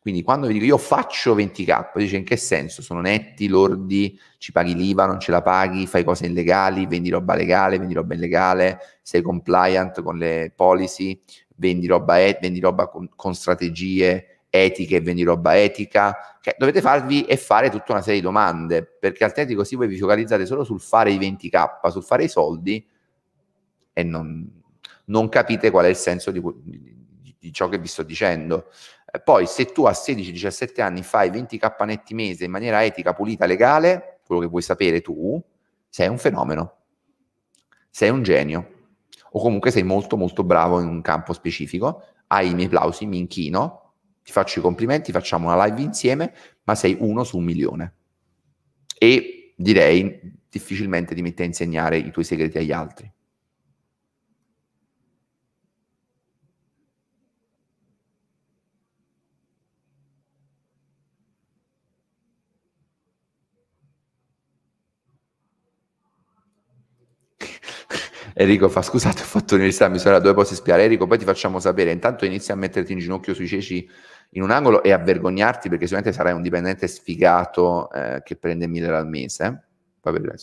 Quindi 0.00 0.22
quando 0.22 0.46
vi 0.46 0.54
dico 0.54 0.64
io 0.64 0.78
faccio 0.78 1.36
20k, 1.36 1.90
dice 1.96 2.16
in 2.16 2.24
che 2.24 2.38
senso? 2.38 2.80
Sono 2.80 3.02
netti, 3.02 3.48
lordi, 3.48 4.18
ci 4.38 4.50
paghi 4.50 4.74
l'IVA, 4.74 5.04
non 5.04 5.20
ce 5.20 5.30
la 5.30 5.42
paghi, 5.42 5.86
fai 5.86 6.04
cose 6.04 6.24
illegali, 6.24 6.86
vendi 6.86 7.10
roba 7.10 7.34
legale, 7.34 7.78
vendi 7.78 7.92
roba 7.92 8.14
illegale, 8.14 8.78
sei 9.02 9.20
compliant 9.20 10.02
con 10.02 10.16
le 10.16 10.54
policy, 10.56 11.22
vendi 11.56 11.86
roba, 11.86 12.14
vendi 12.40 12.60
roba 12.60 12.88
con, 12.88 13.10
con 13.14 13.34
strategie 13.34 14.29
etiche 14.50 14.96
e 14.96 15.00
vendi 15.00 15.22
roba 15.22 15.58
etica. 15.58 16.38
Cioè, 16.40 16.56
dovete 16.58 16.80
farvi 16.80 17.24
e 17.24 17.36
fare 17.36 17.70
tutta 17.70 17.92
una 17.92 18.02
serie 18.02 18.20
di 18.20 18.26
domande, 18.26 18.84
perché 18.84 19.24
altrimenti 19.24 19.54
così 19.54 19.76
voi 19.76 19.86
vi 19.86 19.98
focalizzate 19.98 20.44
solo 20.44 20.64
sul 20.64 20.80
fare 20.80 21.12
i 21.12 21.18
20k, 21.18 21.88
sul 21.88 22.02
fare 22.02 22.24
i 22.24 22.28
soldi 22.28 22.86
e 23.92 24.02
non, 24.02 24.60
non 25.06 25.28
capite 25.28 25.70
qual 25.70 25.86
è 25.86 25.88
il 25.88 25.96
senso 25.96 26.30
di, 26.30 26.42
di, 26.62 27.36
di 27.38 27.52
ciò 27.52 27.68
che 27.68 27.78
vi 27.78 27.86
sto 27.86 28.02
dicendo. 28.02 28.66
Poi 29.24 29.46
se 29.46 29.66
tu 29.66 29.84
a 29.84 29.92
16-17 29.92 30.80
anni 30.80 31.02
fai 31.02 31.30
20k 31.30 31.84
netti 31.84 32.14
mese 32.14 32.44
in 32.44 32.50
maniera 32.50 32.84
etica, 32.84 33.12
pulita, 33.12 33.46
legale, 33.46 34.20
quello 34.24 34.42
che 34.42 34.48
vuoi 34.48 34.62
sapere 34.62 35.00
tu, 35.00 35.42
sei 35.88 36.08
un 36.08 36.18
fenomeno, 36.18 36.76
sei 37.90 38.10
un 38.10 38.22
genio 38.22 38.78
o 39.32 39.40
comunque 39.40 39.70
sei 39.70 39.82
molto 39.82 40.16
molto 40.16 40.42
bravo 40.44 40.80
in 40.80 40.88
un 40.88 41.02
campo 41.02 41.32
specifico, 41.32 42.04
hai 42.28 42.50
i 42.50 42.54
miei 42.54 42.66
applausi, 42.66 43.06
mi 43.06 43.18
inchino, 43.18 43.79
ti 44.30 44.36
faccio 44.36 44.60
i 44.60 44.62
complimenti, 44.62 45.10
facciamo 45.12 45.52
una 45.52 45.64
live 45.64 45.82
insieme, 45.82 46.32
ma 46.64 46.74
sei 46.76 46.96
uno 47.00 47.24
su 47.24 47.36
un 47.38 47.44
milione. 47.44 47.94
E 48.98 49.54
direi 49.56 50.20
difficilmente 50.48 51.14
ti 51.14 51.22
metti 51.22 51.42
a 51.42 51.44
insegnare 51.44 51.96
i 51.98 52.10
tuoi 52.12 52.24
segreti 52.24 52.58
agli 52.58 52.72
altri. 52.72 53.10
Enrico 68.34 68.68
fa 68.68 68.82
scusate 68.82 69.22
ho 69.22 69.24
fatto 69.24 69.54
l'università 69.54 69.88
mi 69.88 69.98
sono 69.98 70.18
dove 70.18 70.34
posso 70.34 70.54
spiare 70.54 70.84
Enrico 70.84 71.06
poi 71.06 71.18
ti 71.18 71.24
facciamo 71.24 71.58
sapere 71.58 71.90
intanto 71.92 72.24
inizi 72.24 72.52
a 72.52 72.54
metterti 72.54 72.92
in 72.92 72.98
ginocchio 72.98 73.34
sui 73.34 73.46
ceci 73.46 73.88
in 74.30 74.42
un 74.42 74.50
angolo 74.50 74.82
e 74.82 74.92
a 74.92 74.98
vergognarti 74.98 75.68
perché 75.68 75.86
sicuramente 75.86 76.16
sarai 76.16 76.32
un 76.32 76.42
dipendente 76.42 76.86
sfigato 76.86 77.90
eh, 77.90 78.22
che 78.24 78.36
prende 78.36 78.66
1000 78.66 78.88
al 78.88 79.08
mese 79.08 79.44
eh? 79.44 79.58
poi 80.00 80.12
vedrai 80.12 80.36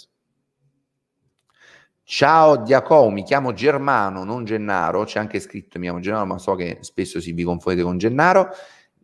Ciao 2.10 2.64
Diaco, 2.64 3.10
mi 3.10 3.24
chiamo 3.24 3.52
Germano, 3.52 4.24
non 4.24 4.46
Gennaro, 4.46 5.04
c'è 5.04 5.20
anche 5.20 5.42
scritto 5.42 5.78
mi 5.78 5.84
chiamo 5.84 6.00
Gennaro, 6.00 6.26
ma 6.26 6.38
so 6.38 6.56
che 6.56 6.78
spesso 6.80 7.20
si 7.20 7.34
vi 7.34 7.44
confondete 7.44 7.84
con 7.84 7.98
Gennaro. 7.98 8.48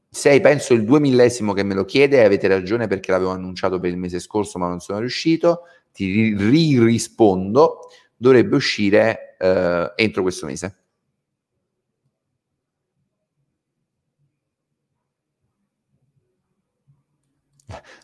Sei, 0.10 0.40
penso, 0.40 0.74
il 0.74 0.86
duemillesimo 0.86 1.52
che 1.52 1.64
me 1.64 1.74
lo 1.74 1.84
chiede 1.84 2.22
e 2.22 2.24
avete 2.24 2.48
ragione 2.48 2.88
perché 2.88 3.12
l'avevo 3.12 3.32
annunciato 3.32 3.78
per 3.78 3.90
il 3.90 3.98
mese 3.98 4.20
scorso 4.22 4.58
ma 4.58 4.70
non 4.70 4.80
sono 4.80 5.00
riuscito. 5.00 5.64
Ti 5.92 6.34
rispondo 6.80 7.90
dovrebbe 8.16 8.56
uscire 8.56 9.36
eh, 9.38 9.92
entro 9.98 10.22
questo 10.22 10.46
mese. 10.46 10.83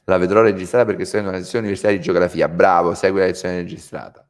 La 0.06 0.18
vedrò 0.18 0.42
registrata 0.42 0.86
perché 0.86 1.06
sto 1.06 1.18
in 1.18 1.28
una 1.28 1.38
lezione 1.38 1.60
universitaria 1.60 1.98
di 1.98 2.04
geografia. 2.04 2.48
Bravo, 2.48 2.94
segui 2.94 3.20
la 3.20 3.26
lezione 3.26 3.56
registrata. 3.56 4.26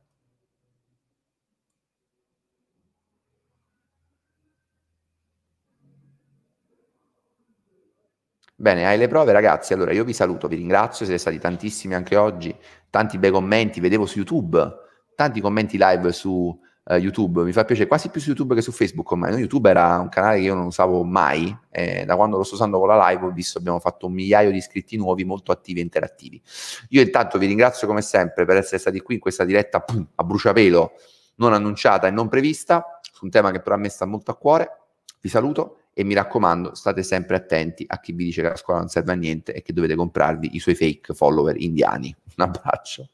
Bene, 8.56 8.86
hai 8.86 8.98
le 8.98 9.08
prove 9.08 9.32
ragazzi, 9.32 9.74
allora 9.74 9.94
io 9.94 10.04
vi 10.04 10.12
saluto, 10.12 10.50
vi 10.50 10.58
ringrazio, 10.58 11.06
siete 11.06 11.20
stati 11.20 11.40
tantissimi 11.40 11.94
anche 11.94 12.18
oggi, 12.18 12.54
tanti 12.90 13.18
bei 13.18 13.32
commenti, 13.32 13.80
vedevo 13.80 14.06
su 14.06 14.18
YouTube 14.18 14.88
tanti 15.20 15.42
commenti 15.42 15.78
live 15.78 16.14
su 16.14 16.58
uh, 16.84 16.96
YouTube, 16.96 17.44
mi 17.44 17.52
fa 17.52 17.66
piacere, 17.66 17.88
quasi 17.88 18.10
più 18.10 18.22
su 18.22 18.30
YouTube 18.30 18.56
che 18.56 18.62
su 18.62 18.72
Facebook 18.72 19.10
ormai. 19.12 19.32
No, 19.32 19.38
YouTube 19.38 19.70
era 19.70 19.98
un 20.00 20.10
canale 20.10 20.38
che 20.38 20.44
io 20.44 20.56
non 20.56 20.66
usavo 20.66 21.04
mai, 21.04 21.56
e 21.70 22.06
da 22.06 22.16
quando 22.16 22.38
lo 22.38 22.44
sto 22.44 22.56
usando 22.56 22.80
con 22.80 22.88
la 22.88 23.10
live 23.10 23.26
ho 23.26 23.32
visto 23.32 23.58
abbiamo 23.58 23.80
fatto 23.80 24.08
un 24.08 24.14
migliaio 24.14 24.52
di 24.52 24.58
iscritti 24.58 24.98
nuovi, 24.98 25.24
molto 25.24 25.52
attivi 25.52 25.80
e 25.80 25.84
interattivi. 25.84 26.42
Io 26.90 27.02
intanto 27.02 27.38
vi 27.38 27.48
ringrazio 27.48 27.88
come 27.88 28.02
sempre 28.02 28.46
per 28.46 28.58
essere 28.58 28.78
stati 28.78 29.00
qui 29.02 29.16
in 29.16 29.20
questa 29.20 29.46
diretta 29.46 29.82
pum, 29.82 30.08
a 30.16 30.24
bruciapelo, 30.24 30.92
non 31.36 31.54
annunciata 31.54 32.08
e 32.08 32.12
non 32.12 32.28
prevista, 32.28 33.00
su 33.02 33.26
un 33.26 33.32
tema 33.32 33.52
che 33.52 33.62
però 33.62 33.76
a 33.76 33.80
me 33.80 33.90
sta 33.90 34.06
molto 34.06 34.32
a 34.32 34.36
cuore. 34.36 34.78
Vi 35.22 35.30
saluto 35.30 35.80
e 35.94 36.06
mi 36.06 36.14
raccomando, 36.14 36.76
state 36.76 37.04
sempre 37.04 37.36
attenti 37.36 37.84
a 37.86 38.00
chi 38.00 38.14
vi 38.14 38.24
dice 38.24 38.42
che 38.42 38.48
la 38.48 38.56
scuola 38.56 38.80
non 38.80 38.88
serve 38.88 39.12
a 39.12 39.16
niente 39.16 39.54
e 39.54 39.62
che 39.62 39.74
dovete 39.74 39.96
comprarvi 39.96 40.56
i 40.56 40.60
suoi 40.60 40.76
fake 40.76 41.14
follower 41.14 41.60
indiani. 41.60 42.16
Un 42.38 42.46
abbraccio. 42.46 43.10